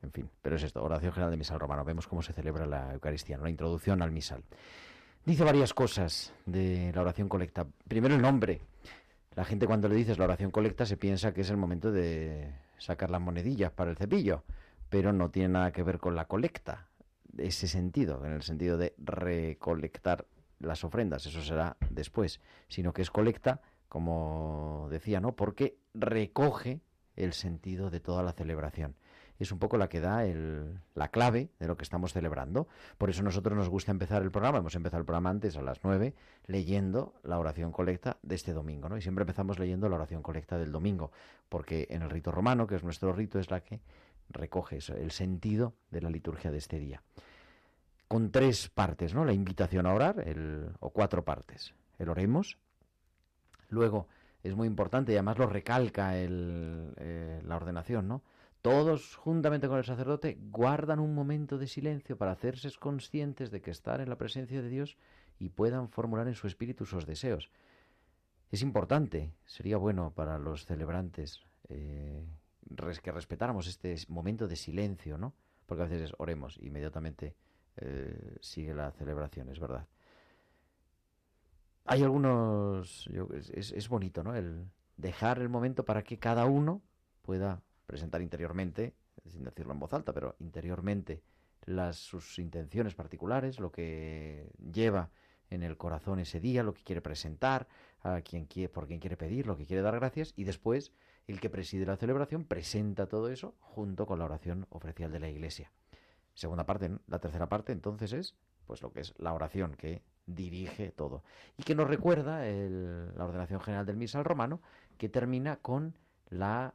en 0.01 0.13
fin, 0.13 0.31
pero 0.41 0.57
es 0.57 0.63
esto, 0.63 0.83
oración 0.83 1.13
general 1.13 1.31
del 1.31 1.39
misal 1.39 1.61
romano. 1.61 1.85
Vemos 1.85 2.07
cómo 2.07 2.23
se 2.23 2.33
celebra 2.33 2.65
la 2.65 2.95
Eucaristía, 2.95 3.37
la 3.37 3.51
introducción 3.51 4.01
al 4.01 4.13
misal. 4.13 4.45
Dice 5.25 5.43
varias 5.43 5.73
cosas 5.73 6.35
de 6.45 6.93
la 6.95 7.01
oración 7.01 7.29
colecta. 7.29 7.67
Primero 7.89 8.15
el 8.15 8.21
nombre. 8.21 8.61
La 9.35 9.45
gente 9.45 9.67
cuando 9.67 9.89
le 9.89 9.95
dices 9.95 10.19
la 10.19 10.25
oración 10.25 10.51
colecta 10.51 10.85
se 10.85 10.97
piensa 10.97 11.33
que 11.33 11.41
es 11.41 11.51
el 11.51 11.57
momento 11.57 11.91
de 11.91 12.55
sacar 12.79 13.11
las 13.11 13.21
monedillas 13.21 13.73
para 13.73 13.91
el 13.91 13.97
cepillo, 13.97 14.45
pero 14.91 15.13
no 15.13 15.31
tiene 15.31 15.49
nada 15.49 15.73
que 15.73 15.83
ver 15.83 15.99
con 15.99 16.15
la 16.15 16.27
colecta 16.27 16.89
ese 17.39 17.67
sentido, 17.69 18.25
en 18.25 18.33
el 18.33 18.43
sentido 18.43 18.77
de 18.77 18.95
recolectar 18.99 20.27
las 20.61 20.85
ofrendas, 20.85 21.27
eso 21.27 21.43
será 21.43 21.77
después, 21.91 22.41
sino 22.69 22.93
que 22.93 23.03
es 23.03 23.11
colecta, 23.11 23.61
como 23.89 24.89
decía, 24.91 25.21
¿no? 25.21 25.35
Porque 25.35 25.79
recoge 25.95 26.81
el 27.17 27.33
sentido 27.33 27.91
de 27.91 28.01
toda 28.01 28.23
la 28.23 28.33
celebración. 28.33 28.97
Es 29.39 29.51
un 29.51 29.59
poco 29.59 29.77
la 29.77 29.89
que 29.89 30.01
da 30.01 30.25
el, 30.25 30.79
la 30.95 31.09
clave 31.09 31.51
de 31.59 31.67
lo 31.67 31.77
que 31.77 31.83
estamos 31.83 32.13
celebrando. 32.13 32.69
Por 32.99 33.11
eso 33.11 33.23
nosotros 33.23 33.57
nos 33.57 33.69
gusta 33.69 33.91
empezar 33.91 34.23
el 34.23 34.31
programa. 34.31 34.59
Hemos 34.59 34.75
empezado 34.77 35.01
el 35.01 35.07
programa 35.07 35.31
antes 35.31 35.57
a 35.57 35.63
las 35.63 35.83
9 35.83 36.15
leyendo 36.47 37.15
la 37.25 37.39
oración 37.39 37.73
colecta 37.73 38.19
de 38.23 38.35
este 38.37 38.53
domingo, 38.53 38.89
¿no? 38.89 38.97
Y 38.97 39.03
siempre 39.03 39.23
empezamos 39.23 39.59
leyendo 39.59 39.89
la 39.89 39.97
oración 39.97 40.23
colecta 40.23 40.57
del 40.57 40.71
domingo, 40.71 41.11
porque 41.49 41.89
en 41.91 42.03
el 42.03 42.11
rito 42.11 42.31
romano, 42.31 42.67
que 42.67 42.77
es 42.77 42.85
nuestro 42.85 43.13
rito, 43.13 43.39
es 43.39 43.51
la 43.51 43.61
que 43.61 43.81
recoge 44.31 44.79
el 44.89 45.11
sentido 45.11 45.75
de 45.91 46.01
la 46.01 46.11
liturgia 46.11 46.51
de 46.51 46.59
este 46.59 46.79
día. 46.79 47.03
Con 48.09 48.31
tres 48.31 48.69
partes, 48.69 49.15
¿no? 49.15 49.25
La 49.25 49.33
invitación 49.33 49.87
a 49.87 49.95
orar, 49.95 50.21
el, 50.27 50.71
o 50.81 50.91
cuatro 50.91 51.25
partes. 51.25 51.75
El 51.99 52.09
oremos. 52.09 52.59
Luego, 53.69 54.09
es 54.43 54.55
muy 54.55 54.69
importante, 54.69 55.13
y 55.13 55.17
además 55.17 55.39
lo 55.39 55.47
recalca 55.47 56.17
el, 56.17 56.93
eh, 56.99 57.41
la 57.45 57.57
ordenación, 57.57 58.07
¿no? 58.07 58.23
Todos, 58.65 59.15
juntamente 59.17 59.69
con 59.69 59.77
el 59.77 59.85
sacerdote, 59.85 60.39
guardan 60.41 60.99
un 60.99 61.15
momento 61.15 61.59
de 61.59 61.67
silencio 61.67 62.17
para 62.17 62.33
hacerse 62.33 62.71
conscientes 62.81 63.51
de 63.51 63.61
que 63.61 63.71
están 63.71 64.01
en 64.01 64.09
la 64.09 64.17
presencia 64.17 64.63
de 64.63 64.71
Dios 64.71 64.97
y 65.39 65.51
puedan 65.51 65.91
formular 65.91 66.29
en 66.29 66.35
su 66.35 66.47
espíritu 66.47 66.87
sus 66.87 67.05
deseos. 67.05 67.51
Es 68.51 68.63
importante, 68.63 69.35
sería 69.45 69.77
bueno 69.77 70.13
para 70.15 70.39
los 70.39 70.65
celebrantes 70.65 71.43
eh, 71.69 72.25
que 73.03 73.13
respetáramos 73.13 73.67
este 73.67 73.97
momento 74.09 74.49
de 74.49 74.57
silencio, 74.57 75.19
¿no? 75.19 75.35
Porque 75.67 75.83
a 75.83 75.87
veces 75.87 76.01
es 76.01 76.15
oremos, 76.17 76.57
inmediatamente 76.63 77.35
eh, 77.77 78.39
sigue 78.41 78.73
la 78.73 78.91
celebración, 78.93 79.51
es 79.51 79.61
verdad. 79.61 79.87
Hay 81.85 82.03
algunos, 82.03 83.11
es- 83.53 83.73
es 83.73 83.89
bonito, 83.91 84.25
¿no? 84.25 84.35
El 84.35 84.71
dejar 84.97 85.39
el 85.41 85.51
momento 85.51 85.85
para 85.85 86.03
que 86.03 86.19
cada 86.19 86.47
uno 86.47 86.81
pueda 87.21 87.61
presentar 87.87 88.23
interiormente, 88.23 88.95
sin 89.27 89.45
decirlo 89.45 89.73
en 89.73 89.81
voz 89.81 89.93
alta, 89.93 90.13
pero 90.13 90.37
interiormente 90.41 91.23
las, 91.65 91.97
sus 91.97 92.39
intenciones 92.39 92.95
particulares, 92.95 93.61
lo 93.61 93.71
que 93.71 94.51
lleva 94.73 95.11
en 95.51 95.63
el 95.63 95.77
corazón 95.77 96.19
ese 96.19 96.41
día, 96.41 96.63
lo 96.63 96.75
que 96.75 96.83
quiere 96.83 97.01
presentar, 97.01 97.67
a 98.03 98.21
quien 98.21 98.47
quiere, 98.47 98.69
por 98.69 98.87
quien 98.87 99.01
quiere 99.01 99.17
pedir, 99.17 99.47
lo 99.47 99.57
que 99.57 99.67
quiere 99.67 99.83
dar 99.83 99.95
gracias, 99.95 100.33
y 100.37 100.45
después 100.45 100.93
el 101.27 101.41
que 101.41 101.51
preside 101.51 101.87
la 101.87 101.97
celebración 101.97 102.45
presenta 102.45 103.07
todo 103.07 103.31
eso 103.31 103.55
junto 103.61 104.07
con 104.07 104.19
la 104.19 104.27
oración 104.27 104.67
oficial 104.71 105.11
de 105.11 105.21
la 105.21 105.29
Iglesia. 105.29 105.71
Segunda 106.35 106.67
parte, 106.67 106.91
la 107.07 107.19
tercera 107.19 107.49
parte 107.49 107.73
entonces 107.73 108.13
es 108.13 108.35
pues 108.67 108.83
lo 108.83 108.93
que 108.93 109.01
es 109.01 109.15
la 109.19 109.33
oración 109.33 109.75
que 109.75 110.03
dirige 110.27 110.91
todo 110.91 111.23
y 111.59 111.63
que 111.65 111.75
nos 111.75 111.87
recuerda 111.87 112.41
la 112.41 113.25
ordenación 113.25 113.61
general 113.61 113.87
del 113.87 113.97
misal 113.97 114.25
romano 114.25 114.61
que 114.97 115.09
termina 115.09 115.57
con 115.57 115.97
la 116.31 116.75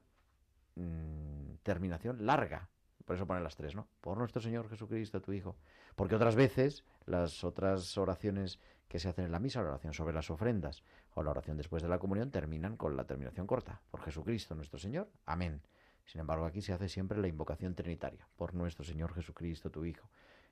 mm, 0.79 1.57
terminación 1.63 2.25
larga. 2.25 2.69
Por 3.05 3.15
eso 3.15 3.25
pone 3.25 3.41
las 3.41 3.55
tres, 3.55 3.75
¿no? 3.75 3.87
Por 4.01 4.17
nuestro 4.17 4.41
Señor 4.41 4.69
Jesucristo, 4.69 5.21
tu 5.21 5.31
Hijo. 5.31 5.55
Porque 5.95 6.15
otras 6.15 6.35
veces 6.35 6.83
las 7.05 7.43
otras 7.43 7.97
oraciones 7.97 8.59
que 8.87 8.99
se 8.99 9.09
hacen 9.09 9.25
en 9.25 9.31
la 9.31 9.39
misa, 9.39 9.61
la 9.61 9.69
oración 9.69 9.93
sobre 9.93 10.13
las 10.13 10.29
ofrendas 10.29 10.83
o 11.15 11.23
la 11.23 11.31
oración 11.31 11.57
después 11.57 11.81
de 11.81 11.89
la 11.89 11.99
comunión, 11.99 12.31
terminan 12.31 12.77
con 12.77 12.95
la 12.95 13.05
terminación 13.05 13.47
corta. 13.47 13.81
Por 13.89 14.01
Jesucristo 14.01 14.55
nuestro 14.55 14.79
Señor. 14.79 15.09
Amén. 15.25 15.61
Sin 16.05 16.21
embargo, 16.21 16.45
aquí 16.45 16.61
se 16.61 16.73
hace 16.73 16.89
siempre 16.89 17.19
la 17.19 17.27
invocación 17.27 17.75
trinitaria. 17.75 18.27
Por 18.35 18.53
nuestro 18.53 18.83
Señor 18.83 19.13
Jesucristo, 19.13 19.69
tu 19.69 19.85
Hijo, 19.85 20.09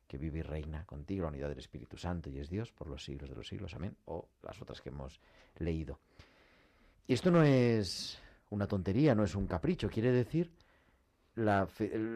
que 0.07 0.17
vive 0.17 0.39
y 0.39 0.43
reina 0.43 0.85
contigo, 0.85 1.23
la 1.23 1.29
unidad 1.29 1.49
del 1.49 1.59
Espíritu 1.59 1.97
Santo 1.97 2.29
y 2.29 2.39
es 2.39 2.49
Dios 2.49 2.71
por 2.71 2.87
los 2.87 3.03
siglos 3.03 3.29
de 3.29 3.35
los 3.35 3.47
siglos. 3.47 3.73
Amén. 3.73 3.97
O 4.05 4.29
las 4.43 4.61
otras 4.61 4.81
que 4.81 4.89
hemos 4.89 5.19
leído. 5.57 5.99
Y 7.07 7.13
esto 7.13 7.31
no 7.31 7.43
es 7.43 8.21
una 8.49 8.67
tontería, 8.67 9.15
no 9.15 9.23
es 9.23 9.35
un 9.35 9.47
capricho. 9.47 9.89
Quiere 9.89 10.11
decir, 10.11 10.51
la, 11.35 11.67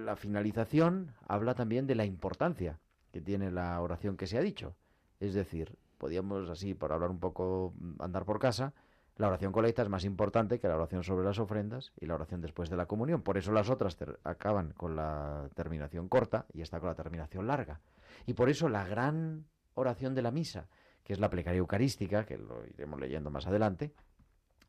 la 0.06 0.16
finalización 0.16 1.14
habla 1.28 1.54
también 1.54 1.88
de 1.88 1.96
la 1.96 2.06
importancia 2.06 2.80
que 3.12 3.22
tiene 3.22 3.52
la 3.52 3.80
oración 3.82 4.18
que 4.18 4.28
se 4.28 4.38
ha 4.38 4.42
dicho. 4.42 4.76
Es 5.20 5.34
decir, 5.34 5.78
podíamos 5.98 6.50
así, 6.50 6.74
por 6.74 6.92
hablar 6.92 7.12
un 7.12 7.20
poco, 7.20 7.74
mm, 7.78 8.02
andar 8.02 8.26
por 8.26 8.40
casa, 8.40 8.74
la 9.18 9.28
oración 9.28 9.52
colecta 9.52 9.84
es 9.84 9.90
más 9.90 10.06
importante 10.06 10.60
que 10.60 10.68
la 10.68 10.76
oración 10.76 11.04
sobre 11.04 11.26
las 11.26 11.38
ofrendas 11.38 11.92
y 12.00 12.08
la 12.08 12.16
oración 12.16 12.42
después 12.42 12.70
de 12.70 12.78
la 12.78 12.88
comunión. 12.88 13.22
Por 13.22 13.38
eso 13.38 13.52
las 13.52 13.70
otras 13.70 13.98
acaban 14.24 14.74
con 14.74 14.96
la 14.96 15.50
terminación 15.54 16.08
corta 16.08 16.48
y 16.54 16.62
esta 16.62 16.80
con 16.80 16.90
la 16.90 16.96
terminación 16.96 17.46
larga. 17.46 17.82
Y 18.26 18.34
por 18.34 18.50
eso 18.50 18.70
la 18.70 18.84
gran 18.86 19.46
oración 19.76 20.16
de 20.16 20.22
la 20.22 20.32
misa, 20.32 20.70
que 21.04 21.14
es 21.14 21.20
la 21.20 21.30
plegaria 21.30 21.60
eucarística, 21.60 22.26
que 22.26 22.38
lo 22.38 22.66
iremos 22.66 23.00
leyendo 23.00 23.30
más 23.30 23.46
adelante, 23.46 23.94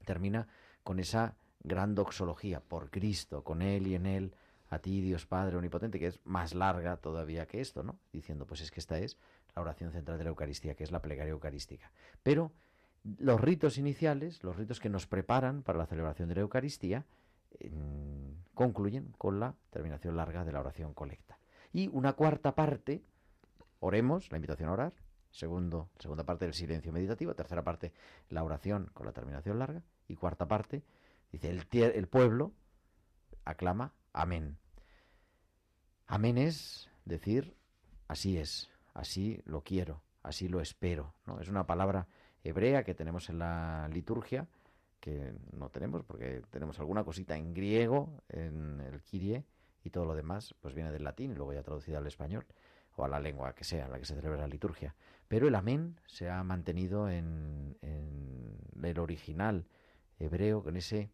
termina 0.05 0.49
con 0.83 0.99
esa 0.99 1.37
gran 1.65 1.95
doxología, 1.95 2.61
por 2.61 2.91
Cristo, 2.91 3.45
con 3.45 3.63
Él 3.63 3.87
y 3.87 3.95
en 3.95 4.07
Él, 4.07 4.35
a 4.71 4.79
ti, 4.79 5.01
Dios 5.01 5.27
Padre 5.27 5.57
Omnipotente, 5.57 5.99
que 5.99 6.07
es 6.07 6.21
más 6.25 6.55
larga 6.55 6.97
todavía 6.97 7.47
que 7.47 7.61
esto, 7.61 7.83
¿no? 7.83 7.99
Diciendo, 8.13 8.47
pues 8.47 8.61
es 8.63 8.71
que 8.71 8.81
esta 8.81 8.99
es 8.99 9.19
la 9.55 9.63
oración 9.63 9.93
central 9.93 10.19
de 10.19 10.25
la 10.25 10.31
Eucaristía, 10.31 10.75
que 10.75 10.85
es 10.85 10.91
la 10.91 11.03
plegaria 11.03 11.33
eucarística. 11.33 11.93
Pero 12.23 12.53
los 13.19 13.41
ritos 13.41 13.79
iniciales, 13.79 14.43
los 14.43 14.57
ritos 14.57 14.81
que 14.81 14.89
nos 14.89 15.07
preparan 15.07 15.63
para 15.63 15.79
la 15.79 15.87
celebración 15.87 16.29
de 16.29 16.37
la 16.37 16.41
Eucaristía, 16.41 17.05
en- 17.61 18.43
concluyen 18.55 19.13
con 19.19 19.41
la 19.41 19.55
terminación 19.71 20.17
larga 20.17 20.45
de 20.45 20.53
la 20.53 20.61
oración 20.61 20.95
colecta. 20.95 21.39
Y 21.73 21.89
una 21.89 22.15
cuarta 22.15 22.55
parte, 22.55 23.03
oremos, 23.81 24.31
la 24.31 24.37
invitación 24.39 24.69
a 24.69 24.73
orar, 24.73 24.93
segundo, 25.31 25.89
segunda 25.99 26.25
parte 26.25 26.45
del 26.45 26.55
silencio 26.55 26.93
meditativo, 26.93 27.35
tercera 27.35 27.63
parte 27.63 27.93
la 28.29 28.45
oración 28.45 28.91
con 28.93 29.07
la 29.07 29.13
terminación 29.13 29.59
larga, 29.59 29.83
y 30.09 30.17
cuarta 30.17 30.47
parte, 30.47 30.83
dice, 31.33 31.51
el, 31.51 32.07
pueblo 32.09 32.53
aclama 33.45 33.93
amén. 34.13 34.59
Amén 36.07 36.39
es 36.39 36.91
decir, 37.05 37.57
así 38.07 38.39
es, 38.39 38.71
así 38.95 39.41
lo 39.45 39.63
quiero, 39.63 40.03
así 40.23 40.49
lo 40.49 40.61
espero. 40.61 41.15
¿no? 41.27 41.41
Es 41.41 41.49
una 41.49 41.67
palabra 41.67 42.07
hebrea 42.45 42.85
que 42.85 42.95
tenemos 42.95 43.29
en 43.31 43.39
la 43.39 43.89
liturgia, 43.93 44.47
que 45.01 45.35
no 45.53 45.71
tenemos 45.71 46.05
porque 46.05 46.43
tenemos 46.51 46.79
alguna 46.79 47.03
cosita 47.03 47.37
en 47.37 47.55
griego, 47.55 48.23
en 48.29 48.81
el 48.81 49.03
Kyrie, 49.03 49.45
y 49.85 49.91
todo 49.91 50.05
lo 50.05 50.15
demás 50.15 50.55
pues 50.61 50.75
viene 50.75 50.93
del 50.93 51.05
latín 51.05 51.33
y 51.33 51.35
luego 51.35 51.53
ya 51.53 51.63
traducida 51.63 51.99
al 51.99 52.07
español 52.07 52.47
o 52.97 53.05
a 53.05 53.09
la 53.09 53.19
lengua 53.19 53.55
que 53.55 53.65
sea, 53.65 53.87
en 53.87 53.93
la 53.93 53.99
que 53.99 54.05
se 54.05 54.15
celebra 54.15 54.39
la 54.39 54.47
liturgia. 54.47 54.95
Pero 55.29 55.49
el 55.49 55.55
amén 55.55 55.99
se 56.07 56.29
ha 56.29 56.43
mantenido 56.45 57.09
en, 57.09 57.77
en 57.81 58.85
el 58.85 58.99
original 58.99 59.67
hebreo 60.19 60.63
con 60.63 60.77
ese 60.77 61.11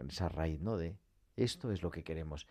con 0.00 0.08
esa 0.08 0.30
raíz, 0.30 0.60
¿no? 0.62 0.78
De 0.78 0.96
esto 1.36 1.70
es 1.70 1.82
lo 1.82 1.90
que 1.90 2.02
queremos. 2.02 2.46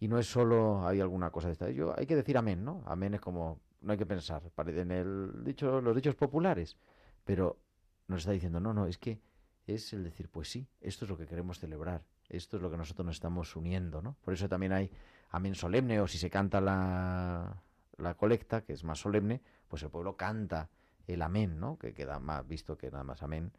Y 0.00 0.08
no 0.08 0.18
es 0.18 0.26
solo 0.26 0.84
hay 0.86 1.00
alguna 1.00 1.30
cosa 1.30 1.46
de 1.46 1.52
esta. 1.52 1.70
Yo, 1.70 1.94
hay 1.96 2.06
que 2.06 2.16
decir 2.16 2.36
amén, 2.36 2.64
¿no? 2.64 2.82
Amén 2.86 3.14
es 3.14 3.20
como 3.20 3.60
no 3.80 3.92
hay 3.92 3.98
que 3.98 4.06
pensar, 4.06 4.42
en 4.66 4.90
el 4.90 5.44
dicho, 5.44 5.80
los 5.80 5.94
dichos 5.94 6.16
populares, 6.16 6.76
pero 7.24 7.60
nos 8.08 8.22
está 8.22 8.32
diciendo, 8.32 8.58
no, 8.58 8.74
no, 8.74 8.86
es 8.86 8.98
que 8.98 9.20
es 9.68 9.92
el 9.92 10.02
decir, 10.02 10.28
pues 10.28 10.50
sí, 10.50 10.66
esto 10.80 11.04
es 11.04 11.10
lo 11.10 11.16
que 11.16 11.26
queremos 11.26 11.60
celebrar, 11.60 12.02
esto 12.28 12.56
es 12.56 12.62
lo 12.62 12.72
que 12.72 12.76
nosotros 12.76 13.06
nos 13.06 13.14
estamos 13.14 13.54
uniendo, 13.54 14.02
¿no? 14.02 14.16
Por 14.20 14.34
eso 14.34 14.48
también 14.48 14.72
hay 14.72 14.90
amén 15.30 15.54
solemne, 15.54 16.00
o 16.00 16.08
si 16.08 16.18
se 16.18 16.28
canta 16.28 16.60
la, 16.60 17.62
la 17.98 18.14
colecta, 18.14 18.62
que 18.62 18.72
es 18.72 18.82
más 18.82 18.98
solemne, 18.98 19.42
pues 19.68 19.84
el 19.84 19.90
pueblo 19.90 20.16
canta 20.16 20.68
el 21.06 21.22
amén, 21.22 21.60
¿no? 21.60 21.78
Que 21.78 21.94
queda 21.94 22.18
más 22.18 22.48
visto 22.48 22.76
que 22.76 22.90
nada 22.90 23.04
más 23.04 23.22
amén, 23.22 23.52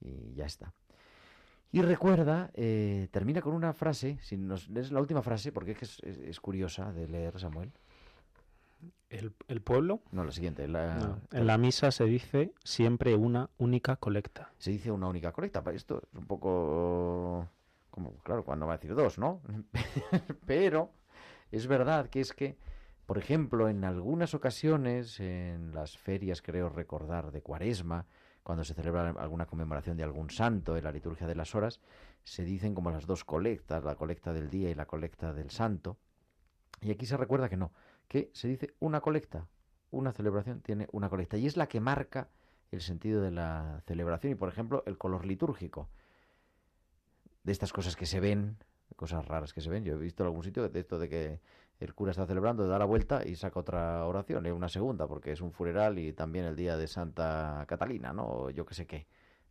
y 0.00 0.32
ya 0.32 0.46
está. 0.46 0.72
Y 1.72 1.82
recuerda, 1.82 2.50
eh, 2.54 3.08
termina 3.10 3.42
con 3.42 3.52
una 3.54 3.72
frase, 3.72 4.18
si 4.22 4.36
nos 4.36 4.68
lees 4.68 4.92
la 4.92 5.00
última 5.00 5.20
frase, 5.22 5.52
porque 5.52 5.72
es, 5.72 5.78
que 5.78 5.84
es, 5.84 5.98
es- 6.04 6.18
es 6.18 6.40
curiosa 6.40 6.92
de 6.92 7.06
leer, 7.08 7.38
Samuel. 7.38 7.72
El, 9.08 9.32
el 9.48 9.60
pueblo, 9.62 10.00
No, 10.10 10.24
la 10.24 10.32
siguiente. 10.32 10.66
La, 10.68 10.96
no, 10.96 11.20
en 11.38 11.46
la 11.46 11.58
misa 11.58 11.90
se 11.92 12.04
dice 12.04 12.52
siempre 12.64 13.14
una 13.14 13.50
única 13.58 13.96
colecta. 13.96 14.50
Se 14.58 14.70
dice 14.70 14.90
una 14.90 15.06
única 15.08 15.32
colecta. 15.32 15.62
pa- 15.62 15.72
Esto 15.72 16.02
es 16.12 16.18
un 16.18 16.26
poco 16.26 17.48
como, 17.90 18.12
claro, 18.24 18.44
cuando 18.44 18.66
va 18.66 18.74
a 18.74 18.76
decir 18.76 18.94
dos, 18.94 19.18
¿no? 19.18 19.40
Pero 20.46 20.90
es 21.52 21.66
verdad 21.66 22.08
que 22.10 22.20
es 22.20 22.32
que, 22.32 22.56
por 23.06 23.16
ejemplo, 23.18 23.68
en 23.68 23.84
algunas 23.84 24.34
ocasiones, 24.34 25.20
en 25.20 25.72
las 25.72 25.96
ferias, 25.96 26.42
creo 26.42 26.68
recordar, 26.68 27.30
de 27.30 27.42
Cuaresma, 27.42 28.06
cuando 28.46 28.62
se 28.62 28.74
celebra 28.74 29.10
alguna 29.10 29.46
conmemoración 29.46 29.96
de 29.96 30.04
algún 30.04 30.30
santo 30.30 30.76
en 30.76 30.84
la 30.84 30.92
liturgia 30.92 31.26
de 31.26 31.34
las 31.34 31.56
horas, 31.56 31.80
se 32.22 32.44
dicen 32.44 32.76
como 32.76 32.92
las 32.92 33.04
dos 33.04 33.24
colectas, 33.24 33.82
la 33.82 33.96
colecta 33.96 34.32
del 34.32 34.50
día 34.50 34.70
y 34.70 34.74
la 34.76 34.86
colecta 34.86 35.32
del 35.32 35.50
santo. 35.50 35.98
Y 36.80 36.92
aquí 36.92 37.06
se 37.06 37.16
recuerda 37.16 37.48
que 37.48 37.56
no, 37.56 37.72
que 38.06 38.30
se 38.34 38.46
dice 38.46 38.72
una 38.78 39.00
colecta, 39.00 39.48
una 39.90 40.12
celebración 40.12 40.60
tiene 40.60 40.86
una 40.92 41.08
colecta, 41.08 41.36
y 41.36 41.48
es 41.48 41.56
la 41.56 41.66
que 41.66 41.80
marca 41.80 42.28
el 42.70 42.82
sentido 42.82 43.20
de 43.20 43.32
la 43.32 43.82
celebración 43.84 44.30
y, 44.32 44.36
por 44.36 44.48
ejemplo, 44.48 44.84
el 44.86 44.96
color 44.96 45.26
litúrgico. 45.26 45.88
De 47.42 47.50
estas 47.50 47.72
cosas 47.72 47.96
que 47.96 48.06
se 48.06 48.20
ven, 48.20 48.58
cosas 48.94 49.26
raras 49.26 49.52
que 49.52 49.60
se 49.60 49.70
ven. 49.70 49.84
Yo 49.84 49.94
he 49.94 49.98
visto 49.98 50.22
en 50.22 50.28
algún 50.28 50.44
sitio 50.44 50.68
de 50.68 50.78
esto 50.78 51.00
de 51.00 51.08
que 51.08 51.40
el 51.78 51.94
cura 51.94 52.10
está 52.10 52.26
celebrando, 52.26 52.66
da 52.66 52.78
la 52.78 52.84
vuelta 52.84 53.26
y 53.26 53.36
saca 53.36 53.60
otra 53.60 54.04
oración, 54.06 54.44
lee 54.44 54.50
una 54.50 54.68
segunda, 54.68 55.06
porque 55.06 55.32
es 55.32 55.40
un 55.40 55.52
funeral 55.52 55.98
y 55.98 56.12
también 56.12 56.46
el 56.46 56.56
día 56.56 56.76
de 56.76 56.86
Santa 56.86 57.64
Catalina, 57.68 58.12
¿no? 58.12 58.26
O 58.26 58.50
yo 58.50 58.64
qué 58.64 58.74
sé 58.74 58.86
qué. 58.86 59.06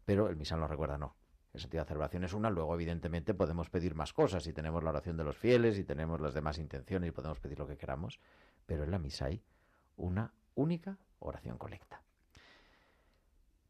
Pero 0.06 0.30
el 0.30 0.36
misal 0.36 0.60
nos 0.60 0.70
recuerda, 0.70 0.98
no. 0.98 1.16
El 1.54 1.62
sentido 1.62 1.84
de 1.84 1.88
celebración 1.88 2.24
es 2.24 2.34
una, 2.34 2.50
luego 2.50 2.74
evidentemente 2.74 3.34
podemos 3.34 3.70
pedir 3.70 3.96
más 3.96 4.12
cosas 4.12 4.46
y 4.48 4.54
tenemos 4.54 4.84
la 4.84 4.90
oración 4.90 5.16
de 5.16 5.24
los 5.24 5.38
fieles 5.38 5.78
y 5.78 5.86
tenemos 5.86 6.20
las 6.20 6.34
demás 6.34 6.58
intenciones 6.58 7.08
y 7.08 7.12
podemos 7.12 7.40
pedir 7.40 7.58
lo 7.58 7.68
que 7.68 7.78
queramos, 7.78 8.20
pero 8.66 8.84
en 8.84 8.92
la 8.92 9.00
misa 9.00 9.26
hay 9.26 9.42
una 9.96 10.34
única 10.56 10.98
oración 11.20 11.58
colecta. 11.58 12.02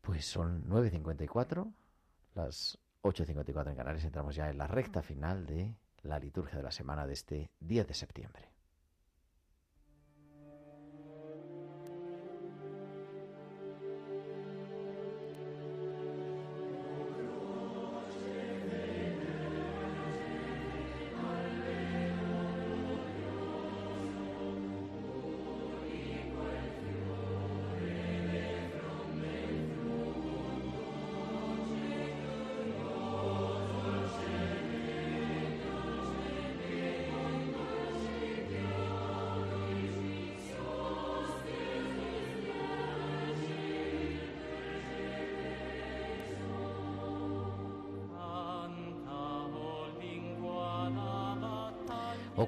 Pues 0.02 0.26
son 0.26 0.68
9.54, 0.68 1.72
las 2.34 2.80
8.54 3.04 3.70
en 3.70 3.76
Canarias, 3.76 4.06
entramos 4.06 4.36
ya 4.36 4.50
en 4.50 4.58
la 4.58 4.66
recta 4.66 5.04
final 5.04 5.46
de 5.46 5.76
la 6.06 6.20
liturgia 6.20 6.58
de 6.58 6.64
la 6.64 6.72
semana 6.72 7.06
de 7.08 7.14
este 7.14 7.52
10 7.60 7.88
de 7.88 7.94
septiembre. 7.94 8.55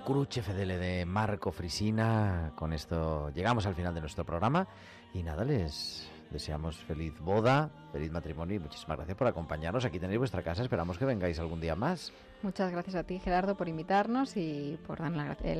O 0.08 0.10
Cruce 0.10 0.42
Fedele 0.42 0.78
de 0.78 1.06
Marco 1.06 1.52
Frisina. 1.52 2.54
Con 2.56 2.72
esto 2.72 3.30
llegamos 3.32 3.66
al 3.66 3.76
final 3.76 3.94
de 3.94 4.00
nuestro 4.00 4.24
programa 4.24 4.66
y 5.14 5.22
nada, 5.22 5.44
les 5.44 6.10
deseamos 6.32 6.78
feliz 6.78 7.20
boda, 7.20 7.70
feliz 7.92 8.10
matrimonio 8.10 8.56
y 8.56 8.60
muchísimas 8.60 8.96
gracias 8.98 9.18
por 9.18 9.28
acompañarnos. 9.28 9.84
Aquí 9.84 10.00
tenéis 10.00 10.20
vuestra 10.20 10.42
casa, 10.44 10.64
esperamos 10.64 10.98
que 10.98 11.04
vengáis 11.04 11.40
algún 11.40 11.60
día 11.60 11.76
más. 11.76 12.14
Muchas 12.42 12.72
gracias 12.72 12.96
a 12.96 13.04
ti, 13.04 13.20
Gerardo, 13.20 13.56
por 13.58 13.68
invitarnos 13.68 14.38
y 14.38 14.80
por 14.88 15.00
dar 15.00 15.12
la- 15.12 15.38
eh, 15.44 15.56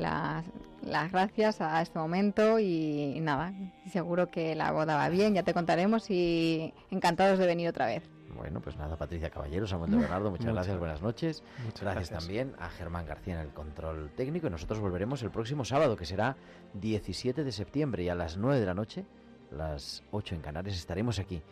las 0.82 1.12
gracias 1.12 1.60
a 1.60 1.82
este 1.82 1.98
momento. 1.98 2.58
Y 2.58 3.18
nada, 3.20 3.52
seguro 3.92 4.30
que 4.30 4.54
la 4.54 4.72
boda 4.72 4.96
va 4.96 5.10
bien, 5.10 5.34
ya 5.34 5.42
te 5.42 5.52
contaremos 5.52 6.08
y 6.10 6.72
encantados 6.90 7.38
de 7.38 7.46
venir 7.46 7.68
otra 7.68 7.84
vez. 7.84 8.02
Bueno, 8.38 8.60
pues 8.60 8.76
nada, 8.76 8.96
Patricia 8.96 9.30
Caballero, 9.30 9.66
Samuel 9.66 9.90
de 9.90 9.96
Bernardo, 9.98 10.30
muchas 10.30 10.46
Muchas 10.46 10.54
gracias, 10.54 10.78
buenas 10.78 11.02
noches. 11.02 11.42
Muchas 11.64 11.82
Gracias, 11.82 12.10
también 12.10 12.54
a 12.58 12.68
Germán 12.70 13.04
García 13.04 13.34
en 13.34 13.40
el 13.40 13.52
control 13.52 14.10
técnico 14.16 14.46
y 14.46 14.50
nosotros 14.50 14.78
volveremos 14.78 15.22
el 15.24 15.30
próximo 15.30 15.64
sábado, 15.64 15.96
que 15.96 16.06
será 16.06 16.36
17 16.74 17.42
de 17.42 17.52
septiembre 17.52 18.04
y 18.04 18.08
a 18.08 18.14
las 18.14 18.36
9 18.36 18.60
de 18.60 18.66
la 18.66 18.74
noche, 18.74 19.04
las 19.50 20.04
8 20.12 20.36
en 20.36 20.40
Canarias, 20.40 20.76
estaremos 20.76 21.18
aquí 21.18 21.42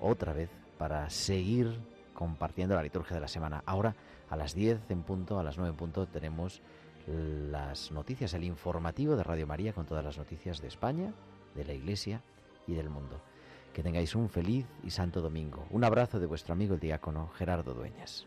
otra 0.00 0.32
vez 0.32 0.50
para 0.78 1.08
seguir 1.10 1.78
compartiendo 2.12 2.74
la 2.74 2.82
liturgia 2.82 3.14
de 3.14 3.20
la 3.20 3.28
semana. 3.28 3.62
Ahora, 3.64 3.94
a 4.28 4.36
las 4.36 4.54
10 4.54 4.90
en 4.90 5.02
punto, 5.04 5.38
a 5.38 5.44
las 5.44 5.58
9 5.58 5.70
en 5.70 5.76
punto, 5.76 6.06
tenemos 6.08 6.60
las 7.06 7.92
noticias, 7.92 8.34
el 8.34 8.44
informativo 8.44 9.14
de 9.14 9.22
Radio 9.22 9.46
María 9.46 9.72
con 9.72 9.86
todas 9.86 10.04
las 10.04 10.18
noticias 10.18 10.60
de 10.60 10.68
España, 10.68 11.14
de 11.54 11.64
la 11.64 11.72
Iglesia 11.72 12.20
y 12.66 12.74
del 12.74 12.90
mundo. 12.90 13.20
Que 13.72 13.82
tengáis 13.82 14.14
un 14.14 14.28
feliz 14.28 14.66
y 14.82 14.90
santo 14.90 15.20
domingo. 15.20 15.66
Un 15.70 15.84
abrazo 15.84 16.20
de 16.20 16.26
vuestro 16.26 16.52
amigo 16.52 16.74
el 16.74 16.80
diácono 16.80 17.28
Gerardo 17.28 17.74
Dueñas. 17.74 18.26